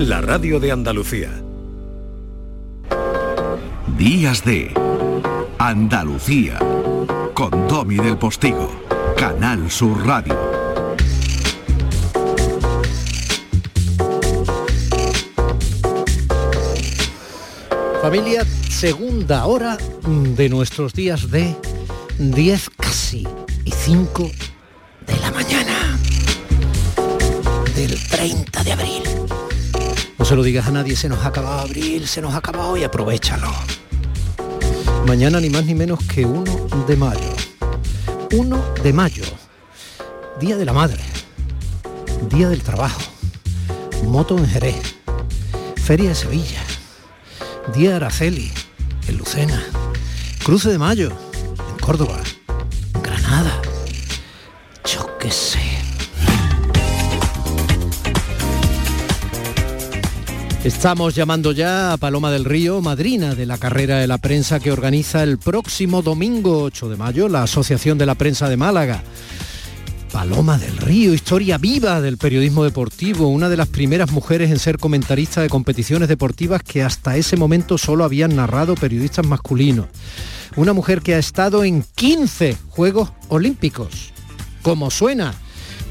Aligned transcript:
la 0.00 0.22
radio 0.22 0.58
de 0.58 0.72
Andalucía. 0.72 1.30
Días 3.98 4.42
de 4.44 4.72
Andalucía 5.58 6.58
con 7.34 7.68
Domi 7.68 7.96
del 7.96 8.16
Postigo, 8.16 8.70
Canal 9.16 9.70
Sur 9.70 10.06
Radio. 10.06 10.38
Familia, 18.00 18.46
segunda 18.70 19.44
hora 19.44 19.76
de 20.06 20.48
nuestros 20.48 20.94
días 20.94 21.30
de 21.30 21.54
10 22.18 22.70
casi 22.70 23.28
y 23.66 23.70
5 23.70 24.30
de 25.06 25.16
la 25.20 25.30
mañana 25.30 25.98
del 27.74 27.98
30 28.08 28.64
de 28.64 28.72
abril. 28.72 29.19
Se 30.30 30.36
lo 30.36 30.44
digas 30.44 30.68
a 30.68 30.70
nadie, 30.70 30.94
se 30.94 31.08
nos 31.08 31.24
ha 31.24 31.26
acabado 31.26 31.58
abril, 31.58 32.06
se 32.06 32.22
nos 32.22 32.34
ha 32.34 32.36
acabado 32.36 32.76
y 32.76 32.84
aprovechalo. 32.84 33.50
Mañana 35.04 35.40
ni 35.40 35.50
más 35.50 35.64
ni 35.64 35.74
menos 35.74 35.98
que 36.04 36.24
1 36.24 36.84
de 36.86 36.96
mayo. 36.96 37.34
1 38.30 38.64
de 38.80 38.92
mayo, 38.92 39.24
Día 40.38 40.56
de 40.56 40.64
la 40.64 40.72
Madre, 40.72 41.02
Día 42.32 42.48
del 42.48 42.62
Trabajo, 42.62 43.00
Moto 44.04 44.38
en 44.38 44.46
Jerez, 44.46 44.80
Feria 45.74 46.10
de 46.10 46.14
Sevilla, 46.14 46.62
Día 47.74 47.90
de 47.90 47.96
Araceli, 47.96 48.52
en 49.08 49.18
Lucena, 49.18 49.60
Cruce 50.44 50.70
de 50.70 50.78
Mayo, 50.78 51.10
en 51.10 51.84
Córdoba, 51.84 52.20
Estamos 60.64 61.14
llamando 61.14 61.52
ya 61.52 61.94
a 61.94 61.96
Paloma 61.96 62.30
del 62.30 62.44
Río, 62.44 62.82
madrina 62.82 63.34
de 63.34 63.46
la 63.46 63.56
carrera 63.56 63.96
de 63.96 64.06
la 64.06 64.18
prensa 64.18 64.60
que 64.60 64.70
organiza 64.70 65.22
el 65.22 65.38
próximo 65.38 66.02
domingo 66.02 66.64
8 66.64 66.90
de 66.90 66.96
mayo 66.96 67.30
la 67.30 67.44
Asociación 67.44 67.96
de 67.96 68.04
la 68.04 68.14
Prensa 68.14 68.46
de 68.46 68.58
Málaga. 68.58 69.02
Paloma 70.12 70.58
del 70.58 70.76
Río, 70.76 71.14
historia 71.14 71.56
viva 71.56 72.02
del 72.02 72.18
periodismo 72.18 72.62
deportivo, 72.62 73.28
una 73.28 73.48
de 73.48 73.56
las 73.56 73.68
primeras 73.68 74.10
mujeres 74.12 74.50
en 74.50 74.58
ser 74.58 74.76
comentarista 74.76 75.40
de 75.40 75.48
competiciones 75.48 76.10
deportivas 76.10 76.62
que 76.62 76.82
hasta 76.82 77.16
ese 77.16 77.38
momento 77.38 77.78
solo 77.78 78.04
habían 78.04 78.36
narrado 78.36 78.74
periodistas 78.74 79.26
masculinos. 79.26 79.86
Una 80.56 80.74
mujer 80.74 81.00
que 81.00 81.14
ha 81.14 81.18
estado 81.18 81.64
en 81.64 81.86
15 81.94 82.58
Juegos 82.68 83.10
Olímpicos. 83.28 84.12
Como 84.60 84.90
suena, 84.90 85.32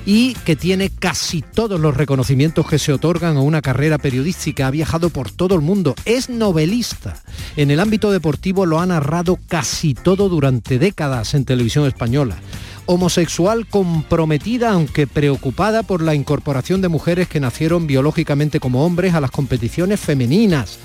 y 0.05 0.33
que 0.33 0.55
tiene 0.55 0.89
casi 0.89 1.41
todos 1.41 1.79
los 1.79 1.95
reconocimientos 1.95 2.67
que 2.67 2.79
se 2.79 2.93
otorgan 2.93 3.37
a 3.37 3.41
una 3.41 3.61
carrera 3.61 3.97
periodística. 3.97 4.67
Ha 4.67 4.71
viajado 4.71 5.09
por 5.09 5.31
todo 5.31 5.55
el 5.55 5.61
mundo, 5.61 5.95
es 6.05 6.29
novelista. 6.29 7.21
En 7.55 7.71
el 7.71 7.79
ámbito 7.79 8.11
deportivo 8.11 8.65
lo 8.65 8.79
ha 8.79 8.85
narrado 8.85 9.37
casi 9.47 9.93
todo 9.93 10.29
durante 10.29 10.79
décadas 10.79 11.33
en 11.33 11.45
televisión 11.45 11.85
española. 11.87 12.37
Homosexual 12.85 13.67
comprometida, 13.67 14.71
aunque 14.71 15.05
preocupada 15.05 15.83
por 15.83 16.01
la 16.01 16.15
incorporación 16.15 16.81
de 16.81 16.87
mujeres 16.87 17.27
que 17.27 17.39
nacieron 17.39 17.85
biológicamente 17.85 18.59
como 18.59 18.85
hombres 18.85 19.13
a 19.13 19.21
las 19.21 19.31
competiciones 19.31 19.99
femeninas 19.99 20.79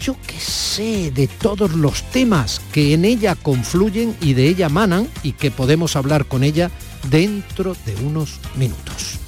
yo 0.00 0.16
qué 0.26 0.38
sé, 0.38 1.10
de 1.12 1.28
todos 1.28 1.72
los 1.74 2.02
temas 2.10 2.60
que 2.72 2.94
en 2.94 3.04
ella 3.04 3.34
confluyen 3.34 4.16
y 4.20 4.34
de 4.34 4.48
ella 4.48 4.68
manan 4.68 5.08
y 5.22 5.32
que 5.32 5.50
podemos 5.50 5.96
hablar 5.96 6.26
con 6.26 6.42
ella 6.42 6.70
dentro 7.10 7.76
de 7.84 7.94
unos 8.04 8.40
minutos. 8.56 9.18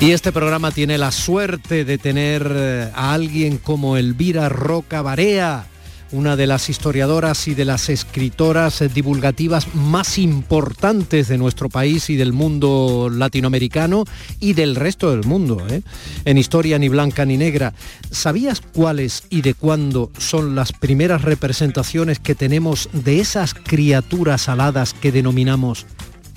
Y 0.00 0.10
este 0.10 0.32
programa 0.32 0.70
tiene 0.70 0.98
la 0.98 1.10
suerte 1.10 1.84
de 1.84 1.96
tener 1.96 2.52
eh, 2.54 2.90
a 2.94 3.14
alguien 3.14 3.56
como 3.56 3.96
Elvira 3.96 4.50
Roca 4.50 5.00
Barea, 5.00 5.66
una 6.14 6.36
de 6.36 6.46
las 6.46 6.70
historiadoras 6.70 7.48
y 7.48 7.54
de 7.54 7.64
las 7.64 7.88
escritoras 7.88 8.84
divulgativas 8.94 9.74
más 9.74 10.16
importantes 10.16 11.26
de 11.26 11.38
nuestro 11.38 11.68
país 11.68 12.08
y 12.08 12.16
del 12.16 12.32
mundo 12.32 13.10
latinoamericano 13.12 14.04
y 14.38 14.52
del 14.52 14.76
resto 14.76 15.10
del 15.10 15.24
mundo. 15.24 15.66
¿eh? 15.68 15.82
En 16.24 16.38
historia 16.38 16.78
ni 16.78 16.88
blanca 16.88 17.24
ni 17.24 17.36
negra. 17.36 17.74
¿Sabías 18.12 18.60
cuáles 18.60 19.24
y 19.28 19.42
de 19.42 19.54
cuándo 19.54 20.12
son 20.16 20.54
las 20.54 20.72
primeras 20.72 21.22
representaciones 21.22 22.20
que 22.20 22.36
tenemos 22.36 22.88
de 22.92 23.18
esas 23.20 23.52
criaturas 23.52 24.48
aladas 24.48 24.94
que 24.94 25.10
denominamos 25.10 25.84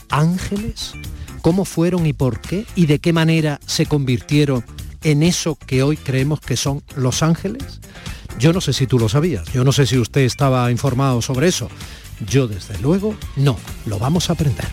ángeles? 0.09 0.93
¿Cómo 1.41 1.65
fueron 1.65 2.07
y 2.07 2.13
por 2.13 2.41
qué? 2.41 2.65
¿Y 2.75 2.87
de 2.87 2.97
qué 2.97 3.13
manera 3.13 3.59
se 3.67 3.85
convirtieron 3.85 4.65
en 5.03 5.21
eso 5.21 5.55
que 5.55 5.83
hoy 5.83 5.97
creemos 5.97 6.39
que 6.39 6.57
son 6.57 6.81
los 6.95 7.21
ángeles? 7.21 7.79
Yo 8.39 8.53
no 8.53 8.61
sé 8.61 8.71
si 8.71 8.85
tú 8.85 8.99
lo 8.99 9.09
sabías, 9.09 9.51
yo 9.51 9.63
no 9.63 9.71
sé 9.71 9.87
si 9.87 9.97
usted 9.97 10.21
estaba 10.21 10.69
informado 10.69 11.23
sobre 11.23 11.47
eso. 11.47 11.69
Yo 12.29 12.47
desde 12.47 12.77
luego 12.79 13.15
no, 13.35 13.57
lo 13.87 13.97
vamos 13.97 14.29
a 14.29 14.33
aprender. 14.33 14.67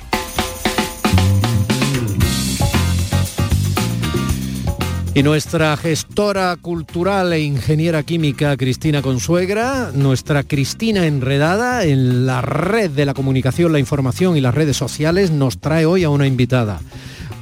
Y 5.14 5.22
nuestra 5.22 5.76
gestora 5.76 6.56
cultural 6.60 7.32
e 7.32 7.40
ingeniera 7.40 8.02
química 8.02 8.56
Cristina 8.56 9.00
Consuegra, 9.00 9.92
nuestra 9.94 10.42
Cristina 10.42 11.06
enredada 11.06 11.84
en 11.84 12.26
la 12.26 12.42
red 12.42 12.90
de 12.90 13.06
la 13.06 13.14
comunicación, 13.14 13.72
la 13.72 13.78
información 13.78 14.36
y 14.36 14.40
las 14.40 14.54
redes 14.54 14.76
sociales, 14.76 15.30
nos 15.30 15.58
trae 15.58 15.86
hoy 15.86 16.04
a 16.04 16.10
una 16.10 16.26
invitada 16.26 16.80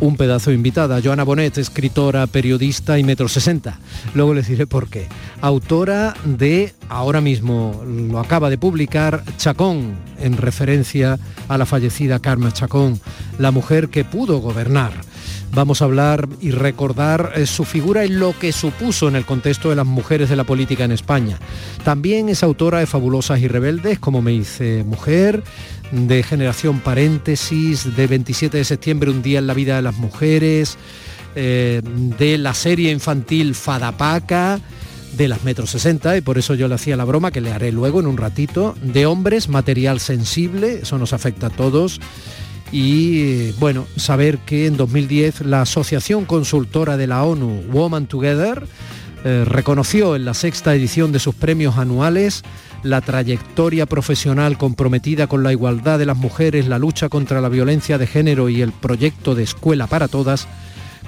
un 0.02 0.16
pedazo 0.16 0.50
invitada. 0.50 1.00
Joana 1.00 1.22
Bonet, 1.22 1.58
escritora, 1.58 2.26
periodista 2.26 2.98
y 2.98 3.04
metro 3.04 3.28
60. 3.28 3.78
Luego 4.14 4.34
les 4.34 4.48
diré 4.48 4.66
por 4.66 4.88
qué. 4.88 5.06
Autora 5.40 6.14
de, 6.24 6.74
ahora 6.88 7.20
mismo 7.20 7.80
lo 7.86 8.18
acaba 8.18 8.50
de 8.50 8.58
publicar, 8.58 9.22
Chacón, 9.36 9.94
en 10.18 10.36
referencia 10.36 11.20
a 11.46 11.56
la 11.56 11.66
fallecida 11.66 12.18
Carmen 12.18 12.50
Chacón, 12.50 13.00
la 13.38 13.52
mujer 13.52 13.90
que 13.90 14.04
pudo 14.04 14.38
gobernar. 14.38 14.92
Vamos 15.54 15.82
a 15.82 15.84
hablar 15.84 16.30
y 16.40 16.50
recordar 16.50 17.32
eh, 17.36 17.44
su 17.44 17.64
figura 17.64 18.06
y 18.06 18.08
lo 18.08 18.38
que 18.38 18.52
supuso 18.52 19.06
en 19.08 19.16
el 19.16 19.26
contexto 19.26 19.68
de 19.68 19.76
las 19.76 19.84
mujeres 19.84 20.30
de 20.30 20.36
la 20.36 20.44
política 20.44 20.84
en 20.84 20.92
España. 20.92 21.38
También 21.84 22.30
es 22.30 22.42
autora 22.42 22.78
de 22.78 22.86
Fabulosas 22.86 23.38
y 23.40 23.48
Rebeldes, 23.48 23.98
como 23.98 24.22
me 24.22 24.30
dice 24.30 24.82
Mujer, 24.82 25.44
de 25.90 26.22
Generación 26.22 26.80
Paréntesis, 26.80 27.94
de 27.94 28.06
27 28.06 28.56
de 28.56 28.64
septiembre, 28.64 29.10
Un 29.10 29.20
día 29.20 29.40
en 29.40 29.46
la 29.46 29.52
vida 29.52 29.76
de 29.76 29.82
las 29.82 29.96
mujeres, 29.96 30.78
eh, 31.34 31.82
de 31.84 32.38
la 32.38 32.54
serie 32.54 32.90
infantil 32.90 33.54
Fadapaca, 33.54 34.58
de 35.18 35.28
las 35.28 35.44
Metro 35.44 35.66
60, 35.66 36.16
y 36.16 36.20
por 36.22 36.38
eso 36.38 36.54
yo 36.54 36.66
le 36.66 36.76
hacía 36.76 36.96
la 36.96 37.04
broma, 37.04 37.30
que 37.30 37.42
le 37.42 37.52
haré 37.52 37.72
luego 37.72 38.00
en 38.00 38.06
un 38.06 38.16
ratito, 38.16 38.74
de 38.80 39.04
hombres, 39.04 39.50
material 39.50 40.00
sensible, 40.00 40.80
eso 40.82 40.96
nos 40.96 41.12
afecta 41.12 41.48
a 41.48 41.50
todos, 41.50 42.00
y 42.72 43.52
bueno, 43.52 43.86
saber 43.96 44.38
que 44.38 44.66
en 44.66 44.78
2010 44.78 45.42
la 45.42 45.62
Asociación 45.62 46.24
Consultora 46.24 46.96
de 46.96 47.06
la 47.06 47.22
ONU, 47.22 47.64
Woman 47.70 48.06
Together, 48.06 48.66
eh, 49.24 49.44
reconoció 49.46 50.16
en 50.16 50.24
la 50.24 50.34
sexta 50.34 50.74
edición 50.74 51.12
de 51.12 51.20
sus 51.20 51.34
premios 51.34 51.76
anuales 51.76 52.42
la 52.82 53.00
trayectoria 53.00 53.86
profesional 53.86 54.58
comprometida 54.58 55.28
con 55.28 55.44
la 55.44 55.52
igualdad 55.52 55.98
de 55.98 56.06
las 56.06 56.16
mujeres, 56.16 56.66
la 56.66 56.78
lucha 56.78 57.08
contra 57.08 57.40
la 57.40 57.48
violencia 57.48 57.98
de 57.98 58.08
género 58.08 58.48
y 58.48 58.62
el 58.62 58.72
proyecto 58.72 59.34
de 59.34 59.44
Escuela 59.44 59.86
para 59.86 60.08
Todas 60.08 60.48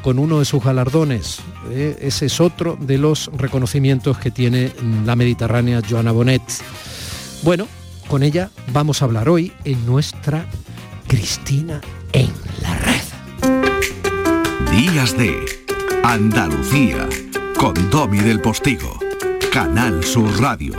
con 0.02 0.18
uno 0.18 0.38
de 0.38 0.44
sus 0.44 0.62
galardones. 0.62 1.40
Eh, 1.70 1.96
ese 2.02 2.26
es 2.26 2.40
otro 2.40 2.76
de 2.78 2.98
los 2.98 3.30
reconocimientos 3.36 4.18
que 4.18 4.30
tiene 4.30 4.70
la 5.04 5.16
mediterránea 5.16 5.80
Joana 5.88 6.12
Bonet. 6.12 6.42
Bueno, 7.42 7.66
con 8.06 8.22
ella 8.22 8.50
vamos 8.72 9.00
a 9.00 9.06
hablar 9.06 9.28
hoy 9.28 9.52
en 9.64 9.84
nuestra 9.86 10.46
Cristina 11.06 11.80
en 12.12 12.32
la 12.62 12.74
red. 12.78 13.02
Días 14.70 15.16
de 15.16 15.34
Andalucía 16.02 17.08
con 17.56 17.74
Domi 17.90 18.18
del 18.18 18.40
Postigo, 18.40 18.98
Canal 19.52 20.02
Sur 20.04 20.40
Radio. 20.40 20.74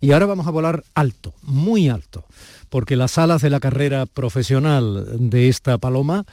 Y 0.00 0.12
ahora 0.12 0.26
vamos 0.26 0.46
a 0.46 0.50
volar 0.50 0.82
alto, 0.94 1.34
muy 1.42 1.88
alto, 1.88 2.24
porque 2.68 2.96
las 2.96 3.18
alas 3.18 3.42
de 3.42 3.50
la 3.50 3.60
carrera 3.60 4.06
profesional 4.06 5.06
de 5.30 5.48
esta 5.48 5.78
paloma 5.78 6.24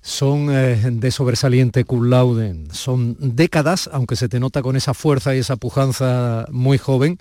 son 0.00 0.48
eh, 0.50 0.80
de 0.90 1.10
sobresaliente 1.10 1.84
cum 1.84 2.08
laude, 2.08 2.56
son 2.72 3.16
décadas, 3.18 3.90
aunque 3.92 4.16
se 4.16 4.28
te 4.28 4.40
nota 4.40 4.62
con 4.62 4.76
esa 4.76 4.94
fuerza 4.94 5.34
y 5.34 5.38
esa 5.38 5.56
pujanza 5.56 6.46
muy 6.50 6.78
joven, 6.78 7.18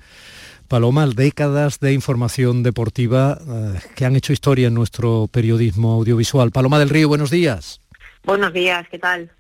Paloma, 0.68 1.08
décadas 1.08 1.80
de 1.80 1.94
información 1.94 2.62
deportiva 2.62 3.40
eh, 3.48 3.80
que 3.96 4.06
han 4.06 4.16
hecho 4.16 4.34
historia 4.34 4.68
en 4.68 4.74
nuestro 4.74 5.30
periodismo 5.32 5.94
audiovisual. 5.94 6.52
Paloma 6.52 6.78
del 6.80 6.90
Río, 6.90 7.08
buenos 7.08 7.32
días. 7.32 7.80
Buenos 8.26 8.52
días, 8.52 8.86
¿qué 8.92 9.00
tal? 9.00 9.32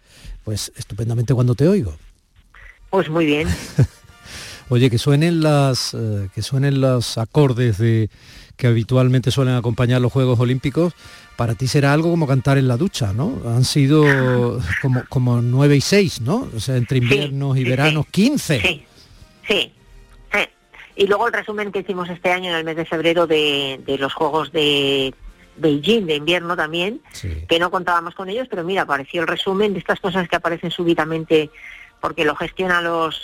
Pues 0.46 0.72
estupendamente 0.78 1.34
cuando 1.34 1.54
te 1.54 1.68
oigo. 1.68 1.96
Pues 2.90 3.10
muy 3.10 3.26
bien. 3.26 3.48
Oye, 4.70 4.90
que 4.90 4.98
suenen 4.98 5.42
las 5.42 5.94
eh, 5.94 6.30
que 6.34 6.42
suenen 6.42 6.82
los 6.82 7.18
acordes 7.18 7.78
de 7.78 8.10
que 8.56 8.68
habitualmente 8.68 9.30
suelen 9.30 9.56
acompañar 9.56 10.02
los 10.02 10.12
Juegos 10.12 10.40
Olímpicos, 10.40 10.94
para 11.36 11.56
ti 11.56 11.68
será 11.68 11.94
algo 11.94 12.10
como 12.10 12.26
cantar 12.26 12.58
en 12.58 12.68
la 12.68 12.76
ducha, 12.76 13.14
¿no? 13.14 13.42
Han 13.46 13.66
sido 13.66 14.60
como, 14.82 15.04
como 15.10 15.42
9 15.42 15.76
y 15.76 15.82
6, 15.82 16.22
¿no? 16.22 16.50
O 16.56 16.60
sea, 16.60 16.76
entre 16.76 16.98
inviernos 16.98 17.56
y 17.58 17.64
veranos, 17.64 18.08
15. 18.08 18.62
Sí, 18.62 18.86
sí, 19.48 19.74
Y 20.98 21.08
luego 21.08 21.28
el 21.28 21.34
resumen 21.34 21.72
que 21.72 21.80
hicimos 21.80 22.10
este 22.10 22.32
año 22.32 22.50
en 22.50 22.58
el 22.58 22.64
mes 22.66 22.76
de 22.76 22.86
febrero 22.86 23.28
de, 23.28 23.80
de 23.86 23.98
los 23.98 24.14
Juegos 24.14 24.52
de 24.52 25.14
Beijing 25.58 26.06
de 26.06 26.16
invierno 26.16 26.56
también, 26.56 27.02
que 27.48 27.60
no 27.60 27.72
contábamos 27.72 28.16
con 28.16 28.30
ellos, 28.30 28.48
pero 28.50 28.64
mira, 28.64 28.84
apareció 28.84 29.22
el 29.22 29.28
resumen 29.28 29.74
de 29.74 29.80
estas 29.80 30.00
cosas 30.00 30.28
que 30.28 30.36
aparecen 30.36 30.72
súbitamente 30.72 31.50
porque 32.00 32.26
lo 32.26 32.36
gestionan 32.36 32.84
los 32.84 33.22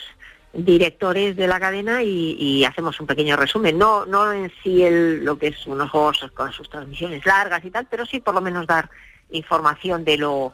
directores 0.54 1.36
de 1.36 1.48
la 1.48 1.60
cadena 1.60 2.04
y, 2.04 2.64
hacemos 2.66 3.00
un 3.00 3.08
pequeño 3.08 3.36
resumen. 3.36 3.78
No, 3.78 4.06
no 4.06 4.32
en 4.32 4.52
sí 4.64 4.84
el, 4.84 5.26
lo 5.26 5.38
que 5.38 5.48
es 5.48 5.68
unos 5.68 5.90
juegos 5.90 6.26
con 6.34 6.52
sus 6.52 6.70
transmisiones 6.70 7.26
largas 7.26 7.66
y 7.66 7.72
tal, 7.72 7.88
pero 7.90 8.06
sí 8.06 8.20
por 8.20 8.36
lo 8.36 8.42
menos 8.42 8.68
dar 8.68 8.90
información 9.32 10.04
de 10.04 10.18
lo 10.18 10.54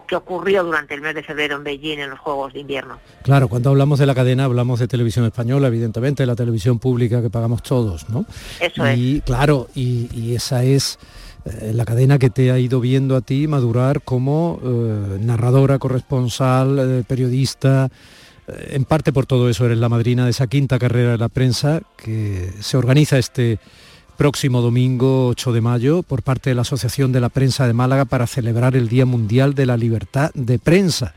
que 0.00 0.16
ocurrió 0.16 0.64
durante 0.64 0.94
el 0.94 1.02
mes 1.02 1.14
de 1.14 1.22
febrero 1.22 1.56
en 1.56 1.64
Beijing 1.64 1.98
en 1.98 2.10
los 2.10 2.18
Juegos 2.18 2.52
de 2.54 2.60
Invierno. 2.60 2.98
Claro, 3.22 3.48
cuando 3.48 3.70
hablamos 3.70 3.98
de 3.98 4.06
la 4.06 4.14
cadena 4.14 4.44
hablamos 4.44 4.80
de 4.80 4.88
televisión 4.88 5.26
española, 5.26 5.68
evidentemente, 5.68 6.24
la 6.24 6.34
televisión 6.34 6.78
pública 6.78 7.20
que 7.20 7.30
pagamos 7.30 7.62
todos, 7.62 8.08
¿no? 8.08 8.24
Eso 8.58 8.90
y, 8.92 9.20
Claro, 9.20 9.68
y, 9.74 10.34
esa 10.34 10.64
es 10.64 10.98
eh, 11.44 11.72
la 11.74 11.84
cadena 11.84 12.18
que 12.18 12.30
te 12.30 12.50
ha 12.50 12.58
ido 12.58 12.80
viendo 12.80 13.16
a 13.16 13.20
ti 13.20 13.46
madurar 13.46 14.02
como 14.02 14.60
eh, 14.64 15.18
narradora, 15.20 15.78
corresponsal, 15.78 16.78
eh, 16.78 17.04
periodista, 17.06 17.90
en 18.48 18.84
parte 18.84 19.12
por 19.12 19.24
todo 19.24 19.48
eso 19.48 19.64
eres 19.66 19.78
la 19.78 19.88
madrina 19.88 20.24
de 20.24 20.30
esa 20.30 20.48
quinta 20.48 20.78
carrera 20.78 21.12
de 21.12 21.18
la 21.18 21.28
prensa 21.28 21.80
que 21.96 22.52
se 22.60 22.76
organiza 22.76 23.16
este 23.16 23.60
próximo 24.16 24.60
domingo 24.60 25.28
8 25.28 25.52
de 25.52 25.60
mayo 25.60 26.02
por 26.02 26.22
parte 26.22 26.50
de 26.50 26.54
la 26.54 26.62
Asociación 26.62 27.12
de 27.12 27.20
la 27.20 27.28
Prensa 27.28 27.66
de 27.66 27.72
Málaga 27.72 28.04
para 28.04 28.26
celebrar 28.26 28.76
el 28.76 28.88
Día 28.88 29.06
Mundial 29.06 29.54
de 29.54 29.66
la 29.66 29.76
Libertad 29.76 30.30
de 30.34 30.58
Prensa. 30.58 31.14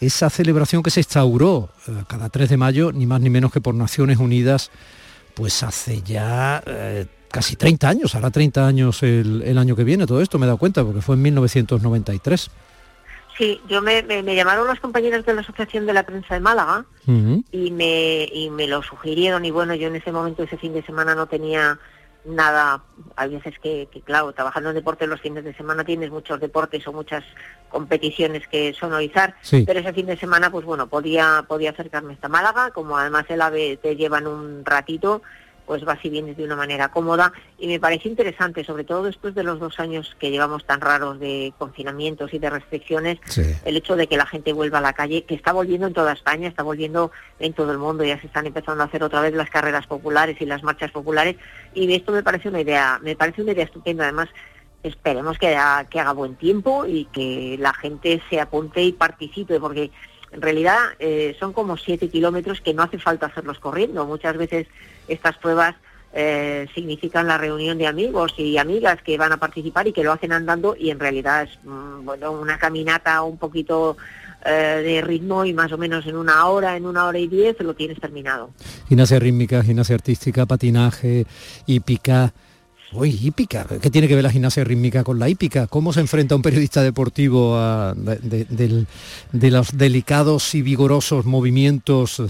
Esa 0.00 0.30
celebración 0.30 0.82
que 0.82 0.90
se 0.90 1.00
instauró 1.00 1.70
eh, 1.88 1.92
cada 2.06 2.28
3 2.28 2.50
de 2.50 2.56
mayo, 2.56 2.92
ni 2.92 3.06
más 3.06 3.20
ni 3.20 3.30
menos 3.30 3.52
que 3.52 3.60
por 3.60 3.74
Naciones 3.74 4.18
Unidas, 4.18 4.70
pues 5.34 5.62
hace 5.62 6.02
ya 6.02 6.62
eh, 6.66 7.06
casi 7.30 7.56
30 7.56 7.88
años, 7.88 8.14
hará 8.14 8.30
30 8.30 8.66
años 8.66 9.02
el, 9.02 9.56
año 9.58 9.76
que 9.76 9.84
viene, 9.84 10.06
todo 10.06 10.20
esto 10.20 10.38
me 10.38 10.44
he 10.44 10.48
dado 10.48 10.58
cuenta, 10.58 10.84
porque 10.84 11.00
fue 11.00 11.16
en 11.16 11.22
1993. 11.22 12.50
Sí, 13.36 13.60
yo 13.68 13.82
me, 13.82 14.02
llamaron 14.34 14.66
los 14.66 14.80
compañeros 14.80 15.26
de 15.26 15.34
la 15.34 15.42
Asociación 15.42 15.84
de 15.84 15.92
la 15.92 16.06
Prensa 16.06 16.34
de 16.34 16.40
Málaga 16.40 16.86
y, 17.52 17.70
me, 17.70 18.26
y 18.32 18.48
me 18.48 18.66
lo 18.66 18.82
sugirieron 18.82 19.44
y 19.44 19.50
bueno, 19.50 19.74
yo 19.74 19.88
en 19.88 19.96
ese 19.96 20.10
momento, 20.10 20.42
ese 20.42 20.56
fin 20.56 20.72
de 20.72 20.82
semana 20.82 21.14
no 21.14 21.26
tenía 21.26 21.78
nada, 22.26 22.82
hay 23.14 23.30
veces 23.30 23.58
que, 23.60 23.88
claro, 24.04 24.32
trabajando 24.32 24.70
en 24.70 24.74
deporte 24.74 25.06
los 25.06 25.20
fines 25.20 25.44
de 25.44 25.54
semana 25.54 25.84
tienes 25.84 26.10
muchos 26.10 26.40
deportes 26.40 26.86
o 26.86 26.92
muchas 26.92 27.24
competiciones 27.68 28.46
que 28.48 28.74
sonorizar, 28.74 29.34
pero 29.66 29.80
ese 29.80 29.92
fin 29.92 30.06
de 30.06 30.16
semana, 30.16 30.50
pues 30.50 30.64
bueno, 30.64 30.88
podía, 30.88 31.44
podía 31.46 31.70
acercarme 31.70 32.14
hasta 32.14 32.28
Málaga, 32.28 32.70
como 32.70 32.96
además 32.98 33.24
el 33.28 33.42
AVE 33.42 33.78
te 33.80 33.96
llevan 33.96 34.26
un 34.26 34.64
ratito, 34.64 35.22
pues 35.66 35.84
vas 35.84 35.98
y 36.04 36.08
vienes 36.08 36.36
de 36.36 36.44
una 36.44 36.56
manera 36.56 36.88
cómoda 36.88 37.32
y 37.58 37.66
me 37.66 37.80
parece 37.80 38.08
interesante, 38.08 38.64
sobre 38.64 38.84
todo 38.84 39.02
después 39.02 39.34
de 39.34 39.42
los 39.42 39.58
dos 39.58 39.78
años 39.80 40.16
que 40.18 40.30
llevamos 40.30 40.64
tan 40.64 40.80
raros 40.80 41.18
de 41.18 41.52
confinamientos 41.58 42.32
y 42.32 42.38
de 42.38 42.50
restricciones, 42.50 43.18
el 43.64 43.76
hecho 43.76 43.96
de 43.96 44.06
que 44.06 44.16
la 44.16 44.26
gente 44.26 44.52
vuelva 44.52 44.78
a 44.78 44.82
la 44.82 44.92
calle, 44.92 45.24
que 45.24 45.34
está 45.34 45.52
volviendo 45.52 45.86
en 45.86 45.94
toda 45.94 46.12
España, 46.12 46.48
está 46.48 46.62
volviendo 46.62 47.10
en 47.40 47.52
todo 47.52 47.72
el 47.72 47.78
mundo, 47.78 48.04
ya 48.04 48.20
se 48.20 48.26
están 48.26 48.46
empezando 48.46 48.82
a 48.82 48.86
hacer 48.86 49.02
otra 49.02 49.20
vez 49.20 49.34
las 49.34 49.50
carreras 49.50 49.86
populares 49.86 50.36
y 50.40 50.46
las 50.46 50.62
marchas 50.62 50.90
populares 50.90 51.36
y 51.74 51.92
esto 51.92 52.12
me 52.12 52.22
parece 52.22 52.48
una 52.48 52.60
idea, 52.60 52.98
me 53.02 53.16
parece 53.16 53.42
una 53.42 53.52
idea 53.52 53.64
estupenda, 53.64 54.04
además 54.04 54.28
esperemos 54.82 55.38
que, 55.38 55.58
que 55.90 56.00
haga 56.00 56.12
buen 56.12 56.36
tiempo 56.36 56.86
y 56.86 57.06
que 57.06 57.56
la 57.58 57.74
gente 57.74 58.22
se 58.30 58.40
apunte 58.40 58.82
y 58.82 58.92
participe, 58.92 59.58
porque 59.60 59.90
en 60.32 60.40
realidad 60.40 60.78
eh, 60.98 61.36
son 61.38 61.52
como 61.52 61.76
siete 61.76 62.08
kilómetros 62.08 62.60
que 62.60 62.74
no 62.74 62.82
hace 62.82 62.98
falta 62.98 63.26
hacerlos 63.26 63.58
corriendo. 63.58 64.06
Muchas 64.06 64.36
veces 64.36 64.66
estas 65.08 65.36
pruebas 65.38 65.74
eh, 66.12 66.66
significan 66.74 67.26
la 67.26 67.38
reunión 67.38 67.78
de 67.78 67.86
amigos 67.86 68.34
y 68.38 68.56
amigas 68.58 69.02
que 69.02 69.18
van 69.18 69.32
a 69.32 69.36
participar 69.36 69.86
y 69.86 69.92
que 69.92 70.02
lo 70.02 70.12
hacen 70.12 70.32
andando 70.32 70.74
y 70.78 70.90
en 70.90 70.98
realidad 70.98 71.42
es 71.42 71.58
mm, 71.64 72.04
bueno 72.04 72.32
una 72.32 72.58
caminata 72.58 73.22
un 73.22 73.36
poquito 73.36 73.96
eh, 74.44 74.82
de 74.84 75.00
ritmo 75.02 75.44
y 75.44 75.52
más 75.52 75.72
o 75.72 75.78
menos 75.78 76.06
en 76.06 76.16
una 76.16 76.46
hora, 76.46 76.76
en 76.76 76.86
una 76.86 77.06
hora 77.06 77.18
y 77.18 77.26
diez 77.26 77.60
lo 77.60 77.74
tienes 77.74 78.00
terminado. 78.00 78.50
Gimnasia 78.88 79.18
rítmica, 79.18 79.62
gimnasia 79.62 79.94
artística, 79.94 80.46
patinaje, 80.46 81.26
hípica. 81.66 82.32
Uy, 82.92 83.18
hípica, 83.20 83.66
¿qué 83.82 83.90
tiene 83.90 84.06
que 84.06 84.14
ver 84.14 84.22
la 84.22 84.30
gimnasia 84.30 84.62
rítmica 84.62 85.02
con 85.02 85.18
la 85.18 85.28
hípica? 85.28 85.66
¿Cómo 85.66 85.92
se 85.92 86.00
enfrenta 86.00 86.36
un 86.36 86.42
periodista 86.42 86.82
deportivo 86.82 87.56
a, 87.56 87.94
de, 87.96 88.86
los 89.50 89.76
delicados 89.76 90.54
y 90.54 90.62
vigorosos 90.62 91.24
movimientos 91.24 92.22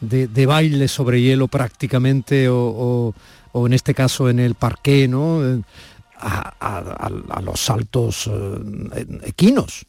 de, 0.00 0.46
baile 0.46 0.86
sobre 0.88 1.20
hielo 1.20 1.48
prácticamente 1.48 2.46
o, 2.48 3.14
en 3.54 3.72
este 3.72 3.94
caso 3.94 4.30
en 4.30 4.38
el 4.38 4.54
parque, 4.54 5.08
¿no? 5.08 5.62
A, 6.18 7.40
los 7.42 7.60
saltos 7.60 8.28
eh, 8.28 9.06
equinos. 9.24 9.84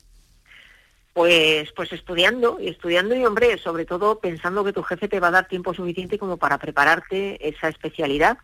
Pues, 1.14 1.72
pues 1.72 1.94
estudiando 1.94 2.60
y 2.60 2.68
estudiando 2.68 3.16
y 3.16 3.26
hombre, 3.26 3.58
sobre 3.58 3.86
todo 3.86 4.20
pensando 4.20 4.64
que 4.64 4.74
tu 4.74 4.84
jefe 4.84 5.08
te 5.08 5.20
va 5.20 5.30
a 5.30 5.32
dar 5.32 5.48
tiempo 5.48 5.74
suficiente 5.74 6.20
como 6.20 6.38
para 6.38 6.58
prepararte 6.58 7.48
esa 7.48 7.70
especialidad 7.70 8.38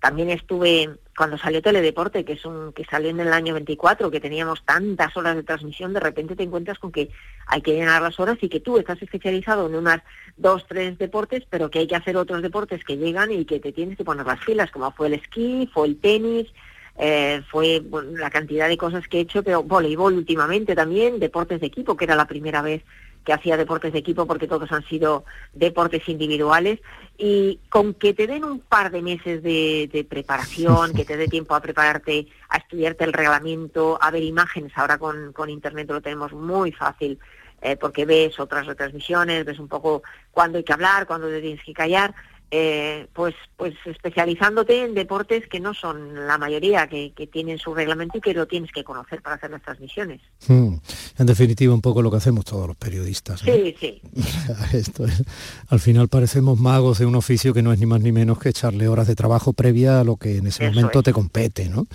también 0.00 0.30
estuve 0.30 0.90
cuando 1.16 1.38
salió 1.38 1.62
Teledeporte, 1.62 2.24
que 2.24 2.34
es 2.34 2.44
un 2.44 2.72
que 2.72 2.84
salió 2.84 3.08
en 3.08 3.20
el 3.20 3.32
año 3.32 3.54
24, 3.54 4.10
que 4.10 4.20
teníamos 4.20 4.62
tantas 4.64 5.16
horas 5.16 5.34
de 5.34 5.42
transmisión, 5.42 5.94
de 5.94 6.00
repente 6.00 6.36
te 6.36 6.42
encuentras 6.42 6.78
con 6.78 6.92
que 6.92 7.10
hay 7.46 7.62
que 7.62 7.72
llenar 7.72 8.02
las 8.02 8.20
horas 8.20 8.36
y 8.42 8.48
que 8.48 8.60
tú 8.60 8.78
estás 8.78 9.00
especializado 9.00 9.66
en 9.66 9.76
unas 9.76 10.02
dos, 10.36 10.66
tres 10.68 10.98
deportes, 10.98 11.44
pero 11.48 11.70
que 11.70 11.78
hay 11.80 11.86
que 11.86 11.96
hacer 11.96 12.16
otros 12.16 12.42
deportes 12.42 12.84
que 12.84 12.98
llegan 12.98 13.32
y 13.32 13.46
que 13.46 13.60
te 13.60 13.72
tienes 13.72 13.96
que 13.96 14.04
poner 14.04 14.26
las 14.26 14.44
filas, 14.44 14.70
como 14.70 14.92
fue 14.92 15.06
el 15.06 15.14
esquí, 15.14 15.70
fue 15.72 15.88
el 15.88 15.98
tenis, 15.98 16.52
eh, 16.98 17.42
fue 17.50 17.82
la 18.12 18.30
cantidad 18.30 18.68
de 18.68 18.76
cosas 18.76 19.06
que 19.08 19.18
he 19.18 19.22
hecho, 19.22 19.42
pero 19.42 19.62
voleibol 19.62 20.14
últimamente 20.14 20.74
también, 20.74 21.18
deportes 21.18 21.60
de 21.60 21.66
equipo, 21.66 21.96
que 21.96 22.04
era 22.04 22.16
la 22.16 22.26
primera 22.26 22.62
vez 22.62 22.82
que 23.26 23.32
hacía 23.32 23.56
deportes 23.56 23.92
de 23.92 23.98
equipo 23.98 24.24
porque 24.24 24.46
todos 24.46 24.70
han 24.70 24.84
sido 24.84 25.24
deportes 25.52 26.08
individuales 26.08 26.78
y 27.18 27.58
con 27.68 27.92
que 27.92 28.14
te 28.14 28.28
den 28.28 28.44
un 28.44 28.60
par 28.60 28.92
de 28.92 29.02
meses 29.02 29.42
de, 29.42 30.06
preparación, 30.08 30.94
que 30.94 31.04
te 31.04 31.16
dé 31.16 31.26
tiempo 31.26 31.56
a 31.56 31.60
prepararte, 31.60 32.28
a 32.48 32.58
estudiarte 32.58 33.02
el 33.02 33.12
reglamento, 33.12 33.98
a 34.00 34.12
ver 34.12 34.22
imágenes, 34.22 34.72
ahora 34.76 34.96
con, 34.96 35.50
internet 35.50 35.90
lo 35.90 36.00
tenemos 36.00 36.32
muy 36.32 36.70
fácil 36.70 37.18
eh, 37.62 37.76
porque 37.76 38.04
ves 38.04 38.38
otras 38.38 38.66
retransmisiones, 38.66 39.44
ves 39.44 39.58
un 39.58 39.66
poco 39.66 40.04
cuándo 40.30 40.58
hay 40.58 40.64
que 40.64 40.72
hablar, 40.72 41.06
cuándo 41.06 41.28
te 41.28 41.40
tienes 41.40 41.64
que 41.64 41.72
callar, 41.72 42.14
eh, 42.50 43.08
pues, 43.12 43.34
pues 43.56 43.74
especializándote 43.84 44.84
en 44.84 44.94
deportes 44.94 45.48
que 45.48 45.58
no 45.58 45.74
son 45.74 46.26
la 46.26 46.38
mayoría, 46.38 46.86
que, 46.86 47.12
tienen 47.32 47.58
su 47.58 47.74
reglamento 47.74 48.18
y 48.18 48.20
que 48.20 48.34
lo 48.34 48.46
tienes 48.46 48.70
que 48.70 48.84
conocer 48.84 49.20
para 49.20 49.36
hacer 49.36 49.50
las 49.50 49.62
transmisiones. 49.62 50.20
Hmm. 50.46 50.74
En 51.18 51.26
definitiva, 51.26 51.74
un 51.74 51.80
poco 51.80 52.02
lo 52.02 52.10
que 52.10 52.18
hacemos 52.18 52.44
todos 52.44 52.68
los 52.68 52.76
periodistas. 52.76 53.40
Sí, 53.40 53.74
sí. 53.80 54.00
Esto 54.72 55.06
al 55.68 55.80
final 55.80 56.08
parecemos 56.08 56.58
magos 56.60 56.98
de 56.98 57.06
un 57.06 57.16
oficio 57.16 57.52
que 57.52 57.62
no 57.62 57.72
es 57.72 57.80
ni 57.80 57.86
más 57.86 58.00
ni 58.00 58.12
menos 58.12 58.38
que 58.38 58.50
echarle 58.50 58.86
horas 58.86 59.08
de 59.08 59.16
trabajo 59.16 59.52
previa 59.52 60.00
a 60.00 60.04
lo 60.04 60.16
que 60.16 60.36
en 60.36 60.46
ese 60.46 60.68
momento 60.68 61.02
te 61.02 61.12
compete. 61.12 61.68
¿no? 61.68 61.86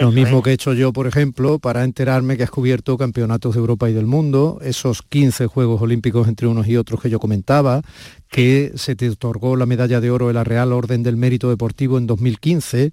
lo 0.00 0.10
mismo 0.10 0.42
que 0.42 0.50
he 0.50 0.52
hecho 0.54 0.72
yo, 0.72 0.92
por 0.92 1.06
ejemplo, 1.06 1.58
para 1.58 1.84
enterarme 1.84 2.36
que 2.36 2.44
has 2.44 2.50
cubierto 2.50 2.96
campeonatos 2.96 3.54
de 3.54 3.60
Europa 3.60 3.90
y 3.90 3.92
del 3.92 4.06
mundo, 4.06 4.58
esos 4.62 5.02
15 5.02 5.46
Juegos 5.46 5.82
Olímpicos 5.82 6.28
entre 6.28 6.46
unos 6.46 6.66
y 6.66 6.76
otros 6.76 7.00
que 7.00 7.10
yo 7.10 7.20
comentaba, 7.20 7.82
que 8.30 8.72
se 8.76 8.94
te 8.94 9.08
otorgó 9.08 9.56
la 9.56 9.66
medalla 9.66 9.97
de 10.00 10.10
oro 10.10 10.28
de 10.28 10.34
la 10.34 10.44
Real 10.44 10.72
Orden 10.72 11.02
del 11.02 11.16
Mérito 11.16 11.48
Deportivo 11.48 11.98
en 11.98 12.06
2015, 12.06 12.92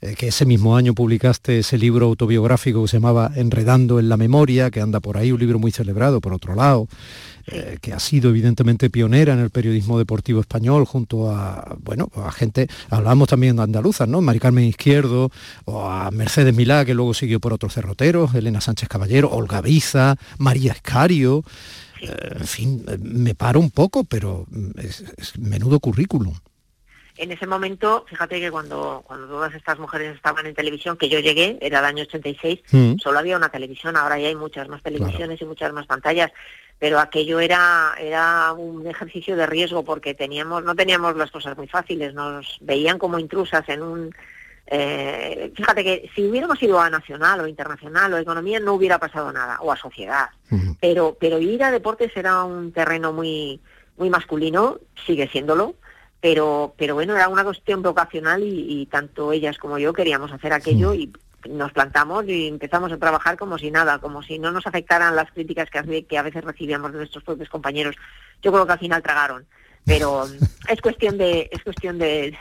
eh, 0.00 0.14
que 0.16 0.28
ese 0.28 0.46
mismo 0.46 0.76
año 0.76 0.94
publicaste 0.94 1.58
ese 1.58 1.78
libro 1.78 2.06
autobiográfico 2.06 2.82
que 2.82 2.88
se 2.88 2.96
llamaba 2.98 3.30
Enredando 3.34 3.98
en 3.98 4.08
la 4.08 4.16
Memoria, 4.16 4.70
que 4.70 4.80
anda 4.80 5.00
por 5.00 5.16
ahí, 5.16 5.32
un 5.32 5.40
libro 5.40 5.58
muy 5.58 5.70
celebrado, 5.70 6.20
por 6.20 6.32
otro 6.32 6.54
lado, 6.54 6.88
eh, 7.46 7.78
que 7.80 7.92
ha 7.92 7.98
sido 7.98 8.30
evidentemente 8.30 8.90
pionera 8.90 9.34
en 9.34 9.40
el 9.40 9.50
periodismo 9.50 9.98
deportivo 9.98 10.40
español, 10.40 10.84
junto 10.86 11.30
a, 11.30 11.76
bueno, 11.82 12.10
a 12.16 12.32
gente, 12.32 12.68
hablamos 12.88 13.28
también 13.28 13.56
de 13.56 13.62
andaluzas, 13.62 14.08
¿no? 14.08 14.20
Mari 14.20 14.40
Carmen 14.40 14.64
Izquierdo, 14.64 15.30
o 15.66 15.88
a 15.88 16.10
Mercedes 16.10 16.54
Milá, 16.54 16.84
que 16.84 16.94
luego 16.94 17.12
siguió 17.12 17.40
por 17.40 17.52
otros 17.52 17.74
cerroteros, 17.74 18.34
Elena 18.34 18.60
Sánchez 18.60 18.88
Caballero, 18.88 19.30
Olga 19.30 19.60
Biza, 19.60 20.16
María 20.38 20.72
Escario, 20.72 21.44
en 22.04 22.46
fin, 22.46 22.84
me 23.00 23.34
paro 23.34 23.60
un 23.60 23.70
poco, 23.70 24.04
pero 24.04 24.46
es, 24.76 25.04
menudo 25.38 25.80
currículum. 25.80 26.34
En 27.16 27.30
ese 27.30 27.46
momento, 27.46 28.04
fíjate 28.08 28.40
que 28.40 28.50
cuando, 28.50 29.04
cuando 29.06 29.28
todas 29.28 29.54
estas 29.54 29.78
mujeres 29.78 30.16
estaban 30.16 30.46
en 30.46 30.54
televisión, 30.54 30.96
que 30.96 31.08
yo 31.08 31.20
llegué, 31.20 31.58
era 31.60 31.78
el 31.78 31.84
año 31.84 32.02
86, 32.02 32.60
mm. 32.72 32.98
solo 32.98 33.20
había 33.20 33.36
una 33.36 33.50
televisión, 33.50 33.96
ahora 33.96 34.18
ya 34.18 34.28
hay 34.28 34.34
muchas 34.34 34.68
más 34.68 34.82
televisiones 34.82 35.40
y 35.40 35.44
muchas 35.44 35.72
más 35.72 35.86
pantallas, 35.86 36.32
pero 36.80 36.98
aquello 36.98 37.38
era, 37.38 37.94
era 38.00 38.52
un 38.52 38.86
ejercicio 38.88 39.36
de 39.36 39.46
riesgo 39.46 39.84
porque 39.84 40.14
teníamos, 40.14 40.64
no 40.64 40.74
teníamos 40.74 41.16
las 41.16 41.30
cosas 41.30 41.56
muy 41.56 41.68
fáciles, 41.68 42.14
nos 42.14 42.58
veían 42.60 42.98
como 42.98 43.20
intrusas 43.20 43.68
en 43.68 43.82
un 43.82 44.14
Eh, 44.66 45.52
fíjate 45.54 45.84
que 45.84 46.10
si 46.14 46.26
hubiéramos 46.26 46.62
ido 46.62 46.80
a 46.80 46.88
nacional 46.88 47.40
o 47.40 47.46
internacional 47.46 48.12
o 48.12 48.18
economía 48.18 48.60
no 48.60 48.74
hubiera 48.74 48.98
pasado 48.98 49.32
nada, 49.32 49.58
o 49.60 49.70
a 49.70 49.76
sociedad. 49.76 50.30
Pero, 50.80 51.16
pero 51.18 51.38
ir 51.38 51.62
a 51.64 51.70
deportes 51.70 52.16
era 52.16 52.44
un 52.44 52.72
terreno 52.72 53.12
muy, 53.12 53.60
muy 53.96 54.08
masculino, 54.08 54.78
sigue 55.04 55.28
siéndolo, 55.28 55.74
pero, 56.20 56.74
pero 56.78 56.94
bueno, 56.94 57.14
era 57.14 57.28
una 57.28 57.44
cuestión 57.44 57.82
vocacional 57.82 58.42
y, 58.42 58.86
tanto 58.86 59.32
ellas 59.32 59.58
como 59.58 59.78
yo 59.78 59.92
queríamos 59.92 60.32
hacer 60.32 60.52
aquello 60.52 60.94
y 60.94 61.12
nos 61.48 61.72
plantamos 61.72 62.24
y 62.26 62.48
empezamos 62.48 62.90
a 62.92 62.96
trabajar 62.96 63.36
como 63.36 63.58
si 63.58 63.70
nada, 63.70 63.98
como 63.98 64.22
si 64.22 64.38
no 64.38 64.50
nos 64.50 64.66
afectaran 64.66 65.14
las 65.14 65.30
críticas 65.32 65.68
que, 65.68 66.06
que 66.06 66.16
a 66.16 66.22
veces 66.22 66.42
recibíamos 66.42 66.92
de 66.92 66.98
nuestros 66.98 67.24
propios 67.24 67.50
compañeros. 67.50 67.96
Yo 68.40 68.52
creo 68.52 68.64
que 68.64 68.72
al 68.72 68.78
final 68.78 69.02
tragaron 69.02 69.46
pero 69.84 70.26
es 70.68 70.80
cuestión 70.80 71.18
de 71.18 71.48
es 71.50 71.62
cuestión 71.62 71.98
de, 71.98 72.34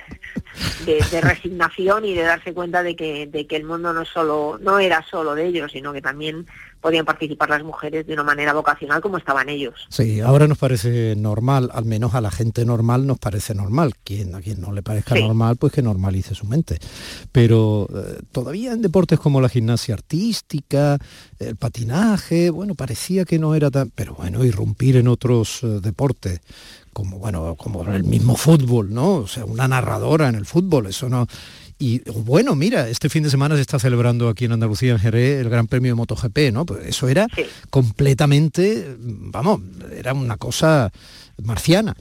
de, 0.85 1.21
resignación 1.21 2.05
y 2.05 2.13
de 2.13 2.23
darse 2.23 2.53
cuenta 2.53 2.83
de 2.83 2.95
que, 2.95 3.27
de 3.27 3.45
que 3.47 3.55
el 3.55 3.65
mundo 3.65 3.93
no 3.93 4.05
solo 4.05 4.57
no 4.61 4.79
era 4.79 5.05
solo 5.09 5.35
de 5.35 5.47
ellos 5.47 5.71
sino 5.71 5.91
que 5.93 6.01
también 6.01 6.45
podían 6.83 7.05
participar 7.05 7.49
las 7.49 7.63
mujeres 7.63 8.05
de 8.05 8.13
una 8.13 8.23
manera 8.23 8.51
vocacional 8.51 9.01
como 9.01 9.17
estaban 9.17 9.47
ellos. 9.47 9.87
Sí, 9.87 10.19
ahora 10.19 10.49
nos 10.49 10.57
parece 10.57 11.15
normal, 11.15 11.69
al 11.73 11.85
menos 11.85 12.13
a 12.13 12.19
la 12.19 12.29
gente 12.29 12.65
normal 12.65 13.07
nos 13.07 13.19
parece 13.19 13.55
normal. 13.55 13.93
Quien, 14.03 14.35
a 14.35 14.41
quien 14.41 14.59
no 14.59 14.73
le 14.73 14.83
parezca 14.83 15.15
normal, 15.15 15.55
pues 15.55 15.71
que 15.71 15.81
normalice 15.81 16.35
su 16.35 16.45
mente. 16.45 16.77
Pero 17.31 17.87
eh, 17.89 18.19
todavía 18.33 18.73
en 18.73 18.81
deportes 18.81 19.17
como 19.17 19.39
la 19.39 19.47
gimnasia 19.47 19.93
artística, 19.93 20.97
el 21.39 21.55
patinaje, 21.55 22.49
bueno, 22.49 22.75
parecía 22.75 23.23
que 23.23 23.39
no 23.39 23.55
era 23.55 23.71
tan... 23.71 23.89
Pero 23.91 24.15
bueno, 24.15 24.43
irrumpir 24.43 24.97
en 24.97 25.07
otros 25.07 25.63
eh, 25.63 25.79
deportes 25.81 26.41
como 26.93 27.19
bueno, 27.19 27.55
como 27.55 27.83
el 27.91 28.03
mismo 28.03 28.35
fútbol, 28.35 28.93
¿no? 28.93 29.15
O 29.15 29.27
sea, 29.27 29.45
una 29.45 29.67
narradora 29.67 30.29
en 30.29 30.35
el 30.35 30.45
fútbol, 30.45 30.87
eso 30.87 31.09
no. 31.09 31.27
Y 31.79 32.01
bueno, 32.09 32.55
mira, 32.55 32.87
este 32.87 33.09
fin 33.09 33.23
de 33.23 33.29
semana 33.29 33.55
se 33.55 33.61
está 33.61 33.77
celebrando 33.77 34.29
aquí 34.29 34.45
en 34.45 34.53
Andalucía, 34.53 34.93
en 34.93 34.99
Jerez, 34.99 35.41
el 35.41 35.49
Gran 35.49 35.67
Premio 35.67 35.91
de 35.91 35.95
MotoGP, 35.95 36.53
¿no? 36.53 36.65
Pues 36.65 36.85
eso 36.85 37.09
era 37.09 37.27
completamente, 37.69 38.95
vamos, 38.97 39.59
era 39.91 40.13
una 40.13 40.37
cosa 40.37 40.91
marciana. 41.43 41.93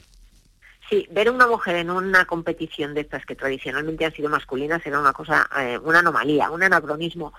Sí, 0.88 1.08
ver 1.10 1.28
a 1.28 1.32
una 1.32 1.46
mujer 1.46 1.76
en 1.76 1.90
una 1.90 2.26
competición 2.26 2.94
de 2.94 3.00
estas 3.00 3.24
que 3.24 3.34
tradicionalmente 3.34 4.04
han 4.04 4.12
sido 4.12 4.28
masculinas 4.28 4.84
era 4.84 5.00
una 5.00 5.14
cosa, 5.14 5.48
eh, 5.58 5.78
una 5.82 6.00
anomalía, 6.00 6.50
un 6.50 6.62
anacronismo. 6.62 7.32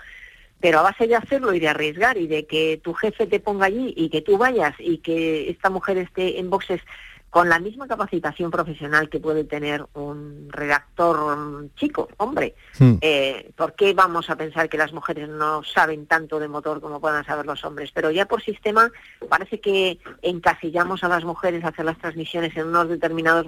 Pero 0.60 0.80
a 0.80 0.82
base 0.82 1.06
de 1.06 1.14
hacerlo 1.14 1.54
y 1.54 1.60
de 1.60 1.68
arriesgar 1.68 2.16
y 2.16 2.26
de 2.26 2.46
que 2.46 2.80
tu 2.82 2.94
jefe 2.94 3.26
te 3.26 3.38
ponga 3.38 3.66
allí 3.66 3.94
y 3.96 4.08
que 4.08 4.22
tú 4.22 4.38
vayas 4.38 4.74
y 4.78 4.98
que 4.98 5.50
esta 5.50 5.70
mujer 5.70 5.98
esté 5.98 6.40
en 6.40 6.50
boxes 6.50 6.80
con 7.34 7.48
la 7.48 7.58
misma 7.58 7.88
capacitación 7.88 8.48
profesional 8.52 9.08
que 9.08 9.18
puede 9.18 9.42
tener 9.42 9.84
un 9.94 10.46
redactor 10.50 11.68
chico, 11.74 12.08
hombre. 12.18 12.54
Hmm. 12.78 12.98
Eh, 13.00 13.50
¿Por 13.56 13.74
qué 13.74 13.92
vamos 13.92 14.30
a 14.30 14.36
pensar 14.36 14.68
que 14.68 14.78
las 14.78 14.92
mujeres 14.92 15.28
no 15.28 15.64
saben 15.64 16.06
tanto 16.06 16.38
de 16.38 16.46
motor 16.46 16.80
como 16.80 17.00
puedan 17.00 17.24
saber 17.24 17.44
los 17.44 17.64
hombres? 17.64 17.90
Pero 17.92 18.12
ya 18.12 18.26
por 18.26 18.40
sistema 18.40 18.88
parece 19.28 19.58
que 19.58 19.98
encasillamos 20.22 21.02
a 21.02 21.08
las 21.08 21.24
mujeres 21.24 21.64
a 21.64 21.70
hacer 21.70 21.84
las 21.84 21.98
transmisiones 21.98 22.56
en 22.56 22.68
unos 22.68 22.88
determinados 22.88 23.44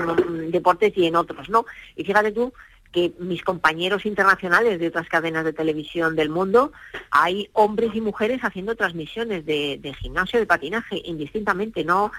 deportes 0.50 0.92
y 0.96 1.06
en 1.06 1.14
otros 1.14 1.48
no. 1.48 1.64
Y 1.94 2.02
fíjate 2.02 2.32
tú 2.32 2.52
que 2.96 3.12
mis 3.18 3.44
compañeros 3.44 4.06
internacionales 4.06 4.80
de 4.80 4.88
otras 4.88 5.06
cadenas 5.06 5.44
de 5.44 5.52
televisión 5.52 6.16
del 6.16 6.30
mundo, 6.30 6.72
hay 7.10 7.50
hombres 7.52 7.90
y 7.94 8.00
mujeres 8.00 8.40
haciendo 8.42 8.74
transmisiones 8.74 9.44
de, 9.44 9.94
gimnasio, 10.00 10.40
de 10.40 10.46
patinaje, 10.46 11.02
indistintamente, 11.04 11.84
no 11.84 12.10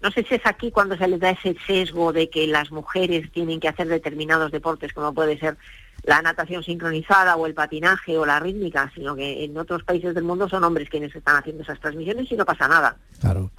no 0.00 0.10
sé 0.10 0.24
si 0.24 0.34
es 0.34 0.46
aquí 0.46 0.70
cuando 0.70 0.96
se 0.96 1.06
les 1.06 1.20
da 1.20 1.30
ese 1.30 1.54
sesgo 1.66 2.12
de 2.14 2.30
que 2.30 2.46
las 2.46 2.72
mujeres 2.72 3.30
tienen 3.30 3.60
que 3.60 3.68
hacer 3.68 3.86
determinados 3.86 4.50
deportes, 4.50 4.94
como 4.94 5.12
puede 5.12 5.38
ser 5.38 5.58
la 6.02 6.22
natación 6.22 6.64
sincronizada 6.64 7.36
o 7.36 7.46
el 7.46 7.54
patinaje 7.54 8.16
o 8.16 8.24
la 8.24 8.40
rítmica, 8.40 8.90
sino 8.94 9.14
que 9.14 9.44
en 9.44 9.56
otros 9.56 9.84
países 9.84 10.14
del 10.14 10.24
mundo 10.24 10.48
son 10.48 10.64
hombres 10.64 10.88
quienes 10.88 11.14
están 11.14 11.36
haciendo 11.36 11.62
esas 11.62 11.78
transmisiones 11.78 12.32
y 12.32 12.36
no 12.36 12.46
pasa 12.46 12.66
nada. 12.66 12.96
Claro. 13.20 13.50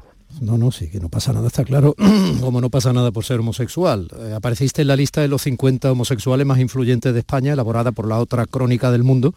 No, 0.42 0.58
no, 0.58 0.72
sí, 0.72 0.90
que 0.90 1.00
no 1.00 1.10
pasa 1.10 1.34
nada, 1.34 1.48
está 1.48 1.63
claro, 1.63 1.96
como 2.42 2.62
no 2.62 2.70
pasa 2.70 2.94
nada 2.94 3.12
por 3.12 3.25
ser 3.25 3.40
homosexual. 3.40 4.08
Eh, 4.20 4.34
apareciste 4.36 4.82
en 4.82 4.88
la 4.88 4.96
lista 4.96 5.22
de 5.22 5.28
los 5.28 5.42
50 5.44 5.92
homosexuales 5.92 6.46
más 6.46 6.60
influyentes 6.60 7.13
de 7.13 7.20
España, 7.20 7.54
elaborada 7.54 7.92
por 7.92 8.08
la 8.08 8.20
otra 8.20 8.46
crónica 8.46 8.92
del 8.92 9.04
mundo, 9.04 9.34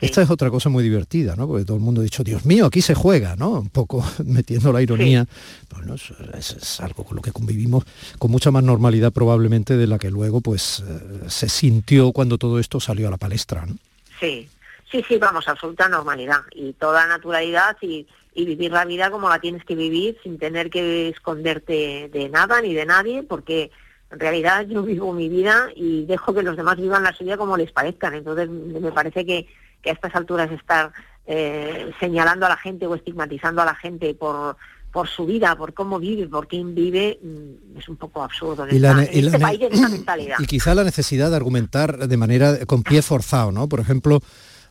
esta 0.00 0.22
es 0.22 0.30
otra 0.30 0.50
cosa 0.50 0.68
muy 0.68 0.84
divertida, 0.84 1.34
¿no? 1.34 1.46
Porque 1.48 1.64
todo 1.64 1.76
el 1.76 1.82
mundo 1.82 2.00
ha 2.00 2.04
dicho, 2.04 2.22
Dios 2.22 2.44
mío, 2.44 2.66
aquí 2.66 2.82
se 2.82 2.94
juega, 2.94 3.34
¿no? 3.36 3.50
Un 3.60 3.68
poco 3.68 4.04
metiendo 4.24 4.72
la 4.72 4.82
ironía. 4.82 5.26
Bueno, 5.74 5.94
es, 5.94 6.80
algo 6.80 7.04
con 7.04 7.16
lo 7.16 7.22
que 7.22 7.32
convivimos 7.32 7.84
con 8.18 8.30
mucha 8.30 8.50
más 8.50 8.62
normalidad 8.62 9.12
probablemente 9.12 9.76
de 9.76 9.86
la 9.86 9.98
que 9.98 10.10
luego 10.10 10.40
pues 10.40 10.84
eh, 10.86 11.00
se 11.28 11.48
sintió 11.48 12.12
cuando 12.12 12.38
todo 12.38 12.58
esto 12.58 12.80
salió 12.80 13.08
a 13.08 13.10
la 13.10 13.16
palestra, 13.16 13.66
¿no? 13.66 13.76
Sí, 14.20 14.48
sí, 14.90 15.04
sí, 15.06 15.18
vamos, 15.18 15.48
absoluta 15.48 15.88
normalidad 15.88 16.42
y 16.52 16.72
toda 16.74 17.06
naturalidad 17.06 17.76
y, 17.80 18.06
y 18.34 18.44
vivir 18.44 18.72
la 18.72 18.84
vida 18.84 19.10
como 19.10 19.28
la 19.28 19.40
tienes 19.40 19.64
que 19.64 19.74
vivir 19.74 20.18
sin 20.22 20.38
tener 20.38 20.70
que 20.70 21.08
esconderte 21.08 22.08
de 22.12 22.28
nada 22.28 22.60
ni 22.60 22.74
de 22.74 22.86
nadie, 22.86 23.22
porque 23.22 23.70
en 24.10 24.20
realidad 24.20 24.66
yo 24.66 24.82
vivo 24.82 25.12
mi 25.12 25.28
vida 25.28 25.68
y 25.74 26.06
dejo 26.06 26.34
que 26.34 26.42
los 26.42 26.56
demás 26.56 26.76
vivan 26.76 27.02
la 27.02 27.14
suya 27.14 27.36
como 27.36 27.56
les 27.56 27.72
parezcan. 27.72 28.14
Entonces 28.14 28.48
me 28.48 28.92
parece 28.92 29.26
que 29.26 29.46
que 29.82 29.90
a 29.90 29.92
estas 29.92 30.14
alturas 30.14 30.50
estar 30.50 30.92
eh, 31.26 31.90
señalando 32.00 32.46
a 32.46 32.48
la 32.48 32.56
gente 32.56 32.86
o 32.86 32.94
estigmatizando 32.94 33.62
a 33.62 33.64
la 33.64 33.74
gente 33.74 34.14
por 34.14 34.56
por 34.90 35.06
su 35.06 35.26
vida, 35.26 35.54
por 35.54 35.74
cómo 35.74 35.98
vive, 35.98 36.26
por 36.28 36.48
quién 36.48 36.74
vive, 36.74 37.18
mm, 37.22 37.78
es 37.78 37.88
un 37.90 37.96
poco 37.96 38.22
absurdo 38.22 38.66
en, 38.66 38.70
este 38.74 39.38
país, 39.38 39.60
en 39.60 39.74
esta 39.74 39.88
mentalidad. 39.90 40.36
Y 40.38 40.46
quizá 40.46 40.74
la 40.74 40.82
necesidad 40.82 41.28
de 41.28 41.36
argumentar 41.36 42.08
de 42.08 42.16
manera 42.16 42.64
con 42.64 42.82
pie 42.82 43.02
forzado, 43.02 43.52
¿no? 43.52 43.68
Por 43.68 43.80
ejemplo, 43.80 44.22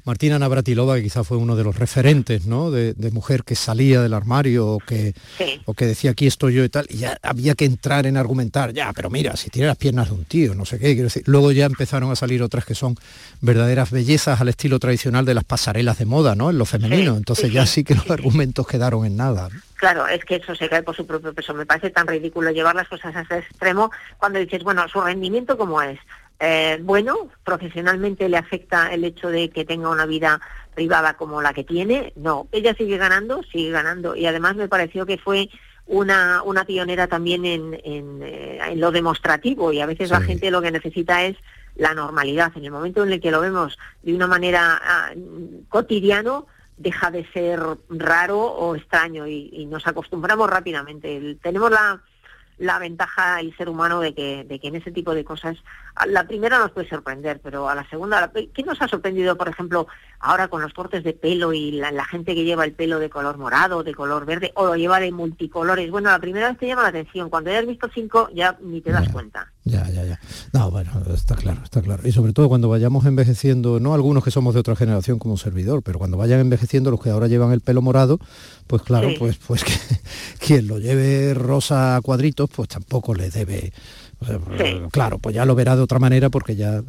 Martina 0.07 0.39
Navratilova, 0.39 0.95
que 0.95 1.03
quizá 1.03 1.25
fue 1.25 1.37
uno 1.37 1.57
de 1.57 1.65
los 1.65 1.75
referentes, 1.75 2.45
¿no? 2.45 2.71
De, 2.71 2.95
mujer 3.11 3.43
que 3.43 3.55
salía 3.55 4.01
del 4.01 4.13
armario 4.13 4.67
o 4.67 4.79
que, 4.79 5.13
o 5.65 5.73
que 5.73 5.85
decía 5.85 6.11
aquí 6.11 6.27
estoy 6.27 6.53
yo 6.53 6.63
y 6.63 6.69
tal, 6.69 6.85
y 6.89 6.97
ya 6.97 7.17
había 7.21 7.55
que 7.55 7.65
entrar 7.65 8.05
en 8.05 8.15
argumentar, 8.15 8.73
ya, 8.73 8.93
pero 8.93 9.09
mira, 9.09 9.35
si 9.35 9.49
tiene 9.49 9.67
las 9.67 9.77
piernas 9.77 10.09
de 10.09 10.15
un 10.15 10.25
tío, 10.25 10.55
no 10.55 10.65
sé 10.65 10.77
qué, 10.77 10.93
quiero 10.93 11.05
decir. 11.05 11.23
Luego 11.25 11.51
ya 11.51 11.65
empezaron 11.65 12.11
a 12.11 12.15
salir 12.15 12.41
otras 12.41 12.63
que 12.65 12.75
son 12.75 12.95
verdaderas 13.41 13.91
bellezas 13.91 14.39
al 14.39 14.49
estilo 14.49 14.79
tradicional 14.79 15.25
de 15.25 15.33
las 15.33 15.43
pasarelas 15.43 15.97
de 15.97 16.05
moda, 16.05 16.35
¿no? 16.35 16.49
En 16.49 16.57
lo 16.57 16.65
femenino. 16.65 17.17
Entonces 17.17 17.51
ya 17.51 17.65
sí 17.65 17.83
que 17.83 17.95
los 17.95 18.09
argumentos 18.09 18.65
quedaron 18.65 19.05
en 19.05 19.17
nada. 19.17 19.49
Claro, 19.75 20.07
es 20.07 20.23
que 20.25 20.35
eso 20.37 20.55
se 20.55 20.69
cae 20.69 20.83
por 20.83 20.95
su 20.95 21.05
propio 21.05 21.33
peso. 21.33 21.53
Me 21.53 21.65
parece 21.65 21.89
tan 21.89 22.07
ridículo 22.07 22.51
llevar 22.51 22.75
las 22.75 22.87
cosas 22.87 23.15
a 23.15 23.21
ese 23.21 23.39
extremo 23.39 23.91
cuando 24.17 24.39
dices, 24.39 24.63
bueno, 24.63 24.87
su 24.87 25.01
rendimiento 25.01 25.57
cómo 25.57 25.81
es. 25.81 25.99
Eh, 26.39 26.79
bueno, 26.83 27.29
profesionalmente 27.43 28.29
le 28.29 28.37
afecta 28.37 28.93
el 28.93 29.03
hecho 29.03 29.29
de 29.29 29.49
que 29.49 29.65
tenga 29.65 29.89
una 29.89 30.05
vida 30.05 30.39
privada 30.75 31.15
como 31.15 31.41
la 31.41 31.53
que 31.53 31.63
tiene. 31.63 32.13
No, 32.15 32.47
ella 32.51 32.75
sigue 32.75 32.97
ganando, 32.97 33.41
sigue 33.51 33.71
ganando. 33.71 34.15
Y 34.15 34.25
además 34.27 34.55
me 34.55 34.67
pareció 34.67 35.05
que 35.05 35.17
fue 35.17 35.49
una, 35.87 36.43
una 36.43 36.65
pionera 36.65 37.07
también 37.07 37.45
en, 37.45 37.79
en, 37.83 38.19
eh, 38.21 38.73
lo 38.75 38.91
demostrativo 38.91 39.71
y 39.71 39.81
a 39.81 39.85
veces 39.85 40.11
la 40.11 40.21
gente 40.21 40.51
lo 40.51 40.61
que 40.61 40.71
necesita 40.71 41.23
es 41.23 41.37
la 41.75 41.93
normalidad. 41.93 42.51
En 42.55 42.65
el 42.65 42.71
momento 42.71 43.03
en 43.03 43.13
el 43.13 43.21
que 43.21 43.31
lo 43.31 43.41
vemos 43.41 43.77
de 44.03 44.13
una 44.13 44.27
manera 44.27 44.79
ah, 44.83 45.11
cotidiano, 45.69 46.45
deja 46.75 47.09
de 47.09 47.25
ser 47.31 47.59
raro 47.89 48.39
o 48.39 48.75
extraño 48.75 49.25
y, 49.25 49.49
y 49.51 49.65
nos 49.65 49.87
acostumbramos 49.87 50.47
rápidamente. 50.47 51.37
tenemos 51.41 51.71
la, 51.71 51.99
la 52.57 52.79
ventaja 52.79 53.39
el 53.39 53.55
ser 53.55 53.69
humano 53.69 53.99
de 53.99 54.13
que, 54.13 54.43
de 54.43 54.59
que 54.59 54.67
en 54.67 54.75
ese 54.75 54.91
tipo 54.91 55.13
de 55.13 55.23
cosas, 55.23 55.57
la 56.07 56.27
primera 56.27 56.59
nos 56.59 56.71
puede 56.71 56.89
sorprender, 56.89 57.39
pero 57.41 57.69
a 57.69 57.75
la 57.75 57.87
segunda, 57.89 58.31
¿qué 58.31 58.63
nos 58.63 58.81
ha 58.81 58.87
sorprendido, 58.87 59.37
por 59.37 59.47
ejemplo, 59.47 59.87
ahora 60.19 60.47
con 60.47 60.61
los 60.61 60.73
cortes 60.73 61.03
de 61.03 61.13
pelo 61.13 61.53
y 61.53 61.71
la, 61.71 62.05
gente 62.05 62.35
que 62.35 62.45
lleva 62.45 62.65
el 62.65 62.73
pelo 62.73 62.99
de 62.99 63.09
color 63.09 63.37
morado, 63.37 63.83
de 63.83 63.93
color 63.93 64.25
verde, 64.25 64.51
o 64.55 64.65
lo 64.65 64.75
lleva 64.75 64.99
de 64.99 65.11
multicolores? 65.11 65.91
Bueno, 65.91 66.09
la 66.09 66.19
primera 66.19 66.49
vez 66.49 66.57
te 66.57 66.67
llama 66.67 66.83
la 66.83 66.89
atención, 66.89 67.29
cuando 67.29 67.49
hayas 67.49 67.67
visto 67.67 67.89
cinco 67.93 68.29
ya 68.33 68.57
ni 68.61 68.81
te 68.81 68.91
das 68.91 69.09
cuenta. 69.09 69.51
Ya, 69.67 69.89
ya, 69.89 70.05
ya. 70.05 70.19
No, 70.53 70.71
bueno, 70.71 70.91
está 71.13 71.35
claro, 71.35 71.61
está 71.63 71.81
claro. 71.81 72.07
Y 72.07 72.11
sobre 72.11 72.33
todo 72.33 72.47
cuando 72.47 72.69
vayamos 72.69 73.05
envejeciendo, 73.05 73.79
no 73.79 73.93
algunos 73.93 74.23
que 74.23 74.31
somos 74.31 74.53
de 74.53 74.61
otra 74.61 74.75
generación 74.75 75.19
como 75.19 75.37
servidor, 75.37 75.83
pero 75.83 75.99
cuando 75.99 76.17
vayan 76.17 76.39
envejeciendo 76.39 76.89
los 76.89 77.01
que 77.01 77.09
ahora 77.09 77.27
llevan 77.27 77.51
el 77.51 77.61
pelo 77.61 77.81
morado, 77.81 78.19
pues 78.67 78.81
claro, 78.81 79.09
pues, 79.19 79.37
pues 79.45 79.63
que 79.63 79.73
quien 80.39 80.67
lo 80.67 80.79
lleve 80.79 81.33
rosa 81.33 81.97
a 81.97 82.01
cuadritos, 82.01 82.49
pues 82.49 82.69
tampoco 82.69 83.13
le 83.13 83.29
debe 83.29 83.73
Claro, 84.91 85.19
pues 85.19 85.35
ya 85.35 85.45
lo 85.45 85.53
verá 85.53 85.75
de 85.75 85.83
otra 85.83 85.99
manera 85.99 86.31
porque 86.31 86.55
ya 86.55 86.81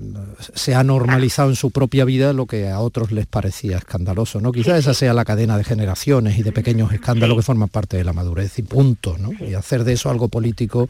se 0.54 0.74
ha 0.74 0.82
normalizado 0.82 1.50
en 1.50 1.56
su 1.56 1.70
propia 1.70 2.06
vida 2.06 2.32
lo 2.32 2.46
que 2.46 2.70
a 2.70 2.80
otros 2.80 3.12
les 3.12 3.26
parecía 3.26 3.76
escandaloso, 3.76 4.40
¿no? 4.40 4.50
Quizás 4.50 4.78
esa 4.78 4.94
sea 4.94 5.12
la 5.12 5.26
cadena 5.26 5.58
de 5.58 5.64
generaciones 5.64 6.38
y 6.38 6.42
de 6.42 6.52
pequeños 6.52 6.90
escándalos 6.90 7.36
que 7.36 7.42
forman 7.42 7.68
parte 7.68 7.98
de 7.98 8.04
la 8.04 8.14
madurez 8.14 8.58
y 8.58 8.62
punto, 8.62 9.18
¿no? 9.18 9.32
Y 9.46 9.52
hacer 9.52 9.84
de 9.84 9.92
eso 9.92 10.08
algo 10.08 10.28
político 10.28 10.88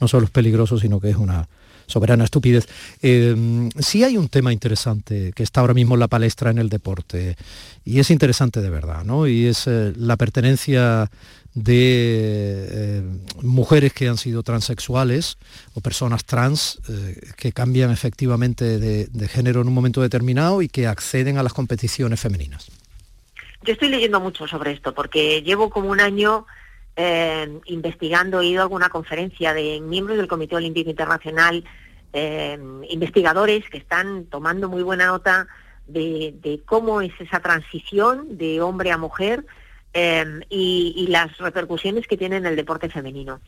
no 0.00 0.08
solo 0.08 0.26
es 0.26 0.30
peligroso, 0.30 0.78
sino 0.78 1.00
que 1.00 1.10
es 1.10 1.16
una 1.16 1.48
soberana 1.86 2.24
estupidez. 2.24 2.68
Eh, 3.02 3.70
sí 3.78 4.04
hay 4.04 4.16
un 4.16 4.28
tema 4.28 4.52
interesante 4.52 5.32
que 5.34 5.42
está 5.42 5.60
ahora 5.60 5.74
mismo 5.74 5.94
en 5.94 6.00
la 6.00 6.08
palestra 6.08 6.50
en 6.50 6.58
el 6.58 6.68
deporte 6.68 7.36
y 7.84 8.00
es 8.00 8.10
interesante 8.10 8.60
de 8.60 8.70
verdad, 8.70 9.04
¿no? 9.04 9.26
Y 9.26 9.46
es 9.46 9.66
eh, 9.66 9.92
la 9.96 10.16
pertenencia 10.16 11.10
de 11.54 12.68
eh, 12.70 13.02
mujeres 13.42 13.92
que 13.94 14.08
han 14.08 14.18
sido 14.18 14.42
transexuales 14.42 15.38
o 15.72 15.80
personas 15.80 16.26
trans 16.26 16.78
que 17.38 17.52
cambian 17.52 17.90
efectivamente 17.90 18.78
de, 18.78 19.28
género 19.28 19.62
en 19.62 19.68
un 19.68 19.74
momento 19.74 20.02
determinado 20.02 20.60
y 20.60 20.68
que 20.68 20.86
acceden 20.86 21.38
a 21.38 21.42
las 21.42 21.54
competiciones 21.54 22.20
femeninas. 22.20 22.70
Yo 23.62 23.72
estoy 23.72 23.88
leyendo 23.88 24.20
mucho 24.20 24.46
sobre 24.46 24.72
esto 24.72 24.92
porque 24.94 25.40
llevo 25.42 25.70
como 25.70 25.88
un 25.88 26.00
año 26.00 26.46
eh, 26.98 27.60
investigando, 27.66 28.40
he 28.40 28.46
ido 28.46 28.60
a 28.60 28.64
alguna 28.64 28.88
conferencia 28.88 29.52
de 29.52 29.82
miembros 29.82 30.16
del 30.16 30.28
Comité 30.28 30.56
Olímpico 30.56 30.88
Internacional, 30.88 31.62
eh, 32.14 32.58
investigadores 32.88 33.68
que 33.68 33.76
están 33.76 34.24
tomando 34.24 34.70
muy 34.70 34.82
buena 34.82 35.06
nota 35.06 35.46
de, 35.86 36.62
cómo 36.64 37.02
es 37.02 37.12
esa 37.20 37.40
transición 37.40 38.38
de 38.38 38.62
hombre 38.62 38.92
a 38.92 38.96
mujer 38.96 39.44
eh, 39.92 40.40
y, 40.48 41.06
las 41.10 41.36
repercusiones 41.36 42.06
que 42.06 42.16
tiene 42.16 42.38
en 42.38 42.46
el 42.46 42.56
deporte 42.56 42.88
femenino. 42.88 43.40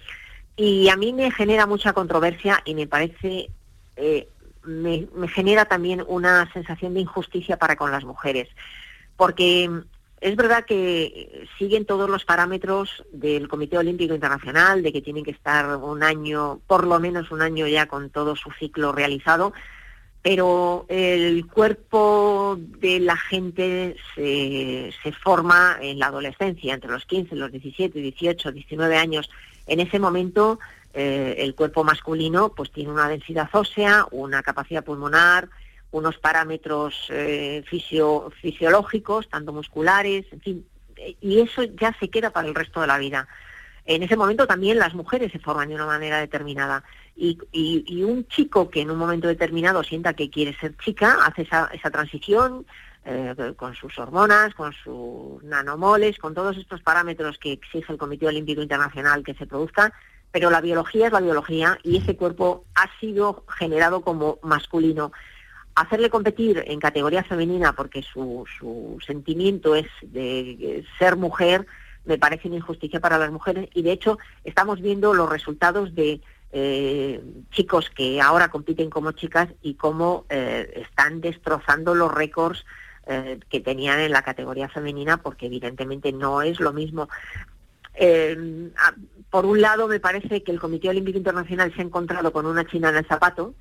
Y 0.54 0.90
a 0.90 0.96
mí 0.96 1.14
me 1.14 1.30
genera 1.30 1.66
mucha 1.66 1.94
controversia 1.94 2.60
y 2.66 2.74
me 2.74 2.86
parece, 2.86 3.50
me 4.64 5.28
genera 5.28 5.64
también 5.64 6.04
una 6.06 6.52
sensación 6.52 6.92
de 6.92 7.00
injusticia 7.00 7.56
para 7.56 7.76
con 7.76 7.90
las 7.90 8.04
mujeres, 8.04 8.48
porque 9.16 9.70
es 10.20 10.37
verdad 10.37 10.64
que 10.64 11.46
siguen 11.58 11.84
todos 11.84 12.08
los 12.08 12.25
parámetros 12.25 13.04
del 13.12 13.48
Comité 13.48 13.78
Olímpico 13.78 14.14
Internacional, 14.14 14.82
de 14.82 14.92
que 14.92 15.02
tienen 15.02 15.25
que 15.25 15.30
estar 15.30 15.76
un 15.76 16.02
año, 16.02 16.60
por 16.66 16.87
lo 16.87 16.98
menos 16.98 17.30
un 17.30 17.42
año 17.42 17.66
ya 17.66 17.87
con 17.87 18.10
todo 18.10 18.37
su 18.37 18.50
ciclo 18.58 18.92
realizado, 18.92 19.52
pero 20.22 20.84
el 20.88 21.46
cuerpo 21.46 22.58
de 22.58 23.00
la 23.00 23.16
gente 23.16 23.96
se, 24.14 24.92
forma 25.22 25.78
en 25.80 25.98
la 25.98 26.06
adolescencia, 26.06 26.75
entre 26.75 26.90
los 26.90 27.06
15, 27.06 27.37
los 27.37 27.52
17, 27.52 27.98
18, 27.98 28.52
19 28.52 28.96
años. 28.96 29.30
En 29.66 29.80
ese 29.80 29.98
momento 29.98 30.58
eh, 30.92 31.37
el 31.38 31.54
cuerpo 31.54 31.84
masculino 31.84 32.50
pues 32.50 32.70
tiene 32.72 32.90
una 32.90 33.08
densidad 33.08 33.48
ósea, 33.52 34.06
una 34.10 34.42
capacidad 34.42 34.84
pulmonar, 34.84 35.48
unos 35.90 36.18
parámetros 36.18 37.09
eh, 37.11 37.64
fisiológicos, 37.66 39.28
tanto 39.28 39.52
musculares, 39.52 40.26
en 40.33 40.40
fin, 40.40 40.66
y 41.21 41.40
eso 41.40 41.62
ya 41.62 41.97
se 41.99 42.11
queda 42.11 42.30
para 42.30 42.49
el 42.49 42.54
resto 42.54 42.80
de 42.80 42.87
la 42.87 42.99
vida. 42.99 43.28
En 43.88 44.02
ese 44.02 44.16
momento 44.16 44.47
también 44.47 44.78
las 44.78 44.95
mujeres 44.95 45.33
se 45.33 45.38
forman 45.38 45.71
de 45.71 45.75
una 45.75 45.87
manera 45.87 46.18
determinada. 46.18 46.85
Y, 47.16 47.38
un 48.04 48.28
chico 48.28 48.71
que 48.71 48.83
en 48.83 48.90
un 48.90 48.99
momento 48.99 49.26
determinado 49.26 49.83
sienta 49.83 50.12
que 50.12 50.30
quiere 50.30 50.54
ser 50.59 50.76
chica 50.76 51.18
hace 51.25 51.42
esa, 51.42 51.90
transición 51.90 52.66
eh, 53.04 53.35
con 53.57 53.75
sus 53.75 53.99
hormonas, 53.99 54.54
con 54.54 54.73
sus 54.73 55.42
nanomoles, 55.42 56.18
con 56.18 56.35
todos 56.35 56.57
estos 56.59 56.83
parámetros 56.83 57.38
que 57.38 57.52
exige 57.52 57.92
el 57.92 57.99
Comité 57.99 58.26
Olímpico 58.26 58.61
Internacional 58.61 59.25
que 59.25 59.35
se 59.35 59.47
produzca, 59.47 59.92
pero 60.30 60.50
la 60.50 60.61
biología 60.61 61.07
es 61.07 61.12
la 61.12 61.21
biología 61.21 61.78
y 61.83 61.97
ese 61.97 62.14
cuerpo 62.14 62.66
ha 62.75 62.88
sido 63.00 63.45
generado 63.49 64.02
como 64.02 64.38
masculino 64.42 65.12
hacerle 65.80 66.11
competir 66.11 66.62
en 66.66 66.80
categoría 66.80 67.23
femenina 67.23 67.73
porque 67.73 68.02
su, 68.02 68.47
sentimiento 69.06 69.75
es 69.75 69.87
de 70.02 70.85
ser 70.99 71.16
mujer 71.16 71.66
me 72.04 72.18
parece 72.18 72.49
una 72.49 72.56
injusticia 72.56 73.00
para 73.00 73.18
las 73.18 73.30
mujeres 73.30 73.68
y 73.75 73.82
de 73.82 73.92
hecho 73.92 74.18
estamos 74.44 74.80
viendo 74.80 75.14
los 75.14 75.28
resultados 75.28 75.94
de 75.94 76.20
eh, 76.52 77.23
chicos 77.50 77.90
que 77.90 78.20
ahora 78.20 78.49
compiten 78.49 78.88
como 78.88 79.12
chicas 79.12 79.49
y 79.62 79.75
cómo 79.75 80.25
eh, 80.30 80.85
están 80.88 81.20
destrozando 81.20 81.94
los 81.94 82.12
récords 82.12 82.64
eh, 83.06 83.38
que 83.50 83.61
tenían 83.61 84.00
en 84.00 84.12
la 84.12 84.23
categoría 84.23 84.68
femenina 84.68 85.18
porque 85.18 85.47
evidentemente 85.47 86.12
no 86.12 86.42
es 86.42 86.61
lo 86.61 86.73
mismo. 86.73 87.08
por 89.30 89.44
un 89.44 89.61
lado 89.61 89.88
me 89.88 90.00
parece 90.00 90.42
que 90.42 90.52
el 90.52 90.61
Comité 90.61 90.88
Olímpico 90.88 91.18
Internacional 91.18 91.73
se 91.75 91.82
ha 91.82 91.85
encontrado 91.85 92.32
con 92.32 92.47
una 92.47 92.64
china 92.64 92.88
en 92.88 92.97
el 92.97 93.06
zapato 93.06 93.54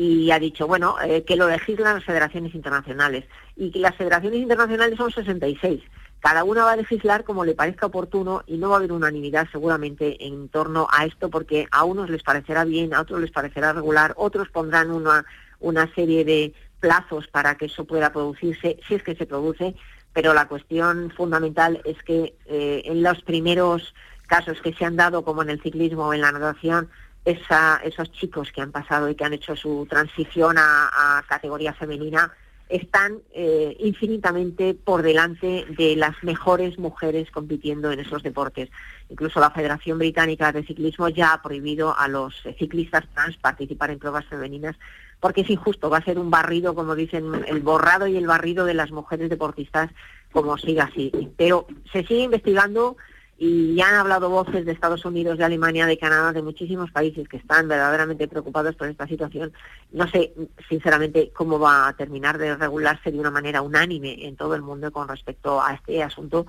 y 0.00 0.30
ha 0.30 0.38
dicho, 0.38 0.66
bueno, 0.66 0.96
eh, 1.04 1.24
que 1.24 1.36
lo 1.36 1.46
legislan 1.46 1.96
las 1.96 2.04
federaciones 2.04 2.54
internacionales 2.54 3.26
y 3.54 3.70
que 3.70 3.80
las 3.80 3.94
federaciones 3.96 4.40
internacionales 4.40 4.96
son 4.96 5.10
66. 5.10 5.82
Cada 6.20 6.42
una 6.42 6.64
va 6.64 6.72
a 6.72 6.76
legislar 6.76 7.22
como 7.22 7.44
le 7.44 7.54
parezca 7.54 7.84
oportuno 7.84 8.42
y 8.46 8.56
no 8.56 8.70
va 8.70 8.76
a 8.76 8.78
haber 8.78 8.92
unanimidad 8.92 9.46
seguramente 9.52 10.26
en 10.26 10.48
torno 10.48 10.88
a 10.90 11.04
esto 11.04 11.28
porque 11.28 11.66
a 11.70 11.84
unos 11.84 12.08
les 12.08 12.22
parecerá 12.22 12.64
bien, 12.64 12.94
a 12.94 13.02
otros 13.02 13.20
les 13.20 13.30
parecerá 13.30 13.74
regular, 13.74 14.14
otros 14.16 14.48
pondrán 14.48 14.90
una, 14.90 15.26
una 15.58 15.94
serie 15.94 16.24
de 16.24 16.54
plazos 16.80 17.28
para 17.28 17.56
que 17.56 17.66
eso 17.66 17.84
pueda 17.84 18.10
producirse, 18.10 18.80
si 18.88 18.94
es 18.94 19.02
que 19.02 19.14
se 19.14 19.26
produce, 19.26 19.74
pero 20.14 20.32
la 20.32 20.48
cuestión 20.48 21.12
fundamental 21.14 21.82
es 21.84 22.02
que 22.04 22.36
eh, 22.46 22.80
en 22.86 23.02
los 23.02 23.20
primeros 23.20 23.94
casos 24.26 24.62
que 24.62 24.72
se 24.72 24.86
han 24.86 24.96
dado, 24.96 25.24
como 25.24 25.42
en 25.42 25.50
el 25.50 25.60
ciclismo 25.60 26.06
o 26.06 26.14
en 26.14 26.22
la 26.22 26.32
natación, 26.32 26.88
esos 27.24 28.12
chicos 28.12 28.50
que 28.52 28.60
han 28.60 28.72
pasado 28.72 29.08
y 29.08 29.14
que 29.14 29.24
han 29.24 29.34
hecho 29.34 29.54
su 29.56 29.86
transición 29.88 30.56
a, 30.58 31.22
categoría 31.28 31.72
femenina 31.74 32.32
están 32.68 33.18
eh, 33.32 33.76
infinitamente 33.80 34.74
por 34.74 35.02
delante 35.02 35.66
de 35.76 35.96
las 35.96 36.22
mejores 36.22 36.78
mujeres 36.78 37.30
compitiendo 37.30 37.90
en 37.90 37.98
esos 37.98 38.22
deportes. 38.22 38.70
Incluso 39.08 39.40
la 39.40 39.50
Federación 39.50 39.98
Británica 39.98 40.52
de 40.52 40.64
Ciclismo 40.64 41.08
ya 41.08 41.32
ha 41.32 41.42
prohibido 41.42 41.96
a 41.98 42.06
los 42.06 42.34
ciclistas 42.58 43.04
trans 43.12 43.36
participar 43.38 43.90
en 43.90 43.98
pruebas 43.98 44.24
femeninas 44.26 44.76
porque 45.20 45.42
es 45.42 45.50
injusto, 45.50 45.90
va 45.90 45.98
a 45.98 46.04
ser 46.04 46.18
un 46.18 46.30
barrido, 46.30 46.74
como 46.74 46.94
dicen, 46.94 47.44
el 47.46 47.60
borrado 47.60 48.06
y 48.06 48.16
el 48.16 48.26
barrido 48.26 48.64
de 48.64 48.74
las 48.74 48.90
mujeres 48.90 49.28
deportistas 49.28 49.90
como 50.32 50.56
siga 50.56 50.84
así. 50.84 51.12
Pero 51.36 51.66
se 51.92 52.04
sigue 52.04 52.22
investigando 52.22 52.96
y 53.42 53.74
ya 53.74 53.88
han 53.88 53.94
hablado 53.94 54.28
voces 54.28 54.66
de 54.66 54.72
Estados 54.72 55.02
Unidos, 55.06 55.38
de 55.38 55.44
Alemania, 55.44 55.86
de 55.86 55.96
Canadá, 55.96 56.30
de 56.30 56.42
muchísimos 56.42 56.90
países 56.90 57.26
que 57.26 57.38
están 57.38 57.68
verdaderamente 57.68 58.28
preocupados 58.28 58.74
por 58.74 58.86
esta 58.86 59.06
situación. 59.06 59.50
No 59.92 60.06
sé, 60.10 60.34
sinceramente, 60.68 61.30
cómo 61.34 61.58
va 61.58 61.88
a 61.88 61.94
terminar 61.94 62.36
de 62.36 62.54
regularse 62.54 63.10
de 63.10 63.18
una 63.18 63.30
manera 63.30 63.62
unánime 63.62 64.26
en 64.26 64.36
todo 64.36 64.54
el 64.54 64.60
mundo 64.60 64.92
con 64.92 65.08
respecto 65.08 65.58
a 65.62 65.72
este 65.72 66.02
asunto, 66.02 66.46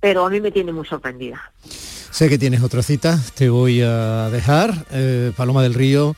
pero 0.00 0.24
a 0.24 0.30
mí 0.30 0.40
me 0.40 0.50
tiene 0.50 0.72
muy 0.72 0.86
sorprendida. 0.86 1.52
Sé 1.60 2.30
que 2.30 2.38
tienes 2.38 2.62
otra 2.62 2.82
cita, 2.82 3.18
te 3.34 3.50
voy 3.50 3.82
a 3.82 4.30
dejar. 4.30 4.72
Eh, 4.92 5.30
Paloma 5.36 5.62
del 5.62 5.74
Río, 5.74 6.16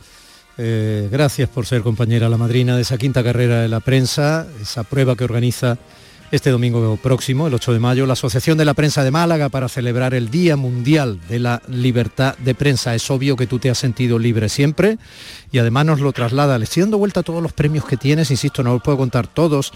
eh, 0.56 1.08
gracias 1.10 1.48
por 1.48 1.66
ser 1.66 1.82
compañera, 1.82 2.28
la 2.28 2.36
madrina 2.36 2.76
de 2.76 2.82
esa 2.82 2.96
quinta 2.96 3.24
carrera 3.24 3.60
de 3.62 3.68
la 3.68 3.80
prensa, 3.80 4.46
esa 4.60 4.84
prueba 4.84 5.16
que 5.16 5.24
organiza 5.24 5.78
este 6.30 6.50
domingo 6.50 6.96
próximo, 6.96 7.46
el 7.46 7.54
8 7.54 7.72
de 7.72 7.78
mayo, 7.78 8.06
la 8.06 8.14
Asociación 8.14 8.58
de 8.58 8.64
la 8.64 8.74
Prensa 8.74 9.04
de 9.04 9.10
Málaga 9.10 9.48
para 9.48 9.68
celebrar 9.68 10.12
el 10.14 10.30
Día 10.30 10.56
Mundial 10.56 11.20
de 11.28 11.38
la 11.38 11.62
Libertad 11.68 12.36
de 12.38 12.54
Prensa. 12.54 12.94
Es 12.94 13.10
obvio 13.10 13.36
que 13.36 13.46
tú 13.46 13.58
te 13.58 13.70
has 13.70 13.78
sentido 13.78 14.18
libre 14.18 14.48
siempre 14.48 14.98
y 15.52 15.58
además 15.58 15.86
nos 15.86 16.00
lo 16.00 16.12
traslada. 16.12 16.58
Le 16.58 16.64
estoy 16.64 16.82
dando 16.82 16.98
vuelta 16.98 17.20
a 17.20 17.22
todos 17.22 17.42
los 17.42 17.52
premios 17.52 17.84
que 17.84 17.96
tienes, 17.96 18.30
insisto, 18.30 18.62
no 18.62 18.72
los 18.72 18.82
puedo 18.82 18.98
contar 18.98 19.28
todos. 19.28 19.72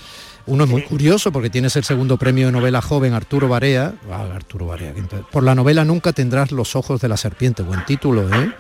Uno 0.51 0.65
es 0.65 0.71
muy 0.71 0.83
curioso 0.83 1.31
porque 1.31 1.49
tienes 1.49 1.77
el 1.77 1.85
segundo 1.85 2.17
premio 2.17 2.47
de 2.47 2.53
novela 2.53 2.83
joven 2.83 3.15
Arturo 3.15 3.49
Barea. 3.49 3.95
Ah, 4.11 4.27
Arturo 4.35 4.67
Barea. 4.67 4.93
Por 5.31 5.45
la 5.45 5.55
novela 5.55 5.85
Nunca 5.85 6.13
tendrás 6.13 6.51
los 6.51 6.75
ojos 6.75 7.01
de 7.01 7.09
la 7.09 7.17
serpiente. 7.17 7.63
Buen 7.63 7.85
título, 7.85 8.29
¿eh? 8.29 8.53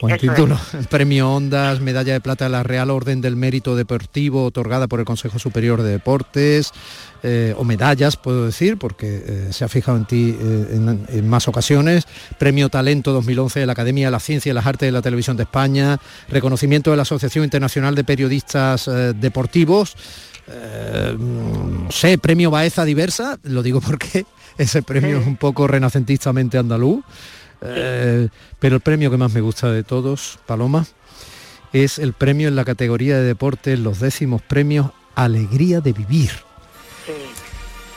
Buen 0.00 0.18
título. 0.18 0.56
Premio 0.88 1.32
Ondas, 1.32 1.80
medalla 1.80 2.12
de 2.12 2.20
plata 2.20 2.44
de 2.44 2.50
la 2.50 2.62
Real 2.62 2.90
Orden 2.90 3.20
del 3.20 3.34
Mérito 3.34 3.74
Deportivo 3.74 4.44
otorgada 4.44 4.86
por 4.86 5.00
el 5.00 5.04
Consejo 5.04 5.40
Superior 5.40 5.82
de 5.82 5.90
Deportes. 5.90 6.72
Eh, 7.24 7.54
o 7.58 7.64
medallas, 7.64 8.16
puedo 8.16 8.46
decir, 8.46 8.76
porque 8.76 9.24
eh, 9.26 9.48
se 9.50 9.64
ha 9.64 9.68
fijado 9.68 9.98
en 9.98 10.04
ti 10.04 10.36
eh, 10.40 10.66
en, 10.74 11.06
en, 11.08 11.28
más 11.28 11.48
ocasiones. 11.48 12.04
Premio 12.38 12.68
Talento 12.68 13.12
2011 13.12 13.58
de 13.58 13.66
la 13.66 13.72
Academia 13.72 14.06
de 14.06 14.12
la 14.12 14.20
Ciencia 14.20 14.50
y 14.50 14.54
las 14.54 14.66
Artes 14.66 14.86
de 14.86 14.92
la 14.92 15.02
Televisión 15.02 15.36
de 15.36 15.42
España. 15.42 15.98
Reconocimiento 16.28 16.92
de 16.92 16.96
la 16.96 17.02
Asociación 17.02 17.42
Internacional 17.42 17.96
de 17.96 18.04
Periodistas 18.04 18.88
Deportivos 19.16 19.96
eh, 20.48 21.16
no 21.18 21.90
sé, 21.90 22.18
premio 22.18 22.50
Baeza 22.50 22.84
Diversa, 22.84 23.38
lo 23.42 23.62
digo 23.62 23.80
porque 23.80 24.26
ese 24.58 24.82
premio 24.82 25.18
es 25.18 25.26
un 25.26 25.36
poco 25.36 25.66
renacentistamente 25.66 26.58
andaluz, 26.58 27.04
eh, 27.62 28.28
pero 28.58 28.76
el 28.76 28.80
premio 28.80 29.10
que 29.10 29.16
más 29.16 29.32
me 29.32 29.40
gusta 29.40 29.70
de 29.70 29.82
todos, 29.82 30.38
Paloma, 30.46 30.86
es 31.72 31.98
el 31.98 32.12
premio 32.12 32.48
en 32.48 32.56
la 32.56 32.64
categoría 32.64 33.16
de 33.16 33.24
deportes, 33.24 33.78
los 33.78 34.00
décimos 34.00 34.42
premios 34.42 34.90
Alegría 35.14 35.80
de 35.80 35.92
Vivir. 35.92 36.30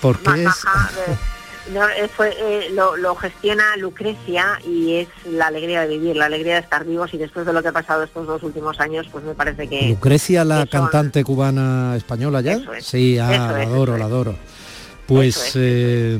Porque 0.01 0.43
es... 0.43 0.49
No, 1.73 1.87
eh, 1.87 2.07
fue, 2.07 2.33
eh, 2.39 2.71
lo, 2.71 3.15
gestiona 3.15 3.75
Lucrecia 3.77 4.59
y 4.67 4.95
es 4.95 5.07
la 5.29 5.47
alegría 5.47 5.81
de 5.81 5.87
vivir, 5.87 6.15
la 6.15 6.25
alegría 6.25 6.55
de 6.55 6.61
estar 6.61 6.85
vivos 6.85 7.13
y 7.13 7.17
después 7.17 7.45
de 7.45 7.53
lo 7.53 7.61
que 7.61 7.67
ha 7.67 7.71
pasado 7.71 8.03
estos 8.03 8.25
dos 8.25 8.41
últimos 8.43 8.79
años, 8.79 9.07
pues 9.11 9.23
me 9.23 9.33
parece 9.33 9.67
que... 9.67 9.89
Lucrecia, 9.89 10.43
la 10.43 10.65
cantante 10.65 11.23
cubana 11.23 11.95
española 11.95 12.41
ya. 12.41 12.59
sí, 12.81 13.19
ah, 13.19 13.29
la 13.29 13.63
adoro, 13.63 13.97
la 13.97 14.05
adoro. 14.05 14.35
Pues 15.05 15.53
eh, 15.55 16.19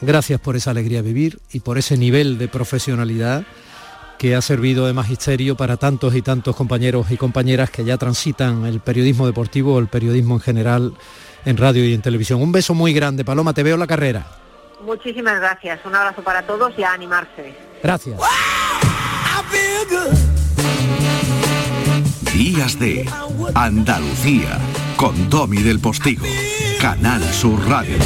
gracias 0.00 0.40
por 0.40 0.56
esa 0.56 0.70
alegría 0.70 1.02
de 1.02 1.08
vivir 1.08 1.38
y 1.52 1.60
por 1.60 1.76
ese 1.76 1.98
nivel 1.98 2.38
de 2.38 2.48
profesionalidad 2.48 3.44
que 4.18 4.34
ha 4.34 4.40
servido 4.40 4.86
de 4.86 4.92
magisterio 4.92 5.56
para 5.56 5.76
tantos 5.76 6.14
y 6.14 6.22
tantos 6.22 6.56
compañeros 6.56 7.10
y 7.10 7.16
compañeras 7.16 7.70
que 7.70 7.84
ya 7.84 7.98
transitan 7.98 8.64
el 8.64 8.80
periodismo 8.80 9.26
deportivo 9.26 9.74
o 9.74 9.78
el 9.78 9.88
periodismo 9.88 10.34
en 10.34 10.40
general 10.40 10.94
en 11.44 11.56
radio 11.56 11.84
y 11.84 11.92
en 11.92 12.02
televisión. 12.02 12.40
Un 12.40 12.52
beso 12.52 12.72
muy 12.72 12.92
grande, 12.92 13.24
Paloma, 13.24 13.52
te 13.52 13.62
veo 13.62 13.76
la 13.76 13.86
carrera. 13.86 14.41
Muchísimas 14.82 15.38
gracias, 15.40 15.80
un 15.84 15.94
abrazo 15.94 16.22
para 16.22 16.42
todos 16.42 16.72
y 16.76 16.82
a 16.82 16.92
animarse. 16.92 17.54
Gracias. 17.82 18.20
Días 22.32 22.78
de 22.78 23.08
Andalucía 23.54 24.58
con 24.96 25.30
Domi 25.30 25.62
del 25.62 25.80
Postigo, 25.80 26.26
Canal 26.80 27.22
Sur 27.32 27.68
Radio. 27.68 27.96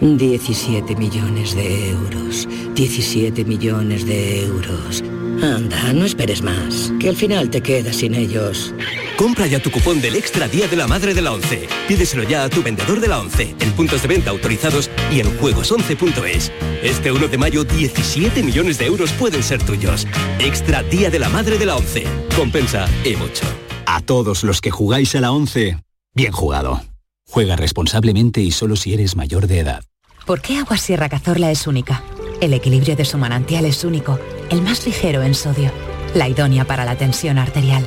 17 0.00 0.96
millones 0.96 1.54
de 1.54 1.90
euros. 1.90 2.48
17 2.74 3.44
millones 3.44 4.06
de 4.06 4.42
euros. 4.44 5.02
Anda, 5.42 5.92
no 5.92 6.04
esperes 6.04 6.42
más, 6.42 6.92
que 6.98 7.10
al 7.10 7.16
final 7.16 7.50
te 7.50 7.62
quedas 7.62 7.96
sin 7.96 8.14
ellos. 8.14 8.74
Compra 9.20 9.46
ya 9.46 9.60
tu 9.60 9.70
cupón 9.70 10.00
del 10.00 10.16
Extra 10.16 10.48
Día 10.48 10.66
de 10.66 10.76
la 10.76 10.86
Madre 10.86 11.12
de 11.12 11.20
la 11.20 11.32
ONCE. 11.32 11.68
Pídeselo 11.86 12.22
ya 12.22 12.44
a 12.44 12.48
tu 12.48 12.62
vendedor 12.62 13.00
de 13.00 13.08
la 13.08 13.20
ONCE, 13.20 13.54
en 13.60 13.72
puntos 13.72 14.00
de 14.00 14.08
venta 14.08 14.30
autorizados 14.30 14.88
y 15.12 15.20
en 15.20 15.26
juegos11.es. 15.38 16.50
Este 16.82 17.12
1 17.12 17.28
de 17.28 17.36
mayo, 17.36 17.64
17 17.64 18.42
millones 18.42 18.78
de 18.78 18.86
euros 18.86 19.12
pueden 19.12 19.42
ser 19.42 19.62
tuyos. 19.62 20.06
Extra 20.38 20.82
Día 20.84 21.10
de 21.10 21.18
la 21.18 21.28
Madre 21.28 21.58
de 21.58 21.66
la 21.66 21.76
ONCE. 21.76 22.04
Compensa 22.34 22.88
y 23.04 23.14
mucho. 23.16 23.44
A 23.84 24.00
todos 24.00 24.42
los 24.42 24.62
que 24.62 24.70
jugáis 24.70 25.14
a 25.14 25.20
la 25.20 25.32
ONCE, 25.32 25.76
bien 26.14 26.32
jugado. 26.32 26.80
Juega 27.28 27.56
responsablemente 27.56 28.40
y 28.40 28.52
solo 28.52 28.74
si 28.74 28.94
eres 28.94 29.16
mayor 29.16 29.48
de 29.48 29.58
edad. 29.58 29.84
¿Por 30.24 30.40
qué 30.40 30.56
Agua 30.56 30.78
Sierra 30.78 31.10
Cazorla 31.10 31.50
es 31.50 31.66
única? 31.66 32.02
El 32.40 32.54
equilibrio 32.54 32.96
de 32.96 33.04
su 33.04 33.18
manantial 33.18 33.66
es 33.66 33.84
único, 33.84 34.18
el 34.48 34.62
más 34.62 34.86
ligero 34.86 35.22
en 35.22 35.34
sodio, 35.34 35.70
la 36.14 36.26
idónea 36.26 36.64
para 36.64 36.86
la 36.86 36.96
tensión 36.96 37.36
arterial, 37.36 37.86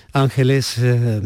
Ángeles 0.13 0.77
eh, 0.77 1.21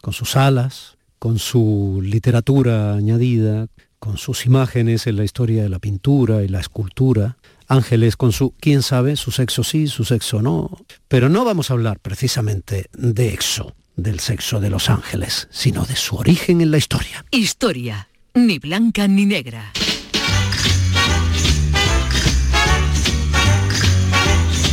con 0.00 0.12
sus 0.12 0.36
alas, 0.36 0.96
con 1.18 1.38
su 1.38 2.00
literatura 2.02 2.94
añadida, 2.94 3.68
con 3.98 4.18
sus 4.18 4.46
imágenes 4.46 5.06
en 5.06 5.16
la 5.16 5.24
historia 5.24 5.62
de 5.62 5.68
la 5.68 5.78
pintura 5.78 6.42
y 6.42 6.48
la 6.48 6.60
escultura. 6.60 7.36
Ángeles 7.68 8.16
con 8.16 8.32
su, 8.32 8.54
quién 8.58 8.82
sabe, 8.82 9.16
su 9.16 9.30
sexo 9.30 9.62
sí, 9.62 9.86
su 9.86 10.04
sexo 10.04 10.42
no. 10.42 10.84
Pero 11.08 11.28
no 11.28 11.44
vamos 11.44 11.70
a 11.70 11.74
hablar 11.74 12.00
precisamente 12.00 12.86
de 12.92 13.34
eso, 13.34 13.76
del 13.96 14.18
sexo 14.18 14.60
de 14.60 14.70
los 14.70 14.90
ángeles, 14.90 15.48
sino 15.50 15.84
de 15.84 15.96
su 15.96 16.16
origen 16.16 16.60
en 16.60 16.70
la 16.70 16.78
historia. 16.78 17.24
Historia, 17.30 18.08
ni 18.34 18.58
blanca 18.58 19.06
ni 19.06 19.24
negra. 19.24 19.72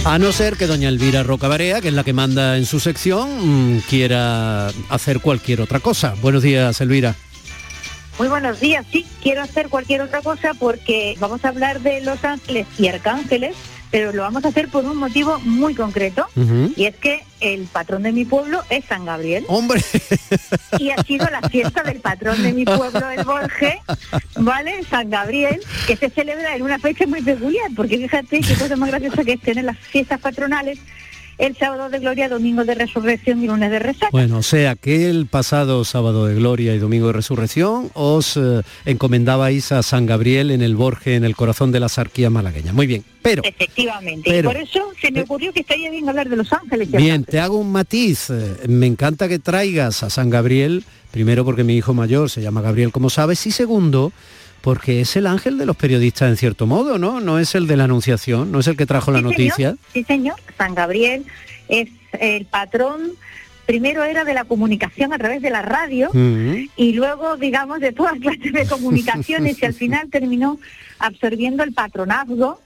A 0.09 0.17
no 0.17 0.31
ser 0.31 0.57
que 0.57 0.65
doña 0.65 0.89
Elvira 0.89 1.21
Rocabarea, 1.21 1.81
que 1.81 1.89
es 1.89 1.93
la 1.93 2.03
que 2.03 2.13
manda 2.13 2.57
en 2.57 2.65
su 2.65 2.79
sección, 2.79 3.75
mm, 3.75 3.81
quiera 3.81 4.69
hacer 4.89 5.19
cualquier 5.19 5.61
otra 5.61 5.81
cosa. 5.81 6.15
Buenos 6.19 6.41
días, 6.41 6.81
Elvira. 6.81 7.15
Muy 8.17 8.27
buenos 8.27 8.59
días, 8.59 8.87
sí, 8.91 9.05
quiero 9.21 9.43
hacer 9.43 9.69
cualquier 9.69 10.01
otra 10.01 10.21
cosa 10.23 10.55
porque 10.55 11.15
vamos 11.19 11.45
a 11.45 11.49
hablar 11.49 11.81
de 11.81 12.01
los 12.01 12.25
ángeles 12.25 12.65
y 12.79 12.87
arcángeles, 12.87 13.55
pero 13.91 14.13
lo 14.13 14.21
vamos 14.21 14.45
a 14.45 14.49
hacer 14.49 14.69
por 14.69 14.85
un 14.85 14.97
motivo 14.97 15.39
muy 15.39 15.73
concreto 15.73 16.27
y 16.75 16.85
es 16.85 16.95
que 16.95 17.23
el 17.39 17.65
patrón 17.65 18.03
de 18.03 18.11
mi 18.11 18.25
pueblo 18.25 18.61
es 18.69 18.85
San 18.85 19.05
Gabriel. 19.05 19.45
Hombre. 19.47 19.81
Y 20.77 20.91
ha 20.91 21.01
sido 21.03 21.27
la 21.29 21.41
fiesta 21.49 21.83
del 21.83 21.99
patrón 21.99 22.41
de 22.43 22.53
mi 22.53 22.65
pueblo, 22.65 23.09
el 23.09 23.23
Borge, 23.23 23.81
¿vale? 24.37 24.83
San 24.89 25.09
Gabriel, 25.09 25.59
que 25.87 25.95
se 25.95 26.09
celebra 26.09 26.55
en 26.55 26.61
una 26.61 26.79
fecha 26.79 27.05
muy 27.07 27.21
peculiar, 27.21 27.69
porque 27.75 27.97
fíjate 27.97 28.41
qué 28.41 28.55
cosa 28.55 28.75
más 28.75 28.89
graciosa 28.89 29.23
que 29.23 29.33
es 29.33 29.41
tener 29.41 29.65
las 29.65 29.77
fiestas 29.77 30.19
patronales 30.19 30.79
el 31.39 31.55
sábado 31.55 31.89
de 31.89 31.99
gloria, 31.99 32.29
domingo 32.29 32.65
de 32.65 32.75
resurrección 32.75 33.41
y 33.41 33.47
lunes 33.47 33.71
de 33.71 33.79
resaca. 33.79 34.09
Bueno, 34.11 34.37
o 34.37 34.43
sea 34.43 34.75
que 34.75 35.09
el 35.09 35.25
pasado 35.25 35.85
sábado 35.85 36.25
de 36.27 36.35
gloria 36.35 36.75
y 36.75 36.79
domingo 36.79 37.07
de 37.07 37.13
resurrección 37.13 37.89
os 37.93 38.35
eh, 38.37 38.61
encomendabais 38.85 39.71
a 39.71 39.81
San 39.81 40.05
Gabriel 40.05 40.51
en 40.51 40.61
el 40.61 40.75
Borge, 40.75 41.15
en 41.15 41.23
el 41.23 41.35
corazón 41.35 41.71
de 41.71 41.79
la 41.79 41.89
sarquía 41.89 42.29
malagueña. 42.29 42.73
Muy 42.73 42.87
bien, 42.87 43.05
pero... 43.21 43.41
Efectivamente, 43.43 44.37
y 44.37 44.43
por 44.43 44.57
eso 44.57 44.91
se 45.01 45.11
me 45.11 45.21
ocurrió 45.21 45.53
que 45.53 45.61
estaría 45.61 45.89
bien 45.89 46.07
hablar 46.09 46.27
de 46.27 46.35
los 46.35 46.51
ángeles. 46.51 46.91
Bien, 46.91 47.23
te 47.23 47.39
hago 47.39 47.57
un 47.57 47.71
matiz. 47.71 48.29
Eh, 48.29 48.67
Me 48.67 48.85
encanta 48.85 49.29
que 49.29 49.39
traigas 49.39 50.03
a 50.03 50.09
San 50.09 50.29
Gabriel, 50.29 50.83
primero 51.11 51.45
porque 51.45 51.63
mi 51.63 51.75
hijo 51.75 51.93
mayor 51.93 52.29
se 52.29 52.41
llama 52.41 52.61
Gabriel, 52.61 52.91
como 52.91 53.09
sabes, 53.09 53.47
y 53.47 53.51
segundo 53.51 54.11
porque 54.61 55.01
es 55.01 55.15
el 55.15 55.27
ángel 55.27 55.57
de 55.57 55.65
los 55.65 55.75
periodistas 55.75 56.29
en 56.29 56.37
cierto 56.37 56.67
modo, 56.67 56.97
¿no? 56.97 57.19
No 57.19 57.39
es 57.39 57.55
el 57.55 57.67
de 57.67 57.77
la 57.77 57.85
anunciación, 57.85 58.51
no 58.51 58.59
es 58.59 58.67
el 58.67 58.77
que 58.77 58.85
trajo 58.85 59.11
la 59.11 59.21
noticia. 59.21 59.69
señor, 59.71 59.77
sí, 59.93 60.03
señor. 60.03 60.35
San 60.57 60.75
Gabriel 60.75 61.25
es 61.67 61.89
el 62.19 62.45
patrón 62.45 63.13
primero 63.69 64.03
era 64.03 64.23
de 64.23 64.33
la 64.33 64.45
comunicación 64.45 65.13
a 65.13 65.19
través 65.19 65.43
de 65.43 65.51
la 65.51 65.61
radio 65.61 66.09
y 66.75 66.93
luego, 66.93 67.37
digamos, 67.37 67.79
de 67.79 67.91
todas 67.91 68.13
clases 68.19 68.51
de 68.51 68.65
comunicaciones 68.65 69.61
y 69.61 69.65
al 69.67 69.75
final 69.75 70.09
terminó 70.09 70.59
absorbiendo 70.97 71.61
el 71.61 71.71
patronazgo 71.73 72.59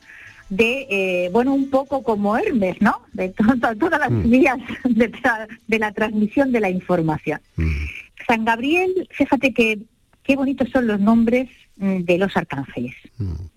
de, 0.47 0.87
eh, 0.89 1.29
bueno, 1.33 1.53
un 1.53 1.69
poco 1.69 2.03
como 2.03 2.37
Hermes, 2.37 2.77
¿no? 2.79 3.01
De 3.11 3.27
todas 3.27 3.99
las 3.99 4.11
mm. 4.11 4.29
vías 4.29 4.57
de, 4.85 5.79
la 5.79 5.91
transmisión 5.91 6.53
de 6.53 6.61
la 6.61 6.69
información. 6.69 7.41
Mm. 7.57 7.85
San 8.25 8.45
Gabriel, 8.45 9.09
fíjate 9.11 9.53
que 9.53 9.79
qué 10.23 10.37
bonitos 10.37 10.69
son 10.69 10.87
los 10.87 11.01
nombres 11.01 11.49
de 11.75 12.17
los 12.17 12.35
arcángeles. 12.37 12.95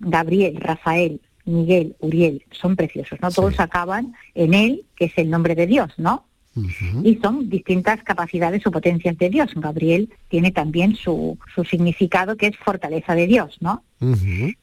Gabriel, 0.01 0.57
Rafael, 0.57 1.21
Miguel, 1.45 1.95
Uriel, 2.01 2.45
son 2.51 2.77
preciosos, 2.77 3.21
¿no? 3.21 3.31
Todos 3.31 3.61
acaban 3.61 4.15
en 4.35 4.55
él, 4.55 4.85
que 4.97 5.07
es 5.07 5.13
el 5.17 5.31
nombre 5.31 5.55
de 5.55 5.67
Dios, 5.67 5.93
¿no? 5.97 6.25
Y 7.05 7.17
son 7.17 7.51
distintas 7.51 8.03
capacidades 8.03 8.67
o 8.67 8.71
potencias 8.71 9.17
de 9.19 9.29
Dios. 9.29 9.51
Gabriel 9.55 10.09
tiene 10.29 10.53
también 10.53 10.97
su, 10.97 11.39
su 11.55 11.65
significado 11.65 12.37
que 12.37 12.47
es 12.47 12.57
fortaleza 12.57 13.15
de 13.15 13.27
Dios, 13.27 13.59
¿no? 13.61 13.83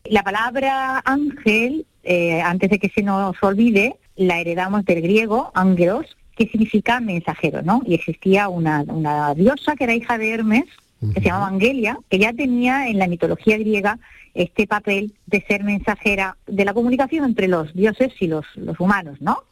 La 0.05 0.23
palabra 0.23 1.03
ángel, 1.05 1.85
eh, 2.03 2.41
antes 2.41 2.71
de 2.71 2.79
que 2.79 2.89
se 2.89 3.03
nos 3.03 3.35
olvide, 3.43 3.95
la 4.15 4.39
heredamos 4.39 4.85
del 4.85 5.01
griego, 5.01 5.51
ángelos, 5.53 6.17
que 6.35 6.47
significa 6.47 6.99
mensajero, 6.99 7.61
¿no? 7.61 7.81
Y 7.85 7.93
existía 7.93 8.49
una, 8.49 8.81
una 8.87 9.35
diosa 9.35 9.75
que 9.75 9.83
era 9.83 9.93
hija 9.93 10.17
de 10.17 10.31
Hermes, 10.31 10.65
que 11.13 11.21
se 11.21 11.27
llamaba 11.27 11.47
Angelia, 11.47 11.97
que 12.09 12.19
ya 12.19 12.33
tenía 12.33 12.87
en 12.87 12.99
la 12.99 13.07
mitología 13.07 13.57
griega 13.57 13.99
este 14.33 14.65
papel 14.65 15.13
de 15.27 15.43
ser 15.47 15.63
mensajera 15.63 16.37
de 16.47 16.65
la 16.65 16.73
comunicación 16.73 17.25
entre 17.25 17.47
los 17.47 17.73
dioses 17.73 18.13
y 18.19 18.27
los, 18.27 18.45
los 18.55 18.79
humanos, 18.79 19.21
¿no? 19.21 19.43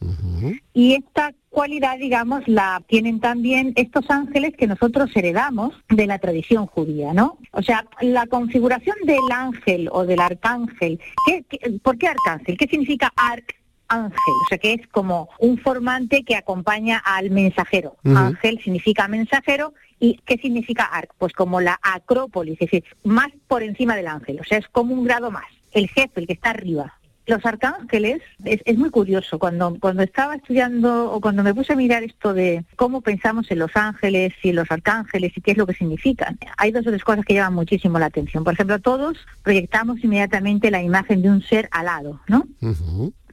Y 0.74 0.94
esta 0.94 1.34
cualidad, 1.50 2.00
digamos, 2.00 2.48
la 2.48 2.82
tienen 2.88 3.20
también 3.20 3.74
estos 3.76 4.10
ángeles 4.10 4.54
que 4.58 4.68
nosotros 4.68 5.12
heredamos 5.16 5.76
de 5.90 6.08
la 6.08 6.18
tradición 6.18 6.66
judía, 6.66 7.14
¿no? 7.14 7.38
O 7.52 7.62
sea, 7.62 7.86
la 8.02 8.26
configuración 8.26 8.96
del 9.04 9.32
ángel 9.32 9.90
o 9.92 10.06
del 10.06 10.20
arcángel, 10.20 11.00
¿qué, 11.28 11.46
por 11.84 11.98
qué 11.98 12.08
arcángel? 12.08 12.58
¿Qué 12.58 12.68
significa 12.68 13.12
arc? 13.16 13.56
ángel, 13.92 14.34
o 14.46 14.48
sea 14.48 14.58
que 14.58 14.72
es 14.72 14.88
como 14.88 15.28
un 15.38 15.58
formante 15.58 16.24
que 16.24 16.38
acompaña 16.38 16.98
al 16.98 17.30
mensajero. 17.30 17.98
Ángel 18.06 18.58
significa 18.64 19.10
mensajero 19.10 19.74
¿Y 20.02 20.20
qué 20.26 20.38
significa 20.38 20.86
ARC? 20.86 21.14
Pues 21.20 21.32
como 21.32 21.62
la 21.62 21.80
acrópolis, 21.84 22.56
es 22.60 22.72
decir, 22.72 22.84
más 23.04 23.28
por 23.48 23.62
encima 23.62 23.96
del 23.96 24.08
ángel, 24.08 24.40
o 24.42 24.44
sea, 24.44 24.58
es 24.58 24.68
como 24.68 24.96
un 24.96 25.04
grado 25.04 25.30
más, 25.30 25.46
el 25.72 25.88
jefe, 25.88 26.20
el 26.20 26.28
que 26.28 26.34
está 26.34 26.50
arriba. 26.50 26.98
Los 27.28 27.46
arcángeles, 27.46 28.20
es, 28.44 28.78
muy 28.80 28.90
curioso, 28.90 29.38
cuando, 29.38 29.78
cuando 29.80 30.02
estaba 30.02 30.36
estudiando 30.36 31.12
o 31.12 31.22
cuando 31.22 31.44
me 31.44 31.54
puse 31.54 31.74
a 31.74 31.76
mirar 31.76 32.02
esto 32.02 32.34
de 32.34 32.66
cómo 32.76 33.02
pensamos 33.02 33.52
en 33.52 33.60
los 33.60 33.70
ángeles 33.76 34.34
y 34.42 34.50
en 34.50 34.56
los 34.56 34.72
arcángeles 34.72 35.38
y 35.38 35.42
qué 35.42 35.52
es 35.52 35.58
lo 35.58 35.68
que 35.68 35.76
significan, 35.76 36.40
hay 36.58 36.72
dos 36.72 36.88
o 36.88 36.90
tres 36.90 37.04
cosas 37.04 37.24
que 37.24 37.36
llaman 37.36 37.54
muchísimo 37.54 38.00
la 38.00 38.08
atención. 38.08 38.44
Por 38.44 38.54
ejemplo, 38.54 38.80
todos 38.80 39.20
proyectamos 39.44 40.04
inmediatamente 40.04 40.72
la 40.72 40.82
imagen 40.82 41.22
de 41.22 41.30
un 41.30 41.44
ser 41.44 41.70
alado, 41.72 42.20
¿no? 42.28 42.48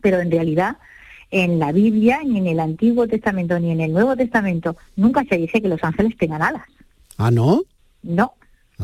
Pero 0.02 0.20
en 0.20 0.30
realidad 0.30 0.76
en 1.30 1.58
la 1.58 1.72
Biblia, 1.72 2.20
ni 2.24 2.38
en 2.38 2.46
el 2.46 2.60
Antiguo 2.60 3.06
Testamento, 3.06 3.58
ni 3.58 3.70
en 3.70 3.80
el 3.80 3.92
Nuevo 3.92 4.16
Testamento, 4.16 4.76
nunca 4.96 5.24
se 5.24 5.36
dice 5.36 5.60
que 5.60 5.68
los 5.68 5.82
ángeles 5.84 6.16
tengan 6.16 6.42
alas. 6.42 6.66
¿Ah, 7.16 7.30
no? 7.30 7.62
No, 8.02 8.34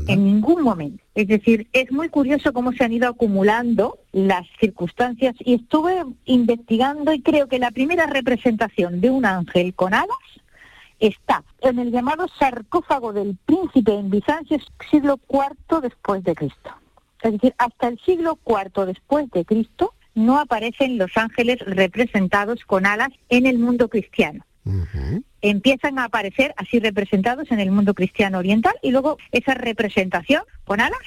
en 0.07 0.25
ningún 0.25 0.63
momento. 0.63 1.03
Es 1.15 1.29
decir, 1.29 1.69
es 1.73 1.91
muy 1.93 2.09
curioso 2.09 2.53
cómo 2.53 2.73
se 2.73 2.85
han 2.85 2.93
ido 2.93 3.09
acumulando 3.09 3.99
las 4.13 4.47
circunstancias 4.61 5.37
y 5.39 5.55
estuve 5.55 6.05
investigando 6.25 7.13
y 7.13 7.23
creo 7.23 7.49
que 7.49 7.59
la 7.59 7.71
primera 7.71 8.07
representación 8.07 9.01
de 9.01 9.11
un 9.11 9.25
ángel 9.25 9.73
con 9.75 9.95
alas 9.95 10.17
está 10.99 11.45
en 11.61 11.79
el 11.79 11.93
llamado 11.93 12.27
sarcófago 12.39 13.13
del 13.13 13.37
príncipe 13.47 13.95
en 13.95 14.11
Bizancio, 14.11 14.59
siglo 14.91 15.21
IV 15.29 15.81
después 15.81 16.25
de 16.25 16.35
Cristo. 16.35 16.71
Es 17.23 17.33
decir, 17.33 17.55
hasta 17.59 17.89
el 17.89 17.99
siglo 18.01 18.39
IV 18.45 18.87
después 18.87 19.31
de 19.31 19.45
Cristo 19.45 19.95
no 20.15 20.39
aparecen 20.39 20.99
los 20.99 21.11
ángeles 21.17 21.59
representados 21.61 22.65
con 22.65 22.87
alas 22.87 23.11
en 23.29 23.47
el 23.47 23.59
mundo 23.59 23.89
cristiano. 23.89 24.45
Empiezan 25.43 25.99
a 25.99 26.05
aparecer 26.05 26.55
así 26.57 26.79
representados 26.79 27.51
en 27.51 27.61
el 27.61 27.71
mundo 27.71 27.93
cristiano 27.93 28.39
oriental 28.39 28.75
y 28.83 28.93
luego 28.93 29.19
esa 29.31 29.53
representación 29.55 30.43
con 30.65 30.81
alas 30.81 30.99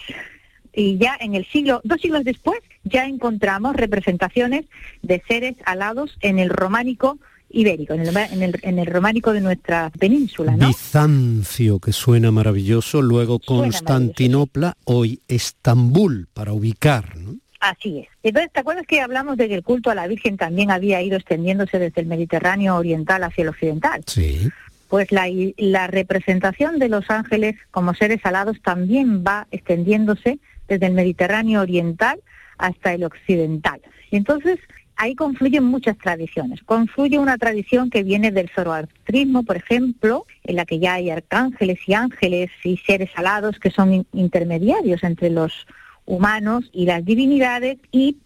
y 0.78 1.00
ya 1.00 1.18
en 1.20 1.34
el 1.34 1.44
siglo, 1.48 1.82
dos 1.84 2.00
siglos 2.00 2.24
después, 2.24 2.60
ya 2.84 3.08
encontramos 3.08 3.76
representaciones 3.76 4.66
de 5.02 5.24
seres 5.28 5.56
alados 5.66 6.18
en 6.22 6.38
el 6.38 6.50
románico 6.50 7.18
ibérico, 7.50 7.94
en 7.94 8.02
el, 8.44 8.60
en 8.62 8.80
el, 8.80 8.86
románico 8.86 9.34
de 9.34 9.42
nuestra 9.42 9.90
península. 9.98 10.56
Bizancio, 10.56 11.80
que 11.80 11.94
suena 11.94 12.30
maravilloso, 12.30 13.02
luego 13.02 13.40
Constantinopla, 13.40 14.76
hoy 14.86 15.22
Estambul, 15.28 16.28
para 16.34 16.54
ubicar. 16.54 17.18
¿no? 17.18 17.38
Así 17.60 18.00
es. 18.00 18.08
Entonces, 18.24 18.52
¿te 18.52 18.60
acuerdas 18.60 18.86
que 18.86 19.02
hablamos 19.02 19.38
de 19.38 19.48
que 19.48 19.56
el 19.56 19.64
culto 19.64 19.90
a 19.90 19.96
la 19.96 20.08
Virgen 20.08 20.38
también 20.38 20.72
había 20.72 21.02
ido 21.02 21.18
extendiéndose 21.18 21.80
desde 21.80 22.02
el 22.02 22.08
Mediterráneo 22.08 22.76
oriental 22.76 23.24
hacia 23.24 23.42
el 23.42 23.50
occidental? 23.50 24.04
Sí. 24.06 24.50
Pues 24.90 25.12
la, 25.12 25.28
la 25.58 25.88
representación 25.88 26.80
de 26.80 26.90
los 26.90 27.10
ángeles 27.10 27.56
como 27.72 27.94
seres 27.94 28.26
alados 28.26 28.62
también 28.62 29.24
va 29.26 29.48
extendiéndose 29.52 30.40
desde 30.68 30.86
el 30.86 30.94
Mediterráneo 30.94 31.62
oriental 31.62 32.20
hasta 32.58 32.94
el 32.94 33.04
occidental. 33.04 33.82
Y 34.12 34.18
entonces, 34.18 34.60
ahí 34.98 35.16
confluyen 35.16 35.64
muchas 35.64 35.98
tradiciones. 35.98 36.62
Confluye 36.64 37.20
una 37.20 37.38
tradición 37.38 37.90
que 37.90 38.04
viene 38.04 38.32
del 38.32 38.50
zoroastrismo, 38.50 39.44
por 39.44 39.58
ejemplo, 39.58 40.26
en 40.44 40.56
la 40.56 40.66
que 40.66 40.80
ya 40.80 40.96
hay 40.96 41.10
arcángeles 41.10 41.80
y 41.88 41.94
ángeles 41.94 42.50
y 42.64 42.78
seres 42.78 43.10
alados 43.16 43.60
que 43.60 43.72
son 43.72 44.06
intermediarios 44.14 45.04
entre 45.04 45.30
los 45.30 45.68
humanos 46.08 46.68
y 46.74 46.86
las 46.86 47.06
divinidades 47.06 47.78
y 47.92 48.18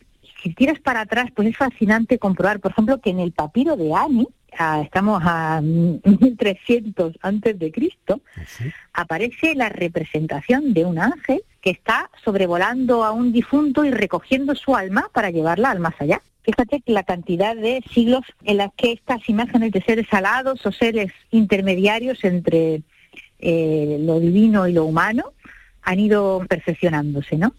si 0.42 0.54
tiras 0.54 0.80
para 0.80 1.02
atrás, 1.02 1.30
pues 1.36 1.50
es 1.50 1.58
fascinante 1.58 2.18
comprobar, 2.18 2.60
por 2.60 2.72
ejemplo, 2.72 3.00
que 3.00 3.12
en 3.12 3.20
el 3.20 3.32
papiro 3.32 3.76
de 3.76 3.94
Ani, 3.94 4.28
estamos 4.84 5.22
a 5.24 5.62
1300 5.64 7.20
antes 7.22 7.60
de 7.60 7.72
Cristo, 7.72 8.22
aparece 8.94 9.56
la 9.56 9.70
representación 9.70 10.74
de 10.74 10.86
un 10.86 11.00
ángel 11.00 11.44
que 11.62 11.72
está 11.72 12.10
sobrevolando 12.24 13.04
a 13.04 13.12
un 13.12 13.32
difunto 13.32 13.86
y 13.86 13.92
recogiendo 13.92 14.56
su 14.56 14.76
alma 14.76 15.10
para 15.14 15.30
llevarla 15.30 15.70
al 15.70 15.80
más 15.80 15.94
allá. 16.00 16.22
Fíjate 16.44 16.82
la 16.88 17.04
cantidad 17.04 17.56
de 17.56 17.84
siglos 17.94 18.24
en 18.44 18.58
las 18.58 18.72
que 18.76 18.94
estas 18.94 19.30
imágenes 19.30 19.72
de 19.72 19.82
seres 19.84 20.08
alados 20.12 20.66
o 20.66 20.72
seres 20.72 21.12
intermediarios 21.30 22.24
entre 22.24 22.82
eh, 23.38 23.98
lo 24.00 24.20
divino 24.20 24.68
y 24.68 24.74
lo 24.74 24.86
humano 24.86 25.34
han 25.84 26.00
ido 26.00 26.46
perfeccionándose, 26.48 27.38
¿no? 27.38 27.54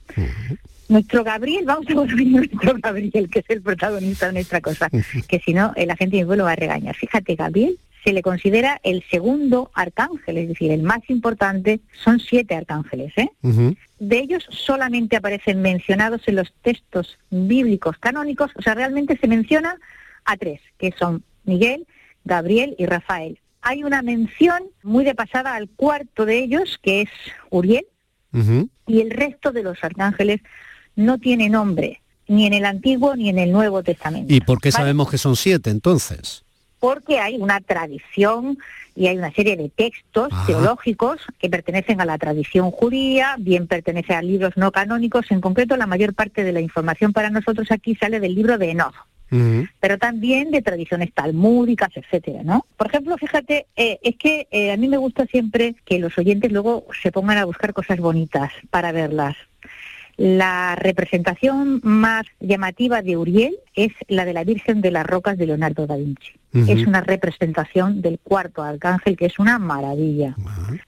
Nuestro 0.89 1.25
Gabriel, 1.25 1.65
vamos 1.65 1.87
a 1.89 1.95
volver 1.95 2.21
a 2.21 2.23
nuestro 2.31 2.75
Gabriel, 2.83 3.31
que 3.31 3.39
es 3.39 3.45
el 3.49 3.63
protagonista 3.63 4.27
de 4.27 4.35
nuestra 4.35 4.61
cosa, 4.61 4.89
que 5.29 5.41
si 5.41 5.55
no, 5.55 5.73
la 5.77 5.97
gente 5.97 6.19
de 6.19 6.27
pueblo 6.27 6.45
va 6.45 6.53
a 6.53 6.57
regañar. 6.57 6.95
Fíjate, 6.95 7.35
Gabriel 7.35 7.79
se 8.05 8.13
le 8.13 8.23
considera 8.23 8.81
el 8.83 9.05
segundo 9.11 9.71
arcángel, 9.75 10.39
es 10.39 10.49
decir, 10.49 10.73
el 10.73 10.83
más 10.83 11.01
importante, 11.09 11.81
son 12.03 12.19
siete 12.19 12.55
arcángeles. 12.55 13.13
¿eh? 13.17 13.31
De 14.01 14.19
ellos 14.19 14.47
solamente 14.51 15.17
aparecen 15.17 15.63
mencionados 15.63 16.23
en 16.27 16.37
los 16.37 16.53
textos 16.63 17.19
bíblicos 17.31 17.99
canónicos, 17.99 18.51
o 18.57 18.63
sea, 18.63 18.75
realmente 18.75 19.17
se 19.17 19.29
menciona 19.29 19.77
a 20.25 20.37
tres, 20.37 20.61
que 20.79 20.93
son 20.99 21.23
Miguel, 21.45 21.87
Gabriel 22.25 22.75
y 22.79 22.87
Rafael. 22.87 23.39
Hay 23.61 23.85
una 23.85 24.03
mención 24.03 24.65
muy 24.83 25.05
de 25.05 25.15
pasada 25.15 25.55
al 25.55 25.69
cuarto 25.69 26.27
de 26.27 26.39
ellos, 26.39 26.79
que 26.83 27.03
es 27.03 27.11
Uriel, 27.51 27.87
y 28.87 29.01
el 29.01 29.11
resto 29.11 29.53
de 29.53 29.63
los 29.63 29.83
arcángeles 29.83 30.41
no 30.97 31.19
tiene 31.19 31.49
nombre, 31.49 32.01
ni 32.29 32.47
en 32.47 32.55
el 32.55 32.65
Antiguo 32.65 33.17
ni 33.17 33.29
en 33.29 33.39
el 33.39 33.53
Nuevo 33.53 33.83
Testamento. 33.83 34.33
¿Y 34.33 34.41
por 34.41 34.61
qué 34.61 34.73
sabemos 34.73 35.11
que 35.11 35.19
son 35.19 35.37
siete 35.37 35.71
entonces? 35.71 36.45
Porque 36.79 37.21
hay 37.21 37.37
una 37.37 37.61
tradición 37.61 38.59
y 38.95 39.07
hay 39.07 39.17
una 39.17 39.33
serie 39.33 39.57
de 39.57 39.69
textos 39.69 40.29
teológicos 40.47 41.21
que 41.39 41.49
pertenecen 41.49 42.01
a 42.01 42.05
la 42.05 42.19
tradición 42.19 42.71
judía, 42.71 43.37
bien 43.39 43.67
pertenece 43.67 44.15
a 44.15 44.23
libros 44.23 44.57
no 44.57 44.73
canónicos, 44.73 45.31
en 45.31 45.41
concreto 45.41 45.77
la 45.77 45.87
mayor 45.87 46.15
parte 46.15 46.45
de 46.45 46.53
la 46.53 46.61
información 46.61 47.13
para 47.13 47.31
nosotros 47.31 47.71
aquí 47.71 47.95
sale 47.95 48.21
del 48.21 48.35
libro 48.35 48.59
de 48.59 48.71
Enoch, 48.71 48.95
pero 49.81 49.99
también 49.99 50.51
de 50.51 50.63
tradiciones 50.63 51.13
talmúdicas, 51.13 51.91
etcétera, 51.95 52.43
¿no? 52.43 52.67
Por 52.77 52.89
ejemplo, 52.89 53.17
fíjate, 53.17 53.67
eh, 53.77 53.99
es 54.03 54.17
que 54.17 54.47
eh, 54.51 54.73
a 54.73 54.77
mí 54.77 54.89
me 54.89 54.99
gusta 54.99 55.27
siempre 55.27 55.75
que 55.85 55.99
los 55.99 56.17
oyentes 56.19 56.53
luego 56.53 56.87
se 57.03 57.11
pongan 57.11 57.39
a 57.39 57.45
buscar 57.45 57.73
cosas 57.73 57.99
bonitas 57.99 58.53
para 58.71 58.93
verlas. 58.93 59.37
La 60.19 60.77
representación 60.77 61.81
más 61.83 62.27
llamativa 62.39 63.01
de 63.01 63.17
Uriel 63.17 63.57
es 63.75 63.93
la 64.09 64.27
de 64.27 64.35
la 64.35 64.45
Virgen 64.45 64.83
de 64.83 64.91
las 64.91 65.07
Rocas 65.07 65.39
de 65.39 65.47
Leonardo 65.47 65.87
da 65.87 65.97
Vinci. 65.97 66.33
Es 66.53 66.87
una 66.87 67.01
representación 67.01 68.03
del 68.03 68.19
cuarto 68.19 68.63
arcángel 68.63 69.17
que 69.17 69.25
es 69.25 69.39
una 69.39 69.59
maravilla. 69.59 70.37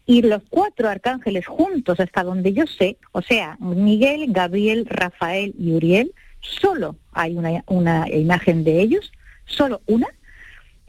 Y 0.04 0.20
los 0.20 0.42
cuatro 0.50 0.90
arcángeles 0.90 1.46
juntos, 1.46 2.00
hasta 2.00 2.22
donde 2.22 2.52
yo 2.52 2.66
sé, 2.66 2.98
o 3.12 3.22
sea, 3.22 3.56
Miguel, 3.60 4.26
Gabriel, 4.28 4.84
Rafael 4.86 5.54
y 5.58 5.72
Uriel, 5.72 6.12
solo 6.44 6.96
hay 7.12 7.36
una, 7.36 7.64
una 7.66 8.08
imagen 8.08 8.64
de 8.64 8.80
ellos, 8.80 9.12
solo 9.46 9.80
una, 9.86 10.08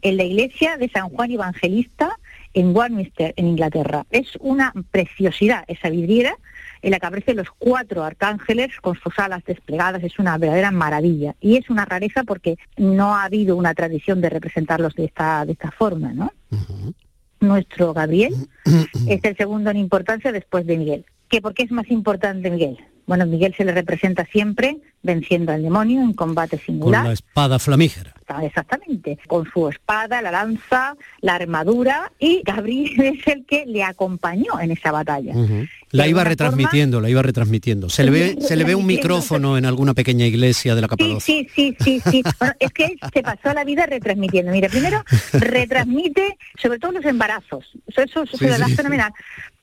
en 0.01 0.17
la 0.17 0.23
iglesia 0.23 0.77
de 0.77 0.89
San 0.89 1.09
Juan 1.09 1.31
Evangelista 1.31 2.19
en 2.53 2.75
Warminster, 2.75 3.33
en 3.37 3.47
Inglaterra. 3.47 4.05
Es 4.11 4.37
una 4.39 4.73
preciosidad 4.91 5.63
esa 5.67 5.89
vidriera 5.89 6.37
en 6.81 6.91
la 6.91 6.99
que 6.99 7.07
aparecen 7.07 7.37
los 7.37 7.49
cuatro 7.57 8.03
arcángeles 8.03 8.69
con 8.81 8.95
sus 8.95 9.17
alas 9.17 9.43
desplegadas, 9.43 10.03
es 10.03 10.19
una 10.19 10.37
verdadera 10.37 10.69
maravilla. 10.69 11.35
Y 11.41 11.57
es 11.57 11.69
una 11.71 11.85
rareza 11.85 12.23
porque 12.23 12.57
no 12.77 13.15
ha 13.15 13.23
habido 13.23 13.55
una 13.55 13.73
tradición 13.73 14.21
de 14.21 14.29
representarlos 14.29 14.93
de 14.93 15.05
esta, 15.05 15.45
de 15.45 15.53
esta 15.53 15.71
forma, 15.71 16.13
¿no? 16.13 16.31
Nuestro 17.39 17.93
Gabriel 17.93 18.35
es 19.07 19.23
el 19.23 19.35
segundo 19.35 19.71
en 19.71 19.77
importancia 19.77 20.31
después 20.31 20.67
de 20.67 20.77
Miguel. 20.77 21.05
¿Qué, 21.27 21.41
¿Por 21.41 21.55
qué 21.55 21.63
es 21.63 21.71
más 21.71 21.89
importante 21.89 22.51
Miguel? 22.51 22.77
Bueno, 23.07 23.25
Miguel 23.25 23.53
se 23.55 23.65
le 23.65 23.71
representa 23.71 24.25
siempre 24.25 24.77
venciendo 25.03 25.51
al 25.51 25.61
demonio 25.61 26.01
en 26.01 26.13
combate 26.13 26.57
singular. 26.57 27.01
Con 27.01 27.09
la 27.09 27.13
espada 27.13 27.59
flamígera. 27.59 28.15
Exactamente, 28.41 29.19
con 29.27 29.45
su 29.51 29.69
espada, 29.69 30.19
la 30.19 30.31
lanza, 30.31 30.95
la 31.21 31.35
armadura 31.35 32.11
y 32.17 32.41
Gabriel 32.43 32.99
es 33.19 33.27
el 33.27 33.45
que 33.45 33.65
le 33.67 33.83
acompañó 33.83 34.59
en 34.59 34.71
esa 34.71 34.91
batalla. 34.91 35.33
La 35.91 36.07
iba 36.07 36.23
retransmitiendo, 36.23 36.99
la 36.99 37.09
iba 37.09 37.21
retransmitiendo. 37.21 37.89
Se 37.89 38.03
le 38.03 38.11
ve, 38.11 38.37
se 38.39 38.55
le 38.55 38.63
ve 38.63 38.73
un 38.73 38.87
micrófono 38.87 39.57
en 39.57 39.65
alguna 39.65 39.93
pequeña 39.93 40.25
iglesia 40.25 40.73
de 40.73 40.81
la 40.81 40.87
Capadocia. 40.87 41.19
Sí, 41.19 41.47
sí, 41.53 41.75
sí, 41.79 42.01
sí. 42.09 42.23
bueno, 42.39 42.55
es 42.59 42.73
que 42.73 42.95
se 43.13 43.21
pasó 43.21 43.53
la 43.53 43.63
vida 43.63 43.85
retransmitiendo. 43.85 44.51
Mira, 44.51 44.69
primero 44.69 45.03
retransmite 45.33 46.37
sobre 46.59 46.79
todo 46.79 46.93
los 46.93 47.05
embarazos. 47.05 47.71
Eso, 47.87 48.23
eso 48.23 48.37
se 48.37 48.49
lo 48.49 48.57
da 48.57 48.67
fenomenal. 48.69 49.13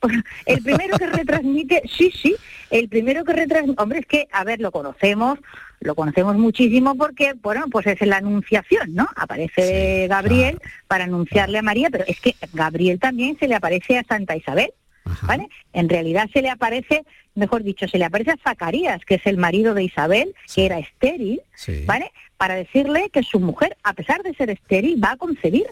El 0.46 0.62
primero 0.62 0.98
que 0.98 1.06
retransmite, 1.06 1.82
sí, 1.86 2.10
sí, 2.10 2.34
el 2.70 2.88
primero 2.88 3.24
que 3.24 3.32
retransmite, 3.32 3.82
hombre, 3.82 4.00
es 4.00 4.06
que, 4.06 4.28
a 4.32 4.44
ver, 4.44 4.60
lo 4.60 4.72
conocemos, 4.72 5.38
lo 5.80 5.94
conocemos 5.94 6.36
muchísimo 6.36 6.94
porque, 6.94 7.34
bueno, 7.34 7.66
pues 7.70 7.86
es 7.86 8.00
la 8.06 8.18
anunciación, 8.18 8.94
¿no? 8.94 9.08
Aparece 9.16 10.06
Gabriel 10.08 10.60
para 10.86 11.04
anunciarle 11.04 11.58
a 11.58 11.62
María, 11.62 11.88
pero 11.90 12.04
es 12.06 12.20
que 12.20 12.34
Gabriel 12.52 12.98
también 12.98 13.36
se 13.38 13.48
le 13.48 13.54
aparece 13.54 13.98
a 13.98 14.04
Santa 14.04 14.36
Isabel, 14.36 14.72
¿vale? 15.22 15.48
En 15.72 15.88
realidad 15.88 16.28
se 16.32 16.42
le 16.42 16.50
aparece, 16.50 17.04
mejor 17.34 17.62
dicho, 17.62 17.88
se 17.88 17.98
le 17.98 18.04
aparece 18.04 18.32
a 18.32 18.38
Zacarías, 18.42 19.04
que 19.04 19.16
es 19.16 19.26
el 19.26 19.36
marido 19.36 19.74
de 19.74 19.84
Isabel, 19.84 20.34
que 20.54 20.66
era 20.66 20.78
estéril, 20.78 21.40
¿vale? 21.86 22.12
Para 22.36 22.54
decirle 22.54 23.10
que 23.10 23.22
su 23.22 23.38
mujer, 23.40 23.76
a 23.82 23.92
pesar 23.92 24.22
de 24.22 24.34
ser 24.34 24.50
estéril, 24.50 25.02
va 25.02 25.12
a 25.12 25.16
concebir. 25.16 25.66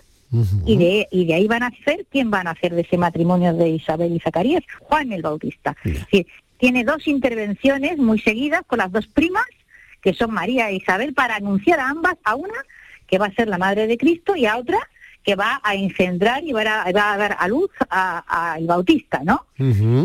Y, 0.64 0.76
de, 0.76 1.08
y 1.10 1.26
de 1.26 1.34
ahí 1.34 1.46
van 1.46 1.62
a 1.62 1.70
nacer, 1.70 2.06
¿quién 2.10 2.32
va 2.32 2.40
a 2.40 2.44
nacer 2.44 2.74
de 2.74 2.82
ese 2.82 2.96
matrimonio 2.96 3.52
de 3.52 3.68
Isabel 3.70 4.14
y 4.14 4.20
Zacarías? 4.20 4.62
Juan 4.80 5.12
el 5.12 5.22
Bautista. 5.22 5.76
tiene 6.58 6.84
dos 6.84 7.08
intervenciones 7.08 7.98
muy 7.98 8.18
seguidas 8.20 8.62
con 8.66 8.78
las 8.78 8.92
dos 8.92 9.06
primas 9.06 9.46
que 10.00 10.14
son 10.14 10.32
María 10.32 10.70
e 10.70 10.76
Isabel, 10.76 11.14
para 11.14 11.36
anunciar 11.36 11.80
a 11.80 11.88
ambas, 11.88 12.16
a 12.24 12.34
una 12.34 12.54
que 13.06 13.18
va 13.18 13.26
a 13.26 13.34
ser 13.34 13.48
la 13.48 13.58
madre 13.58 13.86
de 13.86 13.98
Cristo 13.98 14.36
y 14.36 14.46
a 14.46 14.56
otra 14.56 14.78
que 15.22 15.34
va 15.34 15.60
a 15.62 15.74
engendrar 15.74 16.42
y 16.44 16.52
va 16.52 16.82
a, 16.86 16.92
dar 16.92 17.36
a 17.38 17.48
luz 17.48 17.70
al 17.90 18.66
Bautista, 18.66 19.20
¿no? 19.22 19.44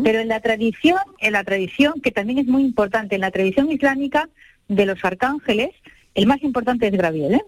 Pero 0.03 0.19
en 0.19 0.27
la 0.27 0.41
tradición, 0.41 0.99
en 1.19 1.31
la 1.31 1.45
tradición 1.45 2.01
que 2.01 2.11
también 2.11 2.39
es 2.39 2.47
muy 2.47 2.63
importante, 2.63 3.15
en 3.15 3.21
la 3.21 3.31
tradición 3.31 3.71
islámica 3.71 4.27
de 4.67 4.85
los 4.85 5.03
arcángeles, 5.05 5.69
el 6.15 6.27
más 6.27 6.43
importante 6.43 6.87
es 6.87 6.93
Gabriel, 6.93 7.35
¿eh? 7.35 7.43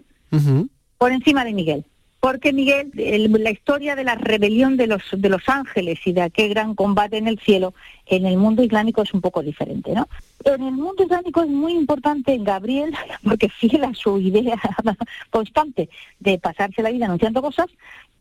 Por 0.96 1.12
encima 1.12 1.44
de 1.44 1.52
Miguel 1.52 1.84
porque 2.20 2.52
Miguel, 2.52 2.90
la 2.94 3.50
historia 3.50 3.94
de 3.94 4.04
la 4.04 4.16
rebelión 4.16 4.76
de 4.76 4.86
los, 4.88 5.02
de 5.12 5.28
los 5.28 5.48
ángeles 5.48 6.00
y 6.04 6.12
de 6.12 6.22
aquel 6.22 6.50
gran 6.50 6.74
combate 6.74 7.16
en 7.16 7.28
el 7.28 7.38
cielo, 7.38 7.74
en 8.06 8.26
el 8.26 8.36
mundo 8.38 8.62
islámico 8.62 9.02
es 9.02 9.14
un 9.14 9.20
poco 9.20 9.42
diferente, 9.42 9.92
¿no? 9.92 10.08
En 10.44 10.62
el 10.62 10.72
mundo 10.72 11.04
islámico 11.04 11.42
es 11.42 11.48
muy 11.48 11.72
importante 11.72 12.36
Gabriel, 12.38 12.92
porque 13.24 13.48
fiel 13.48 13.84
a 13.84 13.94
su 13.94 14.18
idea 14.18 14.58
constante 15.30 15.88
de 16.18 16.38
pasarse 16.38 16.82
la 16.82 16.90
vida 16.90 17.06
anunciando 17.06 17.40
cosas, 17.40 17.66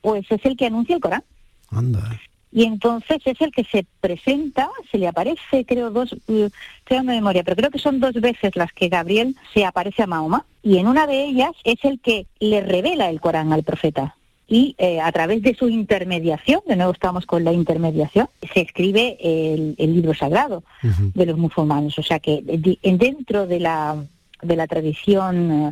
pues 0.02 0.26
es 0.30 0.46
el 0.46 0.56
que 0.56 0.68
anuncia 0.68 0.96
el 0.96 1.02
Corán. 1.02 1.24
Anda 1.72 2.20
y 2.58 2.64
entonces 2.64 3.20
es 3.24 3.40
el 3.40 3.52
que 3.52 3.64
se 3.66 3.86
presenta, 4.02 4.68
se 4.92 4.98
le 4.98 5.08
aparece, 5.08 5.64
creo, 5.64 5.92
dos, 5.92 6.16
creo 6.26 6.50
de 6.88 7.04
memoria, 7.04 7.44
pero 7.44 7.56
creo 7.56 7.70
que 7.70 7.78
son 7.78 8.00
dos 8.00 8.14
veces 8.14 8.56
las 8.56 8.74
que 8.74 8.90
Gabriel 8.90 9.36
se 9.54 9.64
aparece 9.64 10.02
a 10.02 10.08
Mahoma, 10.08 10.44
y 10.64 10.80
en 10.80 10.88
una 10.88 11.06
de 11.06 11.24
ellas 11.24 11.52
es 11.64 11.78
el 11.84 12.00
que 12.00 12.26
le 12.40 12.62
revela 12.62 13.12
el 13.12 13.22
Corán 13.22 13.54
al 13.54 13.62
profeta. 13.62 14.16
Y 14.48 14.74
eh, 14.80 15.00
a 15.00 15.12
través 15.12 15.44
de 15.44 15.54
su 15.54 15.70
intermediación, 15.70 16.62
de 16.66 16.78
nuevo 16.78 16.94
estamos 16.94 17.28
con 17.28 17.44
la 17.44 17.54
intermediación, 17.54 18.28
se 18.52 18.62
escribe 18.62 19.18
el, 19.22 19.76
libro 19.78 20.16
sagrado 20.16 20.64
de 20.82 21.26
los 21.28 21.38
musulmanes. 21.38 22.00
O 22.00 22.02
sea 22.02 22.18
que 22.18 22.42
dentro 22.82 23.46
de 23.46 23.60
la, 23.60 24.04
de 24.42 24.56
la 24.56 24.66
tradición... 24.66 25.52
Eh, 25.52 25.72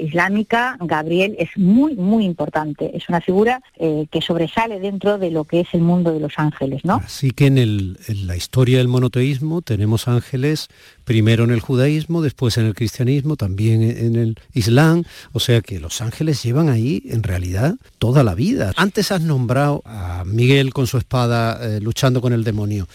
islámica, 0.00 0.76
Gabriel 0.80 1.36
es 1.38 1.50
muy, 1.56 1.96
muy 1.96 2.24
importante. 2.24 2.96
Es 2.96 3.08
una 3.08 3.20
figura 3.20 3.60
eh, 3.78 4.06
que 4.10 4.20
sobresale 4.20 4.80
dentro 4.80 5.18
de 5.18 5.30
lo 5.30 5.44
que 5.44 5.60
es 5.60 5.68
el 5.72 5.80
mundo 5.80 6.12
de 6.12 6.20
los 6.20 6.34
ángeles, 6.36 6.84
¿no? 6.84 6.96
Así 6.96 7.30
que 7.30 7.46
en, 7.46 7.58
el, 7.58 7.98
en 8.08 8.26
la 8.26 8.36
historia 8.36 8.78
del 8.78 8.88
monoteísmo 8.88 9.62
tenemos 9.62 10.08
ángeles 10.08 10.68
primero 11.04 11.44
en 11.44 11.50
el 11.52 11.60
judaísmo, 11.60 12.20
después 12.20 12.58
en 12.58 12.66
el 12.66 12.74
cristianismo, 12.74 13.36
también 13.36 13.82
en 13.82 14.16
el 14.16 14.38
islam, 14.52 15.04
o 15.32 15.40
sea 15.40 15.60
que 15.60 15.78
los 15.78 16.00
ángeles 16.00 16.42
llevan 16.42 16.68
ahí 16.68 17.02
en 17.06 17.22
realidad 17.22 17.76
toda 17.98 18.24
la 18.24 18.34
vida. 18.34 18.72
Antes 18.76 19.12
has 19.12 19.22
nombrado 19.22 19.82
a 19.84 20.24
Miguel 20.26 20.72
con 20.72 20.86
su 20.86 20.98
espada 20.98 21.58
eh, 21.62 21.80
luchando 21.80 22.20
con 22.20 22.32
el 22.32 22.44
demonio. 22.44 22.88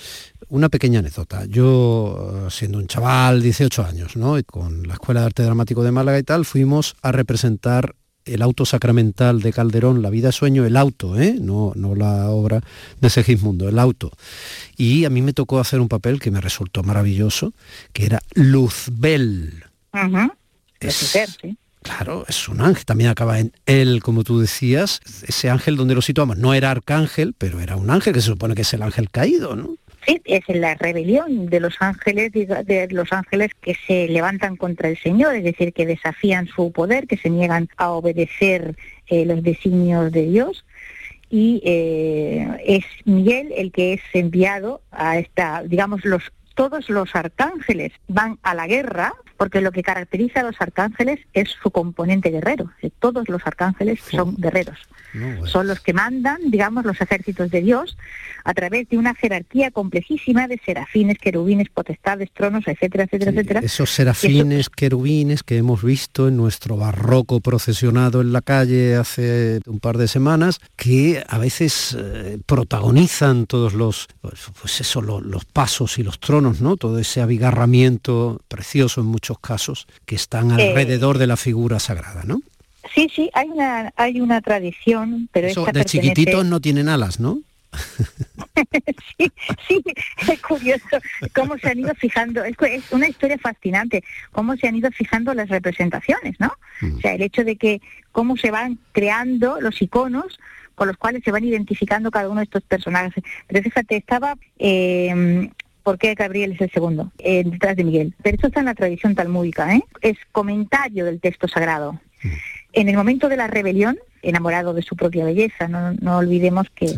Una 0.51 0.67
pequeña 0.67 0.99
anécdota. 0.99 1.45
Yo, 1.45 2.47
siendo 2.49 2.77
un 2.77 2.85
chaval, 2.85 3.41
18 3.41 3.85
años, 3.85 4.17
¿no? 4.17 4.37
Y 4.37 4.43
con 4.43 4.85
la 4.85 4.95
Escuela 4.95 5.21
de 5.21 5.27
Arte 5.27 5.43
Dramático 5.43 5.81
de 5.81 5.93
Málaga 5.93 6.19
y 6.19 6.23
tal, 6.23 6.43
fuimos 6.43 6.97
a 7.01 7.13
representar 7.13 7.95
el 8.25 8.41
auto 8.41 8.65
sacramental 8.65 9.39
de 9.41 9.53
Calderón, 9.53 10.01
La 10.01 10.09
vida 10.09 10.33
sueño, 10.33 10.65
el 10.65 10.75
auto, 10.75 11.17
¿eh? 11.17 11.37
no, 11.39 11.71
no 11.75 11.95
la 11.95 12.29
obra 12.31 12.59
de 12.99 13.09
Segismundo, 13.09 13.69
el 13.69 13.79
auto. 13.79 14.11
Y 14.75 15.05
a 15.05 15.09
mí 15.09 15.21
me 15.21 15.31
tocó 15.31 15.57
hacer 15.57 15.79
un 15.79 15.87
papel 15.87 16.19
que 16.19 16.31
me 16.31 16.41
resultó 16.41 16.83
maravilloso, 16.83 17.53
que 17.93 18.07
era 18.07 18.21
Luzbel. 18.33 19.63
Claro, 21.81 22.25
es 22.27 22.49
un 22.49 22.59
ángel, 22.59 22.85
también 22.85 23.09
acaba 23.09 23.39
en 23.39 23.53
él, 23.65 24.03
como 24.03 24.25
tú 24.25 24.39
decías, 24.39 24.99
ese 25.25 25.49
ángel 25.49 25.77
donde 25.77 25.95
lo 25.95 26.01
situamos. 26.01 26.37
No 26.37 26.53
era 26.53 26.69
arcángel, 26.69 27.33
pero 27.37 27.61
era 27.61 27.77
un 27.77 27.89
ángel 27.89 28.13
que 28.13 28.21
se 28.21 28.27
supone 28.27 28.53
que 28.53 28.61
es 28.61 28.73
el 28.73 28.83
ángel 28.83 29.09
caído, 29.09 29.55
¿no? 29.55 29.77
Sí, 30.05 30.19
es 30.25 30.41
la 30.47 30.73
rebelión 30.75 31.45
de 31.47 31.59
los 31.59 31.75
ángeles, 31.79 32.31
de 32.31 32.87
los 32.89 33.13
ángeles 33.13 33.51
que 33.61 33.75
se 33.85 34.07
levantan 34.07 34.55
contra 34.55 34.89
el 34.89 34.97
Señor, 34.97 35.35
es 35.35 35.43
decir, 35.43 35.73
que 35.73 35.85
desafían 35.85 36.47
su 36.47 36.71
poder, 36.71 37.05
que 37.05 37.17
se 37.17 37.29
niegan 37.29 37.69
a 37.77 37.91
obedecer 37.91 38.75
eh, 39.07 39.25
los 39.25 39.43
designios 39.43 40.11
de 40.11 40.23
Dios. 40.23 40.65
Y 41.29 41.61
eh, 41.63 42.47
es 42.65 42.83
Miguel 43.05 43.53
el 43.55 43.71
que 43.71 43.93
es 43.93 44.01
enviado 44.13 44.81
a 44.91 45.19
esta, 45.19 45.63
digamos, 45.63 46.03
los 46.03 46.31
todos 46.53 46.89
los 46.89 47.15
arcángeles 47.15 47.93
van 48.07 48.39
a 48.43 48.53
la 48.53 48.67
guerra, 48.67 49.13
porque 49.37 49.61
lo 49.61 49.71
que 49.71 49.83
caracteriza 49.83 50.41
a 50.41 50.43
los 50.43 50.55
arcángeles 50.59 51.19
es 51.33 51.49
su 51.61 51.71
componente 51.71 52.29
guerrero. 52.29 52.69
Todos 52.99 53.27
los 53.29 53.45
arcángeles 53.45 53.99
son 53.99 54.35
guerreros. 54.37 54.77
Son 55.45 55.67
los 55.67 55.79
que 55.81 55.93
mandan, 55.93 56.39
digamos, 56.51 56.85
los 56.85 57.01
ejércitos 57.01 57.51
de 57.51 57.61
Dios 57.61 57.97
a 58.43 58.53
través 58.53 58.87
de 58.89 58.97
una 58.97 59.13
jerarquía 59.13 59.71
complejísima 59.71 60.47
de 60.47 60.59
serafines, 60.65 61.17
querubines, 61.17 61.69
potestades, 61.69 62.31
tronos, 62.31 62.67
etcétera, 62.67 63.03
etcétera, 63.03 63.31
etcétera. 63.31 63.59
Esos 63.61 63.91
serafines, 63.91 64.69
querubines 64.69 65.43
que 65.43 65.57
hemos 65.57 65.83
visto 65.83 66.27
en 66.27 66.37
nuestro 66.37 66.77
barroco 66.77 67.39
procesionado 67.41 68.21
en 68.21 68.31
la 68.31 68.41
calle 68.41 68.95
hace 68.95 69.59
un 69.65 69.79
par 69.79 69.97
de 69.97 70.07
semanas, 70.07 70.59
que 70.75 71.23
a 71.27 71.37
veces 71.37 71.95
eh, 71.99 72.39
protagonizan 72.45 73.45
todos 73.45 73.73
los, 73.73 74.07
pues 74.21 74.81
eso, 74.81 75.01
los 75.01 75.45
pasos 75.45 75.99
y 75.99 76.03
los 76.03 76.19
tronos, 76.19 76.40
¿no? 76.41 76.77
Todo 76.77 76.99
ese 76.99 77.21
abigarramiento 77.21 78.41
precioso 78.47 79.01
en 79.01 79.07
muchos 79.07 79.39
casos 79.39 79.87
que 80.05 80.15
están 80.15 80.51
eh, 80.59 80.69
alrededor 80.69 81.17
de 81.17 81.27
la 81.27 81.37
figura 81.37 81.79
sagrada, 81.79 82.23
¿no? 82.25 82.41
Sí, 82.93 83.09
sí, 83.13 83.29
hay 83.33 83.47
una, 83.47 83.93
hay 83.95 84.19
una 84.19 84.41
tradición, 84.41 85.29
pero 85.31 85.47
Eso, 85.47 85.65
de 85.65 85.85
chiquititos 85.85 86.45
no 86.45 86.59
tienen 86.59 86.89
alas, 86.89 87.19
¿no? 87.19 87.39
sí, 89.17 89.31
sí, 89.67 89.81
es 90.29 90.41
curioso 90.41 90.97
cómo 91.33 91.57
se 91.57 91.69
han 91.69 91.79
ido 91.79 91.93
fijando, 91.95 92.43
es, 92.43 92.57
una 92.91 93.07
historia 93.07 93.37
fascinante, 93.37 94.03
cómo 94.33 94.57
se 94.57 94.67
han 94.67 94.75
ido 94.75 94.91
fijando 94.91 95.33
las 95.33 95.47
representaciones, 95.47 96.37
¿no? 96.39 96.51
Mm. 96.81 96.97
O 96.97 96.99
sea, 96.99 97.13
el 97.13 97.21
hecho 97.21 97.45
de 97.45 97.55
que 97.55 97.81
cómo 98.11 98.35
se 98.35 98.51
van 98.51 98.77
creando 98.91 99.61
los 99.61 99.81
iconos 99.81 100.37
con 100.75 100.87
los 100.87 100.97
cuales 100.97 101.23
se 101.23 101.31
van 101.31 101.45
identificando 101.45 102.11
cada 102.11 102.27
uno 102.27 102.39
de 102.39 102.45
estos 102.45 102.63
personajes. 102.63 103.23
Pero 103.47 103.63
fíjate, 103.63 103.97
estaba... 103.97 104.35
Eh, 104.57 105.49
¿Por 105.83 105.97
qué 105.97 106.13
Gabriel 106.13 106.53
es 106.53 106.61
el 106.61 106.71
segundo? 106.71 107.11
Eh, 107.17 107.43
detrás 107.45 107.75
de 107.75 107.83
Miguel. 107.83 108.13
Pero 108.21 108.37
eso 108.37 108.47
está 108.47 108.59
en 108.59 108.67
la 108.67 108.75
tradición 108.75 109.15
talmúdica, 109.15 109.75
¿eh? 109.75 109.83
Es 110.01 110.17
comentario 110.31 111.05
del 111.05 111.19
texto 111.19 111.47
sagrado. 111.47 111.93
Mm. 112.23 112.27
En 112.73 112.89
el 112.89 112.95
momento 112.95 113.29
de 113.29 113.37
la 113.37 113.47
rebelión, 113.47 113.97
enamorado 114.21 114.73
de 114.73 114.81
su 114.81 114.95
propia 114.95 115.25
belleza, 115.25 115.67
no, 115.67 116.17
olvidemos 116.17 116.67
que 116.75 116.95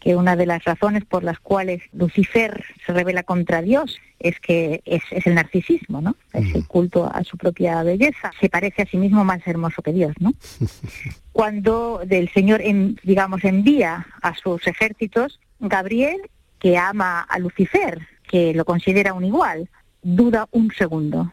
que 0.00 0.16
una 0.16 0.34
de 0.34 0.46
las 0.46 0.64
razones 0.64 1.04
por 1.04 1.22
las 1.22 1.38
cuales 1.38 1.82
Lucifer 1.92 2.64
se 2.84 2.92
revela 2.92 3.22
contra 3.22 3.60
Dios 3.60 3.98
es 4.18 4.40
que 4.40 4.82
es, 4.86 5.02
el 5.26 5.34
narcisismo, 5.34 6.00
¿no? 6.00 6.16
Es 6.32 6.54
el 6.54 6.66
culto 6.66 7.10
a 7.12 7.22
su 7.22 7.36
propia 7.36 7.82
belleza. 7.82 8.32
Se 8.40 8.48
parece 8.48 8.82
a 8.82 8.86
sí 8.86 8.96
mismo 8.96 9.24
más 9.24 9.46
hermoso 9.46 9.82
que 9.82 9.92
Dios, 9.92 10.14
¿no? 10.18 10.32
Cuando 11.32 12.02
el 12.08 12.30
Señor, 12.32 12.62
digamos, 13.02 13.44
envía 13.44 14.06
a 14.22 14.34
sus 14.34 14.66
ejércitos, 14.66 15.38
Gabriel, 15.60 16.20
que 16.58 16.76
ama 16.76 17.20
a 17.20 17.38
Lucifer, 17.38 18.00
que 18.30 18.54
lo 18.54 18.64
considera 18.64 19.12
un 19.12 19.24
igual, 19.24 19.68
duda 20.02 20.46
un 20.52 20.70
segundo 20.70 21.32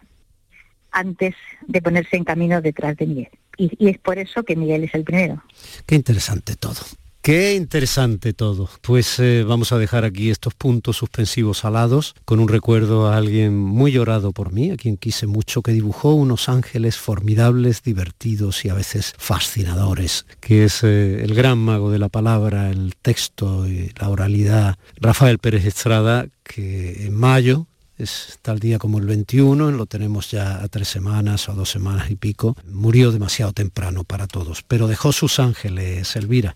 antes 0.89 1.35
de 1.67 1.81
ponerse 1.81 2.17
en 2.17 2.23
camino 2.23 2.59
detrás 2.59 2.97
de 2.97 3.05
Miguel. 3.05 3.29
y 3.57 3.87
es 3.87 3.97
por 3.99 4.17
eso 4.17 4.43
que 4.43 4.55
Miguel 4.55 4.83
es 4.83 4.93
el 4.95 5.03
primero. 5.03 5.43
Qué 5.85 5.95
interesante 5.95 6.55
todo. 6.55 6.81
Qué 7.27 7.55
interesante 7.55 8.31
todo. 8.31 8.69
Pues 8.81 9.19
eh, 9.19 9.43
vamos 9.45 9.73
a 9.73 9.77
dejar 9.77 10.05
aquí 10.05 10.29
estos 10.29 10.53
puntos 10.53 10.95
suspensivos 10.95 11.65
alados 11.65 12.15
con 12.23 12.39
un 12.39 12.47
recuerdo 12.47 13.07
a 13.07 13.17
alguien 13.17 13.53
muy 13.53 13.91
llorado 13.91 14.31
por 14.31 14.53
mí, 14.53 14.71
a 14.71 14.77
quien 14.77 14.95
quise 14.95 15.27
mucho, 15.27 15.61
que 15.61 15.73
dibujó 15.73 16.13
unos 16.13 16.47
ángeles 16.47 16.95
formidables, 16.95 17.83
divertidos 17.83 18.63
y 18.63 18.69
a 18.69 18.75
veces 18.75 19.13
fascinadores, 19.17 20.25
que 20.39 20.63
es 20.63 20.85
eh, 20.85 21.21
el 21.21 21.35
gran 21.35 21.57
mago 21.57 21.91
de 21.91 21.99
la 21.99 22.07
palabra, 22.07 22.69
el 22.69 22.95
texto 22.95 23.67
y 23.67 23.91
la 23.99 24.07
oralidad, 24.07 24.77
Rafael 24.95 25.39
Pérez 25.39 25.65
Estrada, 25.65 26.27
que 26.45 27.07
en 27.07 27.13
mayo 27.13 27.67
es 27.97 28.39
tal 28.41 28.59
día 28.59 28.77
como 28.79 28.99
el 28.99 29.05
21, 29.05 29.71
lo 29.71 29.85
tenemos 29.85 30.29
ya 30.31 30.61
a 30.61 30.67
tres 30.67 30.87
semanas 30.87 31.49
o 31.49 31.53
dos 31.53 31.69
semanas 31.69 32.11
y 32.11 32.15
pico, 32.15 32.55
murió 32.71 33.11
demasiado 33.11 33.53
temprano 33.53 34.03
para 34.03 34.27
todos, 34.27 34.63
pero 34.63 34.87
dejó 34.87 35.11
sus 35.11 35.39
ángeles, 35.39 36.15
Elvira. 36.15 36.55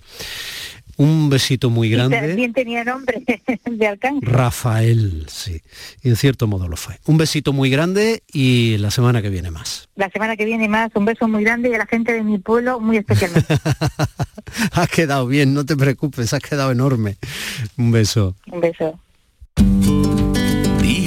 Un 0.97 1.29
besito 1.29 1.69
muy 1.71 1.89
grande. 1.89 2.19
también 2.19 2.53
tenía 2.53 2.83
nombre 2.83 3.23
de 3.65 3.87
alcance. 3.87 4.23
Rafael, 4.23 5.25
sí. 5.29 5.61
Y 6.03 6.09
en 6.09 6.15
cierto 6.15 6.45
modo 6.45 6.67
lo 6.67 6.77
fue. 6.77 6.99
Un 7.05 7.17
besito 7.17 7.53
muy 7.53 7.71
grande 7.71 8.21
y 8.31 8.77
la 8.77 8.91
semana 8.91 9.21
que 9.21 9.29
viene 9.29 9.49
más. 9.49 9.89
La 9.95 10.09
semana 10.09 10.35
que 10.37 10.45
viene 10.45 10.67
más, 10.67 10.91
un 10.93 11.05
beso 11.05 11.27
muy 11.27 11.43
grande 11.43 11.69
y 11.69 11.73
a 11.73 11.79
la 11.79 11.87
gente 11.87 12.13
de 12.13 12.21
mi 12.21 12.37
pueblo 12.37 12.79
muy 12.79 12.97
especialmente. 12.97 13.51
has 14.73 14.89
quedado 14.89 15.25
bien, 15.25 15.53
no 15.55 15.65
te 15.65 15.75
preocupes, 15.75 16.33
has 16.33 16.41
quedado 16.41 16.71
enorme. 16.71 17.17
Un 17.77 17.91
beso. 17.91 18.35
Un 18.51 18.61
beso. 18.61 18.99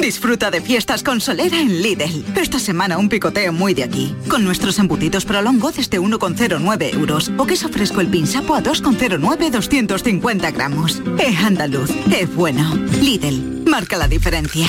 Disfruta 0.00 0.50
de 0.50 0.60
fiestas 0.60 1.02
con 1.02 1.20
solera 1.20 1.60
en 1.60 1.82
Lidl. 1.82 2.24
Esta 2.36 2.58
semana 2.58 2.98
un 2.98 3.08
picoteo 3.08 3.52
muy 3.52 3.74
de 3.74 3.84
aquí. 3.84 4.14
Con 4.28 4.44
nuestros 4.44 4.78
embutidos 4.78 5.24
prolongo 5.24 5.72
desde 5.72 6.00
1,09 6.00 6.94
euros. 6.94 7.30
O 7.38 7.46
queso 7.46 7.68
fresco 7.68 8.00
el 8.00 8.08
pinsapo 8.08 8.54
a 8.54 8.62
2,09 8.62 9.50
250 9.50 10.50
gramos. 10.50 11.02
Es 11.18 11.38
andaluz, 11.38 11.90
es 12.12 12.34
bueno. 12.34 12.74
Lidl, 13.00 13.64
marca 13.66 13.96
la 13.96 14.08
diferencia. 14.08 14.68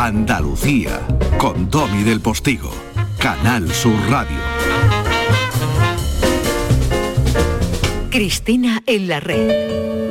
Andalucía, 0.00 1.04
con 1.38 1.68
Domi 1.68 2.04
del 2.04 2.20
Postigo, 2.20 2.70
Canal 3.18 3.68
Sur 3.74 3.96
Radio. 4.08 4.38
Cristina 8.08 8.80
en 8.86 9.08
la 9.08 9.18
red. 9.18 10.07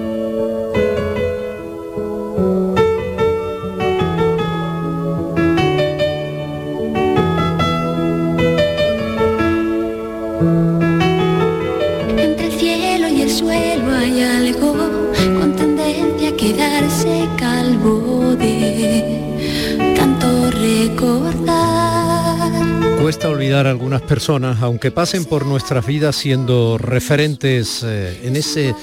Cuesta 23.18 23.34
olvidar 23.34 23.66
a 23.66 23.72
algunas 23.72 24.04
personas, 24.04 24.62
aunque 24.62 24.92
pasen 24.92 25.26
por 25.26 25.44
nuestras 25.44 25.88
vidas 25.88 26.16
siendo 26.16 26.78
referentes 26.78 27.82
eh, 27.84 28.22
en 28.24 28.36
ese 28.36 28.76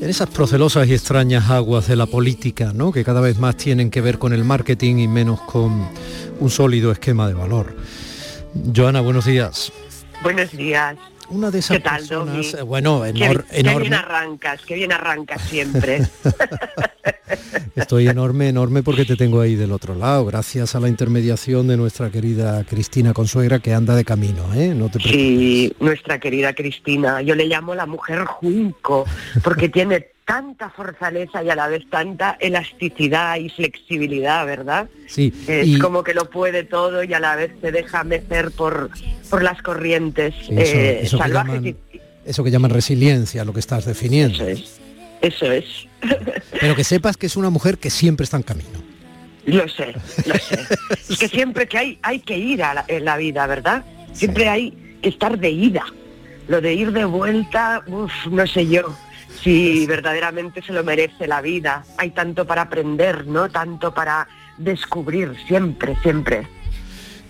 en 0.00 0.08
esas 0.08 0.30
procelosas 0.30 0.88
y 0.88 0.94
extrañas 0.94 1.50
aguas 1.50 1.86
de 1.86 1.94
la 1.94 2.06
política, 2.06 2.72
¿no? 2.74 2.92
que 2.92 3.04
cada 3.04 3.20
vez 3.20 3.38
más 3.38 3.58
tienen 3.58 3.90
que 3.90 4.00
ver 4.00 4.18
con 4.18 4.32
el 4.32 4.42
marketing 4.42 4.96
y 5.00 5.06
menos 5.06 5.42
con 5.42 5.86
un 6.40 6.48
sólido 6.48 6.90
esquema 6.92 7.28
de 7.28 7.34
valor. 7.34 7.76
Joana, 8.74 9.02
buenos 9.02 9.26
días. 9.26 9.70
Buenos 10.22 10.50
días. 10.52 10.96
Una 11.28 11.50
de 11.50 11.58
esas 11.58 11.76
¿Qué 11.76 11.82
tal, 11.82 11.98
personas, 11.98 12.64
bueno, 12.64 13.04
enorme. 13.04 13.44
Qué 13.50 13.78
bien 13.80 13.92
arrancas, 13.92 14.62
qué 14.66 14.76
bien 14.76 14.92
arrancas 14.92 15.42
siempre. 15.42 16.06
Estoy 17.76 18.08
enorme, 18.08 18.48
enorme 18.48 18.82
porque 18.82 19.04
te 19.04 19.16
tengo 19.16 19.40
ahí 19.40 19.54
del 19.54 19.72
otro 19.72 19.94
lado, 19.94 20.24
gracias 20.24 20.74
a 20.74 20.80
la 20.80 20.88
intermediación 20.88 21.68
de 21.68 21.76
nuestra 21.76 22.10
querida 22.10 22.64
Cristina 22.64 23.12
Consuegra 23.12 23.58
que 23.58 23.74
anda 23.74 23.94
de 23.94 24.04
camino, 24.04 24.52
¿eh? 24.54 24.74
No 24.74 24.88
te 24.88 24.98
Sí, 25.00 25.72
nuestra 25.80 26.18
querida 26.18 26.54
Cristina. 26.54 27.22
Yo 27.22 27.34
le 27.34 27.46
llamo 27.46 27.74
la 27.74 27.86
mujer 27.86 28.24
junco 28.24 29.04
porque 29.42 29.68
tiene 29.68 30.08
tanta 30.24 30.68
fortaleza 30.68 31.42
y 31.42 31.48
a 31.48 31.54
la 31.54 31.68
vez 31.68 31.88
tanta 31.88 32.36
elasticidad 32.38 33.36
y 33.36 33.48
flexibilidad, 33.48 34.44
¿verdad? 34.44 34.88
Sí. 35.06 35.32
Es 35.46 35.78
como 35.78 36.04
que 36.04 36.12
lo 36.12 36.28
puede 36.28 36.64
todo 36.64 37.02
y 37.02 37.14
a 37.14 37.20
la 37.20 37.34
vez 37.34 37.52
se 37.62 37.72
deja 37.72 38.04
mecer 38.04 38.50
por, 38.50 38.90
por 39.30 39.42
las 39.42 39.62
corrientes 39.62 40.34
eh, 40.50 41.08
salvajes. 41.08 41.76
eso 42.26 42.44
que 42.44 42.50
llaman 42.50 42.70
resiliencia, 42.70 43.42
lo 43.46 43.54
que 43.54 43.60
estás 43.60 43.86
definiendo. 43.86 44.34
Eso 44.34 44.48
es. 44.48 44.80
Eso 45.20 45.50
es. 45.50 45.86
Pero 46.60 46.74
que 46.76 46.84
sepas 46.84 47.16
que 47.16 47.26
es 47.26 47.36
una 47.36 47.50
mujer 47.50 47.78
que 47.78 47.90
siempre 47.90 48.24
está 48.24 48.36
en 48.36 48.42
camino. 48.44 48.82
Lo 49.46 49.66
sé, 49.68 49.94
lo 50.26 50.34
sé. 50.34 50.66
es 51.08 51.18
que 51.20 51.28
siempre 51.28 51.66
que 51.66 51.78
hay, 51.78 51.98
hay 52.02 52.20
que 52.20 52.36
ir 52.36 52.62
a 52.62 52.74
la, 52.74 52.84
en 52.86 53.04
la 53.04 53.16
vida, 53.16 53.46
¿verdad? 53.46 53.84
Siempre 54.12 54.48
hay 54.48 54.98
que 55.02 55.08
estar 55.08 55.38
de 55.38 55.50
ida. 55.50 55.84
Lo 56.48 56.60
de 56.60 56.74
ir 56.74 56.92
de 56.92 57.04
vuelta, 57.04 57.82
no 57.86 58.46
sé 58.46 58.66
yo 58.66 58.94
si 59.42 59.86
verdaderamente 59.86 60.62
se 60.62 60.72
lo 60.72 60.84
merece 60.84 61.26
la 61.26 61.40
vida. 61.40 61.84
Hay 61.96 62.10
tanto 62.10 62.46
para 62.46 62.62
aprender, 62.62 63.26
¿no? 63.26 63.48
Tanto 63.48 63.94
para 63.94 64.28
descubrir, 64.56 65.34
siempre, 65.46 65.96
siempre. 66.02 66.46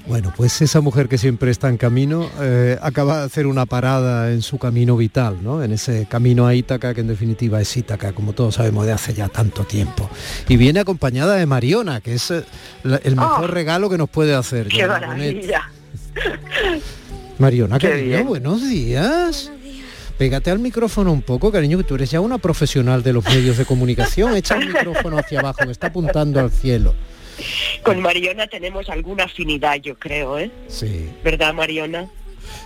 Bueno, 0.07 0.33
pues 0.35 0.63
esa 0.63 0.81
mujer 0.81 1.09
que 1.09 1.19
siempre 1.19 1.51
está 1.51 1.69
en 1.69 1.77
camino 1.77 2.31
eh, 2.41 2.79
acaba 2.81 3.19
de 3.19 3.25
hacer 3.27 3.47
una 3.47 3.67
parada 3.67 4.33
en 4.33 4.41
su 4.41 4.59
camino 4.59 4.97
vital, 4.97 5.39
¿no? 5.43 5.63
En 5.63 5.73
ese 5.73 6.07
camino 6.07 6.47
a 6.47 6.55
Ítaca, 6.55 6.95
que 6.95 7.03
en 7.03 7.09
definitiva 7.09 7.61
es 7.61 7.77
Ítaca, 7.77 8.13
como 8.13 8.33
todos 8.33 8.55
sabemos 8.55 8.87
de 8.87 8.93
hace 8.93 9.13
ya 9.13 9.29
tanto 9.29 9.65
tiempo. 9.65 10.09
Y 10.49 10.57
viene 10.57 10.81
acompañada 10.81 11.37
de 11.37 11.45
Mariona, 11.45 12.01
que 12.01 12.15
es 12.15 12.31
eh, 12.31 12.43
el 13.05 13.17
mejor 13.17 13.45
oh. 13.45 13.49
regalo 13.49 13.91
que 13.91 13.99
nos 13.99 14.09
puede 14.09 14.35
hacer. 14.35 14.69
¡Qué 14.69 14.87
maravilla! 14.87 15.71
Mariona, 17.39 17.79
qué 17.79 18.23
buenos 18.27 18.67
días. 18.67 19.53
Pégate 20.19 20.51
al 20.51 20.59
micrófono 20.59 21.13
un 21.13 21.23
poco, 21.23 21.53
cariño, 21.53 21.79
que 21.79 21.85
tú 21.85 21.95
eres 21.95 22.11
ya 22.11 22.21
una 22.21 22.39
profesional 22.39 23.05
de 23.05 23.13
los 23.13 23.25
medios 23.25 23.57
de 23.57 23.65
comunicación. 23.65 24.35
Echa 24.35 24.57
el 24.57 24.67
micrófono 24.67 25.19
hacia 25.19 25.39
abajo, 25.39 25.61
que 25.65 25.71
está 25.71 25.87
apuntando 25.87 26.41
al 26.41 26.51
cielo. 26.51 26.95
Con 27.82 28.01
Mariona 28.01 28.47
tenemos 28.47 28.89
alguna 28.89 29.24
afinidad, 29.24 29.76
yo 29.76 29.99
creo, 29.99 30.39
¿eh? 30.39 30.51
Sí. 30.68 31.11
¿Verdad, 31.22 31.55
Mariona? 31.55 32.09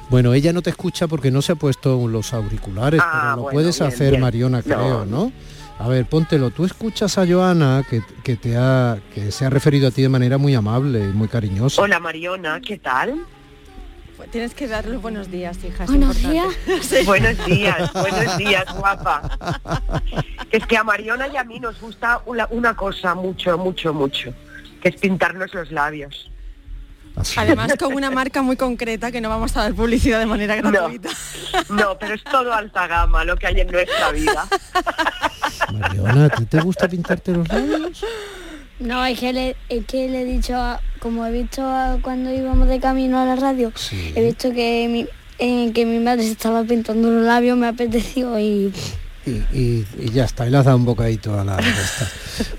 Bueno, 0.08 0.34
ella 0.34 0.52
no 0.52 0.62
te 0.62 0.70
escucha 0.70 1.06
porque 1.06 1.30
no 1.30 1.42
se 1.42 1.52
ha 1.52 1.54
puesto 1.54 2.06
los 2.08 2.32
auriculares, 2.32 3.00
ah, 3.02 3.32
pero 3.34 3.46
lo 3.46 3.52
puedes 3.52 3.80
hacer, 3.80 4.18
Mariona, 4.18 4.62
creo, 4.62 5.04
¿no? 5.04 5.32
A 5.78 5.88
ver, 5.88 6.06
póntelo. 6.06 6.50
Tú 6.50 6.64
escuchas 6.64 7.18
a 7.18 7.26
Joana 7.26 7.84
que, 7.88 8.36
te 8.36 8.56
ha, 8.56 8.98
que 9.14 9.32
se 9.32 9.44
ha 9.44 9.50
referido 9.50 9.88
a 9.88 9.90
ti 9.90 10.02
de 10.02 10.08
manera 10.08 10.38
muy 10.38 10.54
amable 10.54 11.00
y 11.00 11.12
muy 11.12 11.28
cariñosa. 11.28 11.82
Hola, 11.82 11.98
Mariona, 11.98 12.60
¿qué 12.60 12.78
tal? 12.78 13.24
Pues 14.16 14.30
tienes 14.30 14.54
que 14.54 14.68
darle 14.68 14.98
buenos 14.98 15.30
días, 15.30 15.58
hija. 15.64 15.84
Buenos 15.86 16.16
días. 16.22 16.54
Buenos 17.04 17.46
días, 17.46 17.92
buenos 17.92 18.38
días, 18.38 18.64
guapa. 18.76 19.38
Es 20.50 20.64
que 20.66 20.76
a 20.76 20.84
Mariona 20.84 21.26
y 21.26 21.36
a 21.36 21.44
mí 21.44 21.58
nos 21.58 21.80
gusta 21.80 22.22
una 22.26 22.76
cosa 22.76 23.14
mucho, 23.14 23.58
mucho, 23.58 23.92
mucho 23.92 24.32
que 24.82 24.88
es 24.88 24.96
pintarnos 24.96 25.54
los 25.54 25.70
labios. 25.70 26.30
Además 27.36 27.74
con 27.78 27.94
una 27.94 28.10
marca 28.20 28.42
muy 28.42 28.56
concreta 28.56 29.12
que 29.12 29.20
no 29.20 29.28
vamos 29.28 29.56
a 29.56 29.62
dar 29.62 29.74
publicidad 29.74 30.18
de 30.18 30.26
manera 30.26 30.56
gratuita. 30.56 31.10
No, 31.68 31.98
pero 31.98 32.14
es 32.14 32.24
todo 32.24 32.52
alta 32.52 32.86
gama 32.86 33.24
lo 33.24 33.36
que 33.36 33.46
hay 33.46 33.60
en 33.60 33.70
nuestra 33.70 34.10
vida. 34.10 34.48
Mariona, 35.72 36.28
¿te 36.30 36.60
gusta 36.60 36.88
pintarte 36.88 37.32
los 37.32 37.46
labios? 37.48 38.04
No, 38.78 39.04
es 39.04 39.18
que 39.20 39.32
le, 39.32 39.56
que 39.84 40.08
le 40.08 40.22
he 40.22 40.24
dicho, 40.24 40.54
como 40.98 41.26
he 41.26 41.30
visto 41.30 41.62
cuando 42.02 42.32
íbamos 42.32 42.68
de 42.68 42.80
camino 42.80 43.18
a 43.18 43.26
la 43.26 43.36
radio, 43.36 43.70
he 44.14 44.24
visto 44.24 44.50
que 44.52 44.88
mi, 44.90 45.06
eh, 45.38 45.72
que 45.72 45.84
mi 45.84 45.98
madre 45.98 46.24
se 46.24 46.32
estaba 46.32 46.64
pintando 46.64 47.10
los 47.10 47.24
labios, 47.24 47.56
me 47.56 47.68
apeteció 47.68 48.38
y 48.38 48.72
y, 49.26 49.84
ya 50.12 50.24
está, 50.24 50.46
y 50.46 50.50
le 50.50 50.58
has 50.58 50.64
dado 50.64 50.76
un 50.76 50.84
bocadito 50.84 51.38
a 51.38 51.44
la 51.44 51.56
resta. 51.56 52.08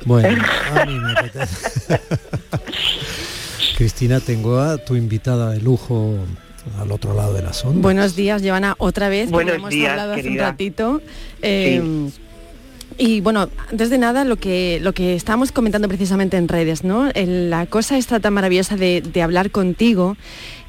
Bueno, 0.06 0.44
a 0.76 0.86
mí 0.86 0.98
me 0.98 1.12
apetece. 1.12 2.00
Cristina, 3.78 4.20
tengo 4.20 4.60
a 4.60 4.78
tu 4.78 4.96
invitada 4.96 5.52
de 5.52 5.60
lujo 5.60 6.16
al 6.80 6.92
otro 6.92 7.14
lado 7.14 7.34
de 7.34 7.42
la 7.42 7.54
sonda. 7.54 7.82
Buenos 7.82 8.16
días, 8.16 8.42
Joana, 8.44 8.76
otra 8.78 9.10
vez. 9.10 9.30
Buenos 9.30 9.56
hemos 9.56 9.74
hablado 9.74 10.14
hace 10.14 10.30
un 10.30 10.38
ratito. 10.38 11.02
Eh, 11.42 12.10
y 12.98 13.22
bueno, 13.22 13.50
antes 13.72 13.90
de 13.90 13.98
nada, 13.98 14.24
lo 14.24 14.36
que, 14.38 14.80
lo 14.82 14.94
que 14.94 15.16
estábamos 15.16 15.52
comentando 15.52 15.88
precisamente 15.88 16.38
en 16.38 16.48
redes, 16.48 16.84
¿no? 16.84 17.10
la 17.16 17.66
cosa 17.66 17.98
está 17.98 18.20
tan 18.20 18.34
maravillosa 18.34 18.76
de, 18.76 19.02
de 19.02 19.22
hablar 19.24 19.50
contigo 19.50 20.16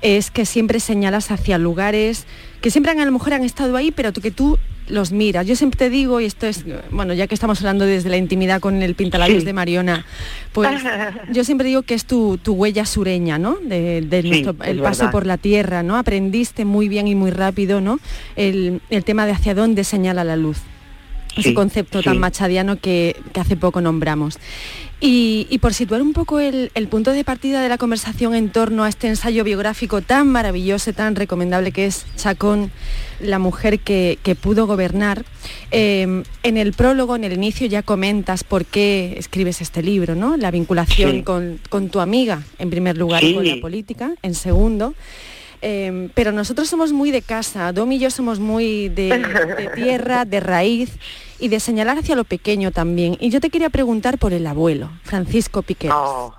es 0.01 0.30
que 0.30 0.47
siempre 0.47 0.80
señalas 0.80 1.30
hacia 1.30 1.59
lugares 1.59 2.26
que 2.64 2.70
siempre 2.70 2.92
a 2.92 3.05
lo 3.05 3.12
mejor 3.12 3.34
han 3.34 3.45
estado 3.45 3.76
ahí, 3.76 3.90
pero 3.90 4.14
que 4.14 4.30
tú 4.30 4.59
los 4.89 5.12
miras. 5.12 5.47
Yo 5.47 5.57
siempre 5.57 5.78
te 5.78 5.91
digo, 5.91 6.20
y 6.20 6.26
esto 6.26 6.47
es, 6.47 6.64
bueno, 6.91 7.14
ya 7.14 7.26
que 7.26 7.35
estamos 7.35 7.61
hablando 7.61 7.85
desde 7.85 8.11
la 8.11 8.16
intimidad 8.16 8.61
con 8.61 8.82
el 8.82 8.95
pintalabios 8.95 9.45
de 9.45 9.53
Mariona, 9.53 10.05
pues 10.53 10.70
yo 11.32 11.45
siempre 11.45 11.68
digo 11.68 11.82
que 11.82 11.95
es 11.95 12.05
tu, 12.05 12.39
huella 12.47 12.87
sureña, 12.87 13.39
¿no? 13.39 13.57
De, 13.57 13.99
el 13.99 14.80
paso 14.80 15.11
por 15.11 15.26
la 15.26 15.39
tierra, 15.39 15.82
¿no? 15.82 15.97
Aprendiste 15.97 16.64
muy 16.64 16.89
bien 16.89 17.09
y 17.09 17.14
muy 17.14 17.30
rápido, 17.30 17.80
¿no? 17.80 17.99
El, 18.37 18.80
el 18.91 19.05
tema 19.05 19.26
de 19.26 19.32
hacia 19.32 19.55
dónde 19.55 19.85
señala 19.85 20.24
la 20.24 20.37
luz 20.37 20.59
ese 21.37 21.55
concepto 21.55 22.03
tan 22.03 22.18
machadiano 22.18 22.76
que, 22.76 23.16
hace 23.35 23.57
poco 23.57 23.80
nombramos. 23.80 24.39
Y, 25.01 25.59
por 25.61 25.74
situar 25.74 26.01
un 26.01 26.12
poco 26.12 26.41
el, 26.41 26.70
punto 26.89 27.11
de 27.12 27.24
partida 27.24 27.61
de 27.61 27.68
la 27.68 27.76
conversación 27.76 28.35
en 28.35 28.51
torno 28.51 28.85
a 28.85 28.89
este 28.89 29.09
ensayo 29.09 29.45
biográfico 29.45 30.01
tan 30.01 30.28
maravilloso, 30.28 30.93
tan 30.93 31.14
recomendable 31.14 31.72
que 31.72 31.87
es 31.87 32.07
Chacón, 32.16 32.70
la 33.25 33.39
mujer 33.39 33.81
que, 33.81 34.37
pudo 34.41 34.66
gobernar, 34.66 35.25
eh, 35.70 36.22
en 36.43 36.57
el 36.57 36.72
prólogo, 36.72 37.16
en 37.16 37.25
el 37.25 37.33
inicio 37.33 37.66
ya 37.66 37.83
comentas 37.83 38.45
por 38.45 38.64
qué 38.64 39.14
escribes 39.18 39.61
este 39.61 39.83
libro, 39.83 40.14
¿no? 40.14 40.37
La 40.37 40.51
vinculación 40.51 41.22
con, 41.22 41.59
tu 41.91 42.01
amiga, 42.01 42.43
en 42.59 42.70
primer 42.70 42.97
lugar, 42.97 43.22
con 43.35 43.47
la 43.47 43.57
política, 43.61 44.14
en 44.22 44.35
segundo. 44.35 44.95
Eh, 45.66 46.11
pero 46.14 46.31
nosotros 46.31 46.68
somos 46.68 46.93
muy 46.93 47.11
de 47.11 47.22
casa, 47.22 47.72
Dom 47.72 47.91
y 47.93 47.99
yo 47.99 48.11
somos 48.11 48.39
muy 48.39 48.91
de, 48.91 49.09
de 49.57 49.70
tierra, 49.75 50.27
de 50.27 50.41
raíz, 50.41 50.91
y 51.39 51.49
de 51.49 51.61
señalar 51.61 51.99
hacia 51.99 52.16
lo 52.16 52.25
pequeño 52.25 52.70
también. 52.70 53.16
Y 53.20 53.31
yo 53.31 53.41
te 53.41 53.51
quería 53.51 53.70
preguntar 53.70 54.18
por 54.18 54.33
el 54.33 54.47
abuelo, 54.47 54.91
Francisco 55.03 55.62
Piqueras. 55.62 55.97
Oh, 55.99 56.35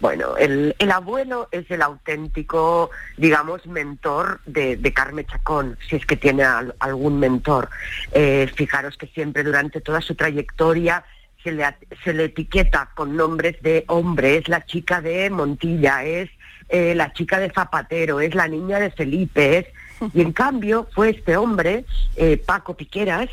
bueno, 0.00 0.36
el, 0.36 0.74
abuelo 0.92 1.48
es 1.50 1.70
el 1.70 1.82
auténtico, 1.82 2.90
digamos, 3.16 3.66
mentor 3.66 4.40
de, 4.46 4.92
Carmen 4.94 5.26
Chacón, 5.26 5.78
si 5.88 5.96
es 5.96 6.06
que 6.06 6.16
tiene 6.16 6.44
algún 6.78 7.18
mentor. 7.18 7.68
Eh, 8.12 8.50
fijaros 8.54 8.96
que 8.96 9.06
siempre 9.08 9.42
durante 9.42 9.80
toda 9.80 10.00
su 10.00 10.14
trayectoria 10.14 11.04
se 11.42 11.52
le, 11.52 11.64
se 12.04 12.12
le 12.12 12.24
etiqueta 12.24 12.90
con 12.94 13.16
nombres 13.16 13.60
de 13.62 13.84
hombre, 13.88 14.38
es 14.38 14.48
la 14.48 14.64
chica 14.66 15.00
de 15.00 15.30
Montilla, 15.30 16.04
es 16.04 16.30
eh, 16.68 16.94
la 16.94 17.12
chica 17.12 17.38
de 17.38 17.50
Zapatero, 17.50 18.20
es 18.20 18.34
la 18.34 18.46
niña 18.46 18.78
de 18.78 18.90
Felipe, 18.90 19.58
es 19.58 19.66
y 20.14 20.20
en 20.20 20.32
cambio 20.32 20.88
fue 20.94 21.10
este 21.10 21.36
hombre, 21.36 21.84
eh, 22.16 22.36
Paco 22.36 22.74
Piqueras, 22.74 23.28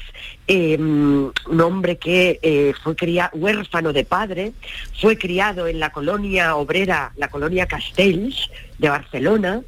eh, 0.47 0.77
un 0.77 1.33
hombre 1.61 1.97
que 1.97 2.39
eh, 2.41 2.73
fue 2.83 2.95
criado, 2.95 3.31
huérfano 3.37 3.93
de 3.93 4.05
padre, 4.05 4.53
fue 4.99 5.17
criado 5.17 5.67
en 5.67 5.79
la 5.79 5.91
colonia 5.91 6.55
obrera, 6.55 7.11
la 7.17 7.27
colonia 7.29 7.67
Castells 7.67 8.49
de 8.77 8.89
Barcelona, 8.89 9.61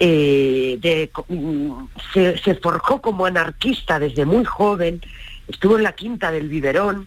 mm, 0.00 1.84
se, 2.12 2.54
forjó 2.62 3.00
como 3.00 3.26
anarquista 3.26 3.98
desde 3.98 4.24
muy 4.24 4.44
joven, 4.44 5.00
estuvo 5.48 5.76
en 5.76 5.82
la 5.82 5.92
quinta 5.92 6.30
del 6.30 6.48
biberón, 6.48 7.06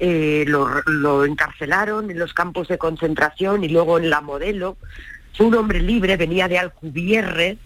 lo, 0.00 0.68
lo, 0.86 1.24
encarcelaron 1.24 2.10
en 2.10 2.18
los 2.18 2.34
campos 2.34 2.68
de 2.68 2.76
concentración 2.76 3.64
y 3.64 3.68
luego 3.68 3.96
en 3.98 4.10
la 4.10 4.20
modelo, 4.20 4.76
fue 5.34 5.46
un 5.46 5.54
hombre 5.54 5.80
libre, 5.80 6.16
venía 6.16 6.46
de 6.46 6.58
Alcubierre 6.58 7.58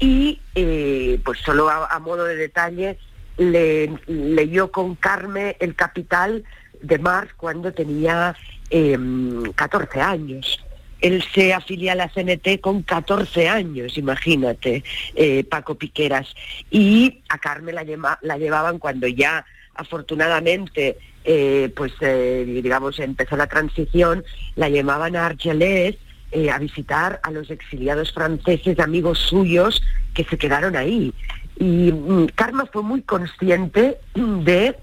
y, 0.00 0.40
eh, 0.54 1.20
pues 1.24 1.38
solo 1.40 1.68
a, 1.68 1.98
modo 1.98 2.24
de 2.24 2.34
detalle, 2.34 2.98
le, 3.36 3.90
leyó 4.06 4.72
con 4.72 4.96
Carmen 4.96 5.54
El 5.60 5.76
Capital 5.76 6.42
de 6.80 6.98
Marx 6.98 7.34
cuando 7.34 7.72
tenía 7.72 8.34
14 8.70 9.98
em, 9.98 10.02
años. 10.02 10.64
Él 11.02 11.22
se 11.34 11.54
afilia 11.54 11.92
a 11.92 11.94
la 11.94 12.08
CNT 12.08 12.60
con 12.60 12.82
14 12.82 13.48
años, 13.48 13.96
imagínate, 13.96 14.84
eh, 15.14 15.44
Paco 15.44 15.74
Piqueras. 15.74 16.34
Y 16.70 17.22
a 17.28 17.38
Carmen 17.38 17.74
la, 17.74 18.18
la 18.22 18.38
llevaban 18.38 18.78
cuando 18.78 19.06
ya, 19.06 19.44
afortunadamente, 19.74 20.98
eh, 21.24 21.70
pues 21.76 21.92
digamos, 22.00 22.98
empezó 22.98 23.36
la 23.36 23.46
transición, 23.46 24.24
la 24.56 24.68
llamaban 24.68 25.16
a 25.16 25.26
Argelés 25.26 25.96
eh, 26.32 26.50
a 26.50 26.58
visitar 26.58 27.20
a 27.22 27.30
los 27.30 27.50
exiliados 27.50 28.12
franceses, 28.12 28.78
amigos 28.78 29.18
suyos 29.18 29.82
que 30.14 30.24
se 30.24 30.38
quedaron 30.38 30.76
ahí. 30.76 31.12
Y 31.58 31.92
mm, 31.92 32.28
Karma 32.34 32.66
fue 32.66 32.82
muy 32.82 33.02
consciente 33.02 33.98
de 34.14 34.76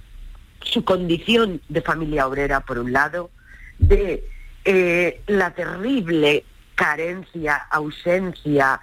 su 0.62 0.84
condición 0.84 1.62
de 1.70 1.82
familia 1.82 2.28
obrera, 2.28 2.62
por 2.62 2.80
un 2.80 2.92
lado, 2.92 3.30
de 3.80 4.24
eh, 4.66 5.22
la 5.28 5.52
terrible 5.52 6.44
carencia, 6.76 7.56
ausencia 7.72 8.80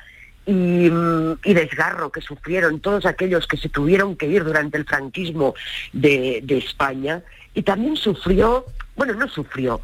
mm, 0.47 1.33
y, 1.45 1.55
desgarro 1.55 2.11
que 2.11 2.21
sufrieron 2.21 2.81
todos 2.81 3.07
aquellos 3.07 3.47
que 3.47 3.57
se 3.57 3.69
tuvieron 3.69 4.17
que 4.17 4.27
ir 4.27 4.45
durante 4.45 4.79
el 4.79 4.85
franquismo 4.85 5.55
de, 5.93 6.43
España, 6.49 7.23
y 7.55 7.63
también 7.63 7.97
sufrió, 7.97 8.67
bueno, 8.97 9.15
no 9.15 9.29
sufrió, 9.29 9.81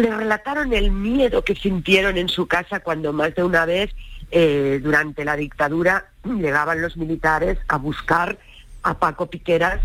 le 0.00 0.10
relataron 0.10 0.72
el 0.72 0.90
miedo 0.90 1.44
que 1.44 1.54
sintieron 1.54 2.18
en 2.18 2.28
su 2.28 2.46
casa 2.46 2.80
cuando 2.80 3.12
más 3.12 3.34
de 3.34 3.44
una 3.44 3.64
vez 3.64 3.90
eh, 4.30 4.80
durante 4.82 5.24
la 5.24 5.36
dictadura 5.36 6.06
llegaban 6.24 6.82
los 6.82 6.96
militares 6.96 7.58
a 7.68 7.76
buscar 7.76 8.38
a 8.82 8.98
Paco 8.98 9.26
Piqueras, 9.26 9.80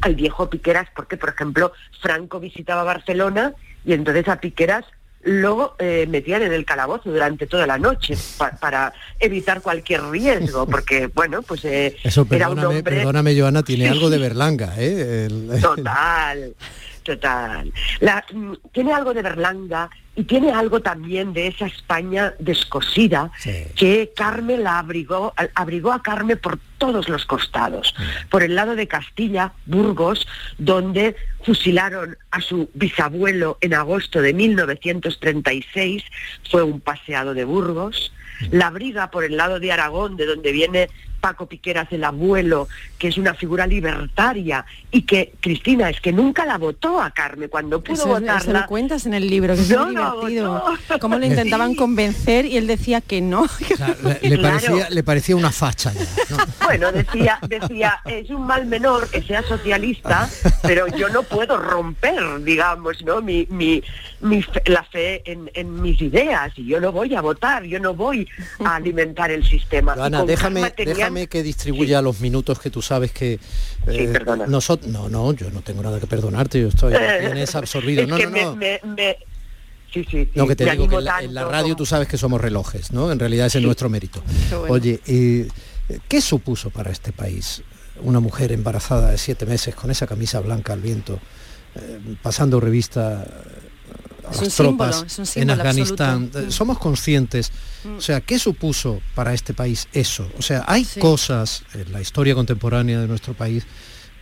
al 0.00 0.16
viejo 0.16 0.50
Piqueras, 0.50 0.88
porque 0.94 1.16
por 1.16 1.30
ejemplo 1.30 1.72
Franco 2.00 2.40
visitaba 2.40 2.82
Barcelona 2.82 3.54
y 3.84 3.92
entonces 3.92 4.26
a 4.28 4.40
Piqueras 4.40 4.84
lo 5.22 5.76
eh, 5.78 6.06
metían 6.08 6.42
en 6.42 6.52
el 6.52 6.64
calabozo 6.64 7.12
durante 7.12 7.46
toda 7.46 7.64
la 7.64 7.78
noche 7.78 8.16
para 8.60 8.92
evitar 9.20 9.62
cualquier 9.62 10.02
riesgo, 10.06 10.66
porque, 10.70 11.06
bueno, 11.06 11.42
pues 11.42 11.64
eh, 11.64 11.96
Eso, 12.02 12.26
era 12.28 12.48
un 12.48 12.58
hombre... 12.58 12.82
Perdóname, 12.82 13.38
Joana, 13.38 13.62
tiene 13.62 13.88
algo 13.88 14.10
de 14.10 14.18
Berlanga, 14.18 14.74
¿eh? 14.78 15.28
Total, 15.60 16.56
total. 17.02 17.72
Mm, 18.32 18.52
tiene 18.72 18.92
algo 18.92 19.14
de 19.14 19.22
Berlanga 19.22 19.90
y 20.14 20.24
tiene 20.24 20.52
algo 20.52 20.80
también 20.80 21.32
de 21.32 21.46
esa 21.46 21.66
España 21.66 22.34
descosida 22.38 23.30
que 23.76 24.12
Carmen 24.14 24.62
la 24.62 24.78
abrigó, 24.78 25.32
abrigó 25.54 25.92
a 25.92 26.02
Carmen 26.02 26.38
por 26.38 26.58
todos 26.76 27.08
los 27.08 27.24
costados. 27.24 27.94
Por 28.30 28.42
el 28.42 28.54
lado 28.54 28.74
de 28.76 28.86
Castilla, 28.88 29.52
Burgos, 29.64 30.26
donde 30.58 31.16
fusilaron 31.44 32.18
a 32.30 32.40
su 32.40 32.68
bisabuelo 32.74 33.56
en 33.62 33.72
agosto 33.72 34.20
de 34.20 34.34
1936, 34.34 36.04
fue 36.50 36.62
un 36.62 36.80
paseado 36.80 37.32
de 37.32 37.44
Burgos. 37.44 38.12
La 38.50 38.70
briga 38.70 39.10
por 39.10 39.24
el 39.24 39.36
lado 39.36 39.60
de 39.60 39.72
Aragón, 39.72 40.16
de 40.16 40.26
donde 40.26 40.52
viene 40.52 40.90
Paco 41.22 41.46
Piqueras, 41.46 41.86
el 41.92 42.02
abuelo, 42.02 42.68
que 42.98 43.06
es 43.06 43.16
una 43.16 43.32
figura 43.32 43.64
libertaria 43.64 44.66
y 44.90 45.02
que, 45.02 45.32
Cristina, 45.40 45.88
es 45.88 46.00
que 46.00 46.12
nunca 46.12 46.44
la 46.44 46.58
votó 46.58 47.00
a 47.00 47.12
Carmen 47.12 47.48
cuando 47.48 47.80
pudo 47.80 47.94
eso, 47.94 48.08
votarla. 48.08 48.38
Eso 48.38 48.52
lo 48.52 48.66
cuentas 48.66 49.06
en 49.06 49.14
el 49.14 49.30
libro, 49.30 49.54
que 49.54 49.60
es 49.60 49.78
muy 49.78 49.90
divertido. 49.90 50.64
Cómo 51.00 51.18
lo 51.18 51.24
intentaban 51.24 51.76
convencer 51.76 52.44
y 52.44 52.56
él 52.56 52.66
decía 52.66 53.00
que 53.00 53.20
no. 53.20 53.46
le, 54.90 55.02
parecía, 55.04 55.36
una 55.36 55.52
facha 55.52 55.92
Bueno, 56.64 56.90
decía, 56.90 57.38
decía, 57.48 58.00
es 58.04 58.28
un 58.30 58.44
mal 58.44 58.66
menor 58.66 59.08
que 59.08 59.22
sea 59.22 59.44
socialista, 59.44 60.28
pero 60.62 60.88
yo 60.88 61.08
no 61.08 61.22
puedo 61.22 61.56
romper, 61.56 62.42
digamos, 62.42 63.00
¿no? 63.04 63.22
Mi, 63.22 63.46
mi, 63.48 63.80
la 64.66 64.82
fe 64.82 65.22
en, 65.24 65.80
mis 65.80 66.00
ideas 66.02 66.52
y 66.56 66.66
yo 66.66 66.80
no 66.80 66.90
voy 66.90 67.14
a 67.14 67.20
votar, 67.20 67.62
yo 67.62 67.78
no 67.78 67.94
voy 67.94 68.28
a 68.64 68.74
alimentar 68.74 69.30
el 69.30 69.46
sistema. 69.46 69.92
Ana, 69.92 70.24
déjame, 70.24 70.72
déjame 70.76 71.11
que 71.28 71.42
distribuya 71.42 72.02
los 72.02 72.20
minutos 72.20 72.58
que 72.58 72.70
tú 72.70 72.82
sabes 72.82 73.12
que 73.12 73.38
eh, 73.86 74.12
nosotros 74.48 74.90
no, 74.90 75.08
no, 75.08 75.32
yo 75.32 75.50
no 75.50 75.62
tengo 75.62 75.82
nada 75.82 76.00
que 76.00 76.06
perdonarte, 76.06 76.60
yo 76.60 76.68
estoy 76.68 76.94
tienes 77.20 77.54
absorbido. 77.54 78.06
no, 78.06 78.18
no, 78.18 78.56
no. 78.56 78.58
Sí, 79.92 80.06
sí, 80.10 80.28
no, 80.34 80.46
que 80.46 80.56
te 80.56 80.70
digo 80.70 80.88
que 80.88 80.96
en 80.96 81.34
la, 81.34 81.44
radio 81.44 81.76
tú 81.76 81.84
sabes 81.84 82.08
que 82.08 82.16
somos 82.16 82.40
relojes, 82.40 82.92
¿no? 82.92 83.12
En 83.12 83.18
realidad 83.18 83.46
ese 83.48 83.58
es 83.58 83.64
nuestro 83.64 83.90
mérito. 83.90 84.22
Oye, 84.68 85.00
eh, 85.06 85.48
¿qué 86.08 86.20
supuso 86.22 86.70
para 86.70 86.90
este 86.90 87.12
país 87.12 87.62
una 88.00 88.20
mujer 88.20 88.52
embarazada 88.52 89.10
de 89.10 89.18
siete 89.18 89.44
meses 89.44 89.74
con 89.74 89.90
esa 89.90 90.06
camisa 90.06 90.40
blanca 90.40 90.72
al 90.72 90.80
viento, 90.80 91.20
eh, 91.74 91.98
pasando 92.22 92.58
revista 92.58 93.26
las 94.22 94.54
tropas 94.54 95.36
en 95.36 95.50
Afganistán. 95.50 96.30
Mm. 96.32 96.50
Somos 96.50 96.78
conscientes. 96.78 97.52
Mm. 97.84 97.96
O 97.96 98.00
sea, 98.00 98.20
¿qué 98.20 98.38
supuso 98.38 99.00
para 99.14 99.34
este 99.34 99.54
país 99.54 99.88
eso? 99.92 100.30
O 100.38 100.42
sea, 100.42 100.64
hay 100.66 100.86
cosas 101.00 101.64
en 101.74 101.92
la 101.92 102.00
historia 102.00 102.34
contemporánea 102.34 103.00
de 103.00 103.08
nuestro 103.08 103.34
país 103.34 103.66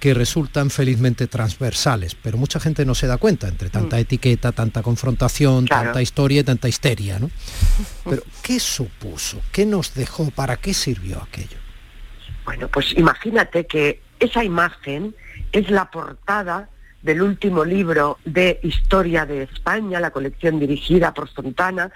que 0.00 0.14
resultan 0.14 0.70
felizmente 0.70 1.26
transversales, 1.26 2.14
pero 2.14 2.38
mucha 2.38 2.58
gente 2.58 2.86
no 2.86 2.94
se 2.94 3.06
da 3.06 3.18
cuenta 3.18 3.48
entre 3.48 3.68
tanta 3.68 3.96
mm. 3.96 4.00
etiqueta, 4.00 4.52
tanta 4.52 4.82
confrontación, 4.82 5.66
tanta 5.66 6.00
historia 6.00 6.40
y 6.40 6.44
tanta 6.44 6.68
histeria, 6.68 7.18
¿no? 7.18 7.30
Pero 8.08 8.22
¿qué 8.42 8.58
supuso? 8.58 9.42
¿Qué 9.52 9.66
nos 9.66 9.92
dejó? 9.92 10.30
¿Para 10.30 10.56
qué 10.56 10.72
sirvió 10.72 11.22
aquello? 11.22 11.58
Bueno, 12.46 12.68
pues 12.68 12.96
imagínate 12.96 13.66
que 13.66 14.00
esa 14.18 14.42
imagen 14.42 15.14
es 15.52 15.70
la 15.70 15.90
portada 15.90 16.70
del 17.02 17.22
último 17.22 17.64
libro 17.64 18.18
de 18.24 18.60
Historia 18.62 19.26
de 19.26 19.44
España, 19.44 20.00
la 20.00 20.10
colección 20.10 20.58
dirigida 20.58 21.14
por 21.14 21.28
Fontana, 21.28 21.90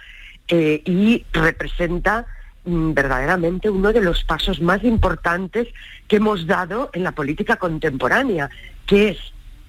eh, 0.49 0.83
y 0.85 1.25
representa 1.33 2.27
mm, 2.65 2.93
verdaderamente 2.93 3.71
uno 3.71 3.93
de 3.93 4.01
los 4.01 4.25
pasos 4.25 4.61
más 4.61 4.85
importantes 4.85 5.69
que 6.09 6.17
hemos 6.17 6.47
dado 6.47 6.91
en 6.93 7.03
la 7.03 7.13
política 7.13 7.57
contemporánea, 7.57 8.51
que 8.87 9.11
es 9.11 9.19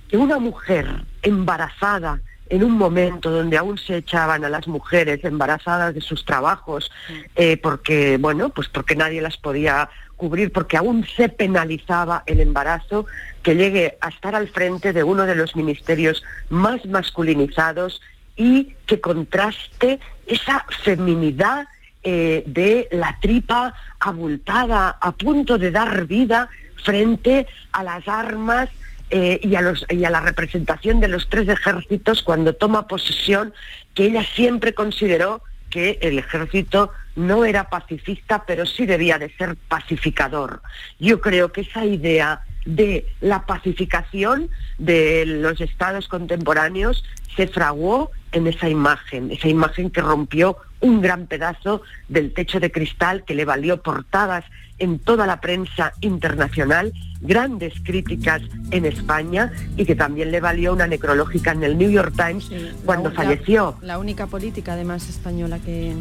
que 0.10 0.18
una 0.18 0.40
mujer 0.40 1.04
embarazada 1.22 2.20
en 2.50 2.64
un 2.64 2.74
momento 2.74 3.32
donde 3.32 3.58
aún 3.58 3.78
se 3.78 3.98
echaban 3.98 4.46
a 4.46 4.50
las 4.50 4.68
mujeres 4.68 5.24
embarazadas 5.24 5.96
de 5.96 6.02
sus 6.02 6.26
trabajos, 6.26 6.92
eh, 7.36 7.58
porque, 7.58 8.18
bueno, 8.18 8.50
pues 8.50 8.68
porque 8.70 8.96
nadie 8.96 9.22
las 9.22 9.38
podía 9.38 9.90
cubrir, 10.16 10.52
porque 10.52 10.78
aún 10.78 11.06
se 11.16 11.30
penalizaba 11.30 12.24
el 12.26 12.40
embarazo, 12.40 13.06
que 13.44 13.56
llegue 13.56 13.98
a 14.02 14.10
estar 14.10 14.36
al 14.36 14.48
frente 14.48 14.94
de 14.94 15.04
uno 15.04 15.26
de 15.26 15.36
los 15.36 15.56
ministerios 15.56 16.24
más 16.50 16.86
masculinizados 16.86 18.02
y 18.36 18.76
que 18.86 19.00
contraste 19.00 20.00
esa 20.26 20.66
feminidad 20.84 21.68
eh, 22.04 22.44
de 22.46 22.88
la 22.92 23.18
tripa 23.22 23.74
abultada, 24.00 24.98
a 25.02 25.12
punto 25.12 25.58
de 25.58 25.72
dar 25.72 26.06
vida 26.06 26.50
frente 26.84 27.48
a 27.72 27.84
las 27.84 28.08
armas 28.08 28.70
eh, 29.10 29.40
y, 29.42 29.56
a 29.56 29.62
los, 29.62 29.86
y 29.90 30.04
a 30.04 30.10
la 30.10 30.22
representación 30.22 31.00
de 31.00 31.08
los 31.08 31.30
tres 31.30 31.48
ejércitos 31.48 32.22
cuando 32.24 32.54
toma 32.54 32.88
posesión, 32.88 33.54
que 33.94 34.06
ella 34.06 34.24
siempre 34.24 34.74
consideró 34.74 35.42
que 35.76 36.00
el 36.02 36.18
ejército 36.20 36.94
no 37.18 37.44
era 37.44 37.70
pacifista, 37.70 38.46
pero 38.48 38.66
sí 38.66 38.86
debía 38.86 39.20
de 39.20 39.30
ser 39.36 39.58
pacificador. 39.58 40.62
Yo 41.00 41.20
creo 41.20 41.52
que 41.52 41.62
esa 41.62 41.84
idea 41.84 42.46
de 42.66 43.06
la 43.20 43.46
pacificación 43.46 44.50
de 44.78 45.26
los 45.26 45.60
estados 45.60 46.08
contemporáneos 46.08 47.04
se 47.36 47.48
fraguó 47.48 48.12
en 48.32 48.48
esa 48.48 48.70
imagen, 48.70 49.32
esa 49.32 49.50
imagen 49.50 49.90
que 49.90 50.00
rompió 50.00 50.56
un 50.82 51.02
gran 51.02 51.28
pedazo 51.28 51.82
del 52.08 52.34
techo 52.34 52.60
de 52.60 52.72
cristal 52.72 53.24
que 53.24 53.36
le 53.36 53.46
valió 53.46 53.82
portadas 53.82 54.46
en 54.78 55.00
toda 55.00 55.26
la 55.26 55.40
prensa 55.40 55.94
internacional, 56.02 56.92
grandes 57.22 57.74
críticas 57.84 58.42
en 58.72 58.86
España 58.86 59.54
y 59.78 59.86
que 59.86 59.96
también 59.96 60.32
le 60.32 60.42
valió 60.42 60.74
una 60.74 60.88
necrológica 60.88 61.52
en 61.52 61.64
el 61.64 61.78
New 61.78 61.90
York 61.90 62.14
Times 62.16 62.50
cuando 62.84 63.12
falleció. 63.12 63.78
La 63.82 63.98
única 63.98 64.28
política 64.28 64.74
además 64.74 65.08
española 65.10 65.60
que, 65.60 65.96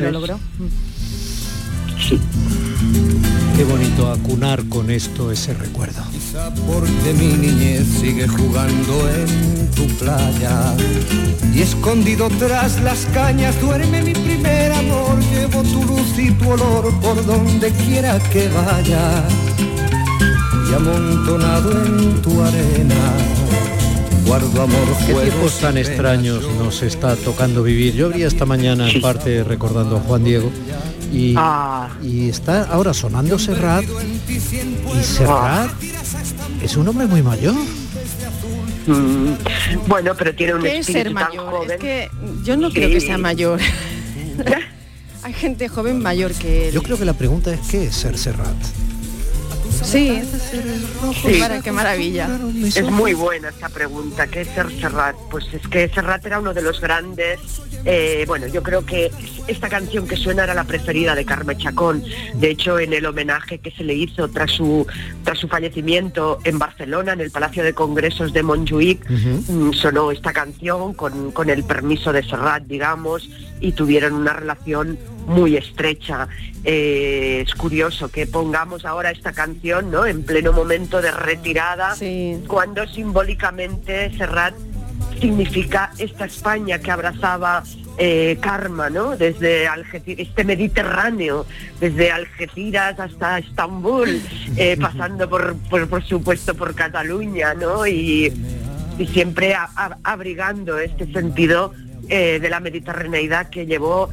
lo 0.00 0.10
logró. 0.10 0.40
Sí. 1.98 2.20
Qué 3.58 3.64
bonito 3.64 4.12
acunar 4.12 4.68
con 4.68 4.88
esto 4.88 5.32
ese 5.32 5.52
recuerdo. 5.52 6.00
Quizá 6.12 6.48
porque 6.64 7.12
mi 7.18 7.32
niñez 7.32 7.88
sigue 8.00 8.28
jugando 8.28 9.10
en 9.10 9.68
tu 9.72 9.84
playa 9.96 10.76
y 11.52 11.62
escondido 11.62 12.28
tras 12.38 12.80
las 12.82 13.04
cañas 13.06 13.60
duerme 13.60 14.00
mi 14.02 14.12
primer 14.12 14.70
amor. 14.70 15.18
Llevo 15.32 15.64
tu 15.64 15.82
luz 15.82 16.16
y 16.16 16.30
tu 16.30 16.50
olor 16.50 17.00
por 17.00 17.26
donde 17.26 17.72
quiera 17.72 18.20
que 18.30 18.48
vaya 18.48 19.24
y 20.70 20.74
amontonado 20.74 21.72
en 21.84 22.22
tu 22.22 22.40
arena. 22.40 23.12
Guardo 24.24 24.62
amor, 24.62 24.86
Qué 25.04 25.14
tiempos 25.14 25.58
tan 25.58 25.78
extraños 25.78 26.44
nos 26.60 26.80
está 26.82 27.16
tocando 27.16 27.64
vivir. 27.64 27.94
Yo 27.94 28.06
habría 28.06 28.28
esta 28.28 28.46
mañana 28.46 28.88
en 28.88 29.00
parte 29.00 29.42
recordando 29.42 29.96
a 29.96 30.00
Juan 30.00 30.22
Diego 30.22 30.52
Ah. 31.36 31.88
Y, 32.02 32.28
está 32.28 32.64
ahora 32.64 32.92
sonando 32.92 33.38
Serrat 33.38 33.84
y 34.28 35.02
Serrat 35.02 35.70
es 36.62 36.76
un 36.76 36.88
hombre 36.88 37.06
muy 37.06 37.22
mayor. 37.22 37.54
Mm, 38.86 39.34
bueno, 39.86 40.14
pero 40.16 40.34
tiene 40.34 40.54
un 40.54 40.66
espíritu 40.66 40.92
ser 40.92 41.10
mayor? 41.12 41.70
Es 41.70 41.78
que 41.78 42.10
yo 42.42 42.56
no 42.56 42.70
creo 42.70 42.88
que 42.90 43.00
sea 43.00 43.18
mayor. 43.18 43.60
Hay 45.22 45.32
gente 45.32 45.68
joven 45.68 46.00
mayor 46.00 46.32
que 46.32 46.68
él. 46.68 46.74
Yo 46.74 46.82
creo 46.82 46.98
que 46.98 47.04
la 47.04 47.14
pregunta 47.14 47.52
es 47.52 47.60
¿qué 47.68 47.84
es 47.84 47.94
ser 47.94 48.16
Serrat? 48.16 48.56
Sí, 49.82 50.22
qué 51.62 51.72
maravilla. 51.72 52.28
Es 52.74 52.90
muy 52.90 53.14
buena 53.14 53.48
esta 53.48 53.68
pregunta. 53.68 54.26
¿Qué 54.26 54.42
es 54.42 54.48
ser 54.48 54.70
Serrat? 54.80 55.16
Pues 55.30 55.46
es 55.52 55.66
que 55.68 55.88
Serrat 55.88 56.24
era 56.26 56.40
uno 56.40 56.52
de 56.52 56.62
los 56.62 56.80
grandes 56.80 57.40
Eh, 57.84 58.24
bueno, 58.26 58.46
yo 58.46 58.62
creo 58.62 58.84
que 58.84 59.10
esta 59.46 59.68
canción 59.68 60.06
que 60.06 60.16
suena 60.16 60.44
era 60.44 60.54
la 60.54 60.64
preferida 60.64 61.14
de 61.14 61.24
Carmen 61.24 61.56
Chacón. 61.56 62.02
De 62.34 62.50
hecho, 62.50 62.78
en 62.78 62.92
el 62.92 63.06
homenaje 63.06 63.58
que 63.58 63.70
se 63.70 63.84
le 63.84 63.94
hizo 63.94 64.28
tras 64.28 64.50
su, 64.50 64.86
tras 65.24 65.38
su 65.38 65.48
fallecimiento 65.48 66.38
en 66.44 66.58
Barcelona, 66.58 67.12
en 67.12 67.20
el 67.20 67.30
Palacio 67.30 67.64
de 67.64 67.74
Congresos 67.74 68.32
de 68.32 68.42
Montjuic, 68.42 69.08
mm, 69.08 69.72
sonó 69.72 70.10
esta 70.10 70.32
canción 70.32 70.94
con, 70.94 71.32
con 71.32 71.50
el 71.50 71.64
permiso 71.64 72.12
de 72.12 72.22
Serrat, 72.22 72.64
digamos, 72.64 73.28
y 73.60 73.72
tuvieron 73.72 74.14
una 74.14 74.32
relación 74.32 74.98
muy 75.26 75.56
estrecha. 75.56 76.28
Eh, 76.64 77.44
es 77.46 77.54
curioso 77.54 78.10
que 78.10 78.26
pongamos 78.26 78.84
ahora 78.84 79.10
esta 79.10 79.32
canción 79.32 79.90
¿no? 79.90 80.06
en 80.06 80.22
pleno 80.24 80.52
momento 80.52 81.00
de 81.00 81.10
retirada, 81.10 81.94
cuando 82.46 82.86
simbólicamente 82.86 84.16
Serrat 84.16 84.54
significa 85.20 85.92
esta 85.98 86.24
España 86.26 86.78
que 86.78 86.90
abrazaba 86.90 87.62
eh, 88.00 88.38
Karma, 88.40 88.90
¿no? 88.90 89.16
Desde 89.16 89.66
Algeciras, 89.66 90.28
este 90.28 90.44
Mediterráneo, 90.44 91.46
desde 91.80 92.12
Algeciras 92.12 93.00
hasta 93.00 93.38
Estambul, 93.38 94.22
eh, 94.56 94.76
pasando 94.80 95.28
por, 95.28 95.56
por, 95.68 96.04
supuesto 96.04 96.54
por 96.54 96.76
Cataluña, 96.76 97.54
¿no? 97.54 97.86
Y, 97.86 98.32
siempre 99.12 99.54
abrigando 100.02 100.76
este 100.76 101.06
sentido 101.12 101.72
eh, 102.08 102.40
de 102.40 102.50
la 102.50 102.58
mediterraneidad 102.58 103.48
que 103.48 103.64
llevó 103.64 104.10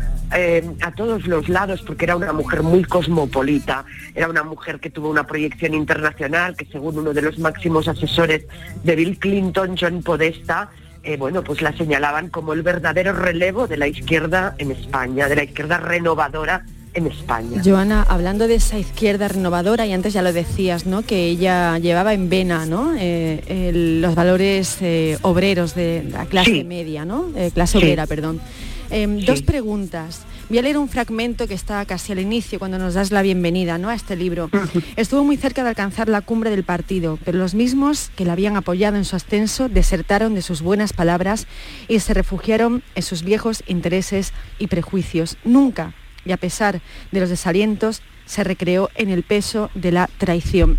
a 0.82 0.92
todos 0.92 1.26
los 1.26 1.50
lados, 1.50 1.82
porque 1.82 2.06
era 2.06 2.16
una 2.16 2.34
mujer 2.34 2.62
muy 2.62 2.84
cosmopolita, 2.84 3.86
era 4.14 4.28
una 4.28 4.44
mujer 4.44 4.80
que 4.80 4.92
tuvo 4.92 5.10
una 5.10 5.26
proyección 5.26 5.74
internacional, 5.74 6.56
que 6.56 6.66
según 6.66 7.00
uno 7.00 7.14
de 7.14 7.22
los 7.24 7.40
máximos 7.40 7.88
asesores 7.88 8.46
de 8.84 8.96
Bill 8.96 9.18
Clinton, 9.18 9.76
John 9.80 10.04
Podesta, 10.04 10.70
eh, 11.06 11.18
bueno, 11.18 11.44
pues 11.44 11.62
la 11.62 11.72
señalaban 11.78 12.30
como 12.30 12.54
el 12.54 12.64
verdadero 12.64 13.14
relevo 13.14 13.68
de 13.68 13.78
la 13.78 13.88
izquierda 13.88 14.56
en 14.58 14.72
España, 14.72 15.28
de 15.28 15.36
la 15.36 15.44
izquierda 15.44 15.78
renovadora 15.78 16.66
en 16.96 17.08
España. 17.08 17.62
Joana, 17.64 18.04
hablando 18.04 18.48
de 18.48 18.56
esa 18.56 18.80
izquierda 18.80 19.28
renovadora, 19.28 19.86
y 19.86 19.94
antes 19.94 20.14
ya 20.14 20.22
lo 20.22 20.34
decías, 20.34 20.86
¿no? 20.86 21.04
Que 21.04 21.26
ella 21.26 21.78
llevaba 21.78 22.14
en 22.14 22.30
vena, 22.30 22.66
¿no? 22.66 22.94
Eh, 22.98 23.72
los 24.02 24.16
valores 24.16 24.78
eh, 24.82 25.18
obreros 25.22 25.76
de 25.76 26.08
la 26.10 26.26
clase 26.26 26.64
media, 26.64 27.06
¿no? 27.06 27.28
clase 27.54 27.78
obrera, 27.78 28.08
perdón. 28.08 28.42
Em, 28.90 29.20
dos 29.20 29.42
preguntas. 29.42 30.26
Voy 30.48 30.60
a 30.60 30.62
leer 30.62 30.78
un 30.78 30.88
fragmento 30.88 31.48
que 31.48 31.56
está 31.56 31.84
casi 31.86 32.12
al 32.12 32.20
inicio, 32.20 32.60
cuando 32.60 32.78
nos 32.78 32.94
das 32.94 33.10
la 33.10 33.24
bienvenida 33.24 33.80
¿no? 33.80 33.90
a 33.90 33.96
este 33.96 34.16
libro. 34.16 34.52
Estuvo 34.96 35.24
muy 35.24 35.38
cerca 35.38 35.64
de 35.64 35.70
alcanzar 35.70 36.08
la 36.08 36.22
cumbre 36.22 36.52
del 36.52 36.64
partido, 36.64 37.18
pero 37.26 37.40
los 37.40 37.56
mismos 37.56 38.12
que 38.16 38.26
la 38.26 38.34
habían 38.34 38.56
apoyado 38.56 38.96
en 38.96 39.06
su 39.06 39.16
ascenso 39.16 39.70
desertaron 39.70 40.36
de 40.36 40.44
sus 40.44 40.62
buenas 40.62 40.94
palabras 40.94 41.48
y 41.88 42.00
se 42.00 42.14
refugiaron 42.14 42.84
en 42.94 43.02
sus 43.02 43.24
viejos 43.24 43.64
intereses 43.66 44.34
y 44.60 44.68
prejuicios. 44.68 45.38
Nunca, 45.44 45.96
y 46.26 46.32
a 46.32 46.38
pesar 46.38 46.80
de 47.12 47.20
los 47.20 47.30
desalientos, 47.30 48.04
se 48.28 48.44
recreó 48.44 48.92
en 48.94 49.10
el 49.10 49.24
peso 49.24 49.72
de 49.74 49.94
la 49.94 50.10
traición. 50.20 50.78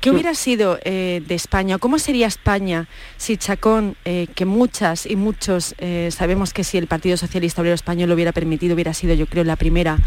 ¿Qué 0.00 0.10
hubiera 0.10 0.34
sido 0.34 0.78
eh, 0.82 1.22
de 1.26 1.34
España? 1.34 1.76
¿Cómo 1.76 1.98
sería 1.98 2.26
España 2.26 2.88
si 3.18 3.36
Chacón, 3.36 3.96
eh, 4.06 4.28
que 4.34 4.46
muchas 4.46 5.04
y 5.04 5.14
muchos 5.14 5.74
eh, 5.76 6.08
sabemos 6.10 6.54
que 6.54 6.64
si 6.64 6.78
el 6.78 6.86
Partido 6.86 7.18
Socialista 7.18 7.60
Obrero 7.60 7.74
Español 7.74 8.08
lo 8.08 8.14
hubiera 8.14 8.32
permitido, 8.32 8.74
hubiera 8.74 8.94
sido 8.94 9.12
yo 9.12 9.26
creo 9.26 9.44
la 9.44 9.56
primera 9.56 9.98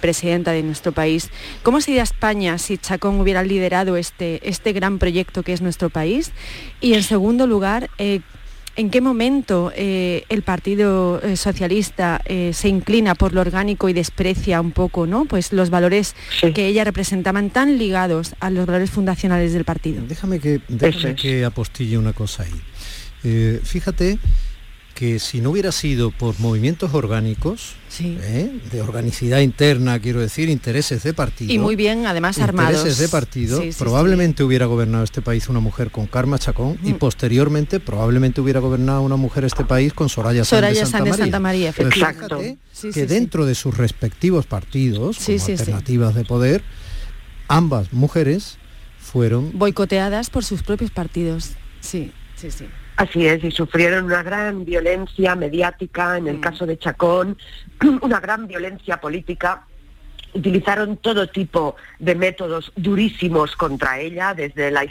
presidenta 0.00 0.52
de 0.52 0.62
nuestro 0.62 0.92
país? 0.92 1.30
¿Cómo 1.64 1.80
sería 1.80 2.04
España 2.04 2.58
si 2.58 2.78
Chacón 2.78 3.20
hubiera 3.20 3.42
liderado 3.42 3.96
este, 3.96 4.48
este 4.48 4.72
gran 4.72 4.98
proyecto 4.98 5.42
que 5.42 5.52
es 5.52 5.60
nuestro 5.60 5.90
país? 5.90 6.30
Y 6.80 6.94
en 6.94 7.02
segundo 7.02 7.48
lugar, 7.48 7.90
¿En 8.76 8.90
qué 8.90 9.00
momento 9.00 9.72
eh, 9.76 10.24
el 10.28 10.42
Partido 10.42 11.20
eh, 11.22 11.36
Socialista 11.36 12.20
eh, 12.24 12.50
se 12.52 12.68
inclina 12.68 13.14
por 13.14 13.32
lo 13.32 13.40
orgánico 13.40 13.88
y 13.88 13.92
desprecia 13.92 14.60
un 14.60 14.72
poco 14.72 15.06
¿no? 15.06 15.26
pues 15.26 15.52
los 15.52 15.70
valores 15.70 16.16
que 16.54 16.66
ella 16.66 16.82
representaban 16.82 17.50
tan 17.50 17.78
ligados 17.78 18.34
a 18.40 18.50
los 18.50 18.66
valores 18.66 18.90
fundacionales 18.90 19.52
del 19.52 19.64
partido? 19.64 20.02
Déjame 20.06 20.40
que, 20.40 20.60
déjame 20.68 21.14
que 21.14 21.44
apostille 21.44 21.98
una 21.98 22.12
cosa 22.12 22.44
ahí. 22.44 23.60
fíjate 23.62 24.18
que 24.94 25.18
si 25.18 25.40
no 25.40 25.50
hubiera 25.50 25.72
sido 25.72 26.12
por 26.12 26.38
movimientos 26.38 26.94
orgánicos, 26.94 27.74
¿eh? 28.00 28.60
de 28.70 28.80
organicidad 28.80 29.40
interna, 29.40 29.98
quiero 29.98 30.20
decir, 30.20 30.48
intereses 30.48 31.02
de 31.02 31.12
partido. 31.12 31.52
Y 31.52 31.58
muy 31.58 31.74
bien, 31.74 32.06
además, 32.06 32.38
armados. 32.38 32.76
Intereses 32.76 32.98
de 32.98 33.08
partido, 33.08 33.60
probablemente 33.76 34.44
hubiera 34.44 34.66
gobernado 34.66 35.02
este 35.02 35.20
país 35.20 35.48
una 35.48 35.60
mujer 35.60 35.90
con 35.90 36.06
Karma 36.06 36.38
Chacón 36.38 36.78
y 36.84 36.92
mm. 36.92 36.98
posteriormente 36.98 37.80
probablemente 37.80 38.40
hubiera 38.40 38.60
gobernado 38.60 39.02
una 39.02 39.16
mujer 39.16 39.44
este 39.44 39.64
país 39.64 39.92
con 39.92 40.08
Soraya, 40.08 40.44
Soraya 40.44 40.86
Sánchez 40.86 41.16
de 41.16 41.22
Santa 41.24 41.40
María. 41.40 41.74
Exacto. 41.76 42.40
que 42.92 43.06
dentro 43.06 43.46
de 43.46 43.56
sus 43.56 43.76
respectivos 43.76 44.46
partidos, 44.46 45.18
como 45.18 45.44
alternativas 45.44 46.14
de 46.14 46.24
poder, 46.24 46.62
ambas 47.48 47.92
mujeres 47.92 48.58
fueron... 48.98 49.58
Boicoteadas 49.58 50.30
por 50.30 50.44
sus 50.44 50.62
propios 50.62 50.92
partidos. 50.92 51.50
Sí, 51.80 52.12
sí, 52.36 52.50
sí. 52.50 52.66
Así 52.96 53.26
es, 53.26 53.42
y 53.42 53.50
sufrieron 53.50 54.04
una 54.04 54.22
gran 54.22 54.64
violencia 54.64 55.34
mediática, 55.34 56.16
en 56.16 56.28
el 56.28 56.38
mm. 56.38 56.40
caso 56.40 56.64
de 56.64 56.78
Chacón, 56.78 57.36
una 58.02 58.20
gran 58.20 58.46
violencia 58.46 59.00
política. 59.00 59.66
Utilizaron 60.32 60.96
todo 60.96 61.28
tipo 61.28 61.76
de 62.00 62.16
métodos 62.16 62.72
durísimos 62.74 63.54
contra 63.54 64.00
ella, 64.00 64.34
desde 64.34 64.72
las, 64.72 64.86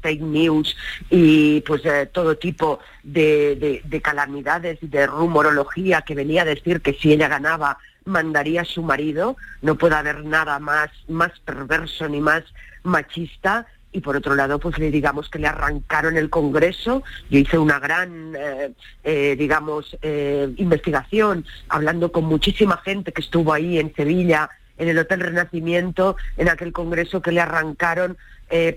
fake 0.00 0.20
news 0.20 0.76
y 1.10 1.62
pues 1.62 1.84
eh, 1.84 2.08
todo 2.12 2.36
tipo 2.36 2.78
de, 3.02 3.82
calamidades 4.02 4.78
y 4.82 4.86
de 4.86 5.08
rumorología 5.08 6.02
que 6.02 6.14
venía 6.14 6.42
a 6.42 6.44
decir 6.44 6.80
que 6.80 6.92
si 6.92 7.12
ella 7.12 7.26
ganaba 7.26 7.78
mandaría 8.04 8.62
a 8.62 8.64
su 8.64 8.82
marido. 8.82 9.36
No 9.62 9.76
puede 9.76 9.96
haber 9.96 10.24
nada 10.24 10.60
más, 10.60 10.90
más 11.08 11.32
perverso 11.40 12.08
ni 12.08 12.20
más 12.20 12.44
machista 12.84 13.66
y 13.94 14.00
por 14.00 14.16
otro 14.16 14.34
lado, 14.34 14.58
pues 14.58 14.76
le 14.78 14.90
digamos 14.90 15.30
que 15.30 15.38
le 15.38 15.46
arrancaron 15.46 16.16
el 16.16 16.28
Congreso. 16.28 17.04
Yo 17.30 17.38
hice 17.38 17.58
una 17.58 17.78
gran, 17.78 18.34
eh, 18.36 18.72
eh, 19.04 19.36
digamos, 19.38 19.96
eh, 20.02 20.52
investigación, 20.56 21.46
hablando 21.68 22.10
con 22.10 22.24
muchísima 22.24 22.76
gente 22.78 23.12
que 23.12 23.22
estuvo 23.22 23.52
ahí 23.52 23.78
en 23.78 23.94
Sevilla, 23.94 24.50
en 24.78 24.88
el 24.88 24.98
Hotel 24.98 25.20
Renacimiento, 25.20 26.16
en 26.36 26.48
aquel 26.48 26.72
Congreso 26.72 27.22
que 27.22 27.30
le 27.32 27.40
arrancaron 27.40 28.18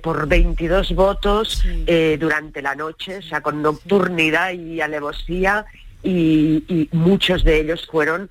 por 0.02 0.28
22 0.28 0.96
votos 0.96 1.64
durante 2.20 2.64
la 2.64 2.74
noche, 2.74 3.18
o 3.18 3.22
sea, 3.22 3.42
con 3.42 3.62
nocturnidad 3.62 4.54
y 4.54 4.82
alevosía, 4.82 5.66
y, 6.02 6.64
y 6.68 6.90
muchos 6.94 7.44
de 7.44 7.60
ellos 7.60 7.86
fueron 7.86 8.30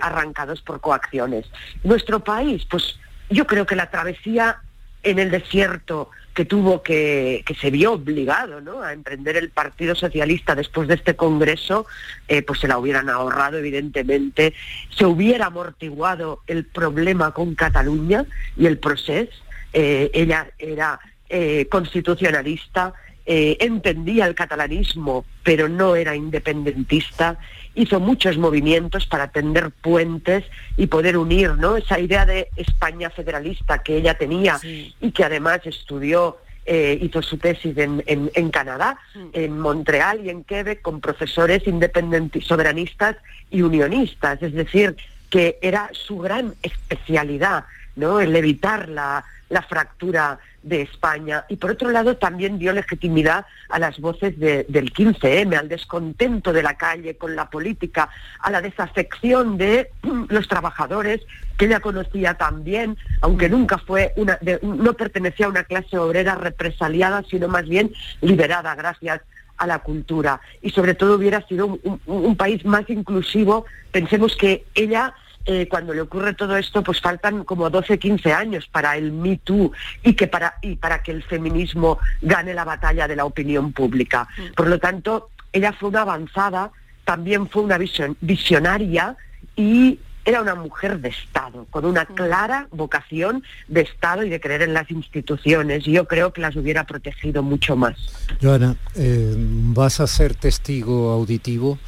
arrancados 0.00 0.60
por 0.62 0.80
coacciones. 0.80 1.46
Nuestro 1.82 2.20
país, 2.20 2.66
pues 2.70 3.00
yo 3.30 3.46
creo 3.46 3.66
que 3.66 3.74
la 3.74 3.90
travesía 3.90 4.60
en 5.02 5.18
el 5.18 5.30
desierto 5.30 6.10
que 6.34 6.44
tuvo 6.44 6.82
que, 6.82 7.42
que 7.44 7.54
se 7.54 7.70
vio 7.70 7.92
obligado 7.94 8.60
¿no? 8.60 8.82
a 8.82 8.92
emprender 8.92 9.36
el 9.36 9.50
Partido 9.50 9.94
Socialista 9.94 10.54
después 10.54 10.88
de 10.88 10.94
este 10.94 11.16
Congreso, 11.16 11.86
eh, 12.28 12.42
pues 12.42 12.60
se 12.60 12.68
la 12.68 12.78
hubieran 12.78 13.10
ahorrado, 13.10 13.58
evidentemente, 13.58 14.54
se 14.90 15.06
hubiera 15.06 15.46
amortiguado 15.46 16.40
el 16.46 16.64
problema 16.64 17.32
con 17.32 17.54
Cataluña 17.54 18.24
y 18.56 18.66
el 18.66 18.78
proceso. 18.78 19.32
Eh, 19.72 20.10
ella 20.14 20.48
era 20.58 21.00
eh, 21.28 21.66
constitucionalista, 21.70 22.94
entendía 23.26 24.26
el 24.26 24.34
catalanismo, 24.34 25.24
pero 25.44 25.68
no 25.68 25.94
era 25.94 26.16
independentista, 26.16 27.38
hizo 27.74 28.00
muchos 28.00 28.36
movimientos 28.38 29.06
para 29.06 29.28
tender 29.28 29.70
puentes 29.70 30.44
y 30.76 30.86
poder 30.86 31.16
unir 31.16 31.52
¿no? 31.56 31.76
esa 31.76 31.98
idea 31.98 32.26
de 32.26 32.48
España 32.56 33.10
federalista 33.10 33.82
que 33.82 33.96
ella 33.96 34.14
tenía 34.14 34.58
y 34.62 35.10
que 35.12 35.24
además 35.24 35.60
estudió 35.64 36.38
eh, 36.66 36.98
hizo 37.00 37.22
su 37.22 37.38
tesis 37.38 37.76
en, 37.78 38.02
en, 38.06 38.50
Canadá, 38.50 38.98
en 39.32 39.58
Montreal 39.58 40.20
y 40.24 40.30
en 40.30 40.44
Quebec 40.44 40.82
con 40.82 41.00
profesores 41.00 41.66
independentistas, 41.66 42.48
soberanistas 42.48 43.16
y 43.50 43.62
unionistas, 43.62 44.42
es 44.42 44.52
decir, 44.52 44.94
que 45.30 45.58
era 45.62 45.88
su 45.92 46.18
gran 46.18 46.54
especialidad, 46.62 47.64
¿no? 47.96 48.20
el 48.20 48.36
evitar 48.36 48.88
la, 48.88 49.24
la 49.50 49.62
fractura 49.62 50.38
de 50.62 50.82
España. 50.82 51.44
Y 51.48 51.56
por 51.56 51.72
otro 51.72 51.90
lado 51.90 52.16
también 52.16 52.58
dio 52.58 52.72
legitimidad 52.72 53.46
a 53.68 53.78
las 53.78 53.98
voces 53.98 54.38
del 54.38 54.92
15M, 54.92 55.56
al 55.56 55.68
descontento 55.68 56.52
de 56.52 56.62
la 56.62 56.74
calle 56.74 57.16
con 57.16 57.36
la 57.36 57.50
política, 57.50 58.08
a 58.40 58.50
la 58.50 58.60
desafección 58.60 59.58
de 59.58 59.90
los 60.28 60.48
trabajadores 60.48 61.20
que 61.58 61.66
ella 61.66 61.80
conocía 61.80 62.34
también, 62.34 62.96
aunque 63.20 63.48
nunca 63.48 63.78
fue 63.78 64.14
una, 64.16 64.38
no 64.62 64.94
pertenecía 64.94 65.46
a 65.46 65.50
una 65.50 65.64
clase 65.64 65.98
obrera 65.98 66.34
represaliada, 66.36 67.22
sino 67.28 67.48
más 67.48 67.68
bien 67.68 67.92
liberada 68.22 68.74
gracias 68.74 69.20
a 69.58 69.66
la 69.66 69.80
cultura. 69.80 70.40
Y 70.62 70.70
sobre 70.70 70.94
todo 70.94 71.16
hubiera 71.16 71.46
sido 71.46 71.78
un 72.06 72.36
país 72.36 72.64
más 72.64 72.88
inclusivo. 72.88 73.66
Pensemos 73.92 74.36
que 74.36 74.64
ella 74.74 75.12
eh, 75.52 75.66
cuando 75.68 75.92
le 75.92 76.02
ocurre 76.02 76.34
todo 76.34 76.56
esto, 76.56 76.82
pues 76.82 77.00
faltan 77.00 77.44
como 77.44 77.70
12, 77.70 77.98
15 77.98 78.32
años 78.32 78.68
para 78.70 78.96
el 78.96 79.10
Me 79.10 79.38
Too 79.38 79.72
y, 80.04 80.14
que 80.14 80.26
para, 80.26 80.54
y 80.62 80.76
para 80.76 81.02
que 81.02 81.10
el 81.10 81.22
feminismo 81.22 81.98
gane 82.22 82.54
la 82.54 82.64
batalla 82.64 83.08
de 83.08 83.16
la 83.16 83.24
opinión 83.24 83.72
pública. 83.72 84.28
Mm. 84.36 84.54
Por 84.54 84.68
lo 84.68 84.78
tanto, 84.78 85.30
ella 85.52 85.72
fue 85.72 85.88
una 85.88 86.02
avanzada 86.02 86.70
también 87.10 87.48
fue 87.48 87.62
una 87.62 87.76
visionaria 88.20 89.16
y 89.56 89.98
era 90.24 90.42
una 90.42 90.54
mujer 90.54 91.00
de 91.00 91.08
Estado, 91.08 91.66
con 91.70 91.84
una 91.84 92.04
mm. 92.04 92.14
clara 92.14 92.68
vocación 92.70 93.42
de 93.66 93.80
Estado 93.80 94.22
y 94.22 94.30
de 94.30 94.38
creer 94.38 94.62
en 94.62 94.74
las 94.74 94.92
instituciones. 94.92 95.88
Y 95.88 95.92
yo 95.92 96.06
creo 96.06 96.32
que 96.32 96.40
las 96.40 96.54
hubiera 96.54 96.84
protegido 96.84 97.42
mucho 97.42 97.74
más. 97.74 97.96
Joana, 98.40 98.76
eh, 98.94 99.34
vas 99.36 99.98
a 99.98 100.06
ser 100.06 100.36
testigo 100.36 101.10
auditivo 101.10 101.80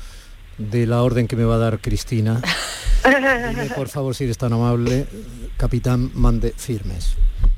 de 0.58 0.88
la 0.88 1.02
orden 1.02 1.28
que 1.28 1.36
me 1.36 1.44
va 1.44 1.54
a 1.54 1.58
dar 1.58 1.78
Cristina. 1.78 2.40
por 3.74 3.88
favor, 3.88 4.14
si 4.14 4.24
eres 4.24 4.38
tan 4.38 4.52
amable, 4.52 5.06
capitán, 5.56 6.10
mande 6.14 6.52
firmes. 6.56 7.16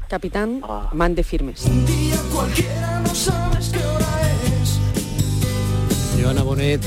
Capitán, 0.08 0.60
ah. 0.62 0.90
mande 0.92 1.22
firmes. 1.24 1.64
Joana 6.20 6.42
Bonet, 6.42 6.82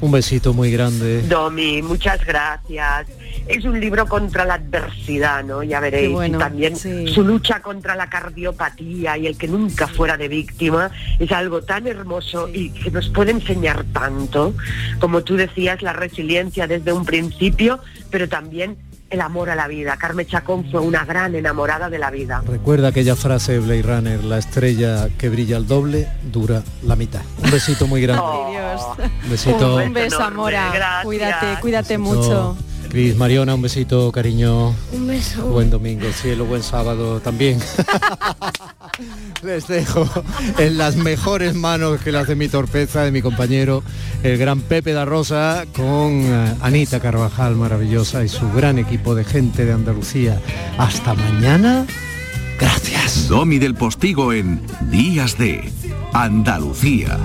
un 0.00 0.12
besito 0.12 0.52
muy 0.52 0.70
grande. 0.70 1.22
Domi, 1.22 1.82
muchas 1.82 2.24
gracias. 2.24 3.06
Es 3.48 3.64
un 3.64 3.80
libro 3.80 4.06
contra 4.06 4.44
la 4.44 4.54
adversidad, 4.54 5.44
¿no? 5.44 5.62
Ya 5.62 5.80
veréis. 5.80 6.16
y 6.28 6.32
también 6.32 6.76
su 6.76 7.22
lucha 7.22 7.60
contra 7.60 7.94
la 7.94 8.08
cardiopatía 8.08 9.16
y 9.18 9.26
el 9.26 9.38
que 9.38 9.48
nunca 9.48 9.86
fuera 9.86 10.16
de 10.16 10.28
víctima 10.28 10.90
es 11.18 11.30
algo 11.32 11.62
tan 11.62 11.86
hermoso 11.86 12.48
y 12.52 12.70
que 12.70 12.90
nos 12.90 13.08
puede 13.08 13.30
enseñar 13.30 13.84
tanto. 13.92 14.54
Como 14.98 15.22
tú 15.22 15.36
decías, 15.36 15.82
la 15.82 15.92
resiliencia 15.92 16.66
desde 16.66 16.92
un 16.92 17.04
principio, 17.04 17.80
pero 18.10 18.28
también 18.28 18.76
el 19.10 19.20
amor 19.20 19.50
a 19.50 19.54
la 19.54 19.68
vida. 19.68 19.96
Carmen 19.96 20.26
Chacón 20.26 20.68
fue 20.70 20.80
una 20.80 21.04
gran 21.04 21.34
enamorada 21.34 21.88
de 21.88 21.98
la 21.98 22.10
vida. 22.10 22.42
Recuerda 22.46 22.88
aquella 22.88 23.16
frase 23.16 23.52
de 23.52 23.58
Blade 23.60 23.82
Runner, 23.82 24.24
la 24.24 24.38
estrella 24.38 25.08
que 25.16 25.28
brilla 25.28 25.56
al 25.56 25.66
doble 25.66 26.08
dura 26.32 26.62
la 26.82 26.96
mitad. 26.96 27.22
Un 27.42 27.50
besito 27.50 27.86
muy 27.86 28.02
grande. 28.02 28.22
Un 28.22 29.30
besito. 29.30 29.76
Un 29.76 29.92
beso, 29.92 30.22
Amora. 30.22 31.00
Cuídate, 31.04 31.60
cuídate 31.60 31.98
mucho. 31.98 32.56
Cris, 32.88 33.16
Mariona, 33.16 33.54
un 33.54 33.62
besito, 33.62 34.10
cariño. 34.12 34.74
Un 34.92 35.06
beso. 35.06 35.46
Buen 35.46 35.70
domingo, 35.70 36.06
cielo, 36.12 36.44
buen 36.46 36.62
sábado 36.62 37.20
también. 37.20 37.58
Les 39.42 39.66
dejo 39.66 40.08
en 40.58 40.78
las 40.78 40.96
mejores 40.96 41.54
manos 41.54 42.00
que 42.00 42.12
las 42.12 42.28
de 42.28 42.36
mi 42.36 42.48
torpeza, 42.48 43.02
de 43.02 43.12
mi 43.12 43.22
compañero, 43.22 43.82
el 44.22 44.38
gran 44.38 44.60
Pepe 44.60 44.92
da 44.92 45.04
Rosa, 45.04 45.64
con 45.74 46.22
eh, 46.24 46.54
Anita 46.62 47.00
Carvajal, 47.00 47.56
maravillosa, 47.56 48.24
y 48.24 48.28
su 48.28 48.50
gran 48.52 48.78
equipo 48.78 49.14
de 49.14 49.24
gente 49.24 49.64
de 49.64 49.72
Andalucía. 49.72 50.40
Hasta 50.78 51.14
mañana. 51.14 51.86
Gracias. 52.58 53.28
Domi 53.28 53.58
del 53.58 53.74
Postigo 53.74 54.32
en 54.32 54.60
Días 54.90 55.36
de 55.36 55.70
Andalucía. 56.12 57.18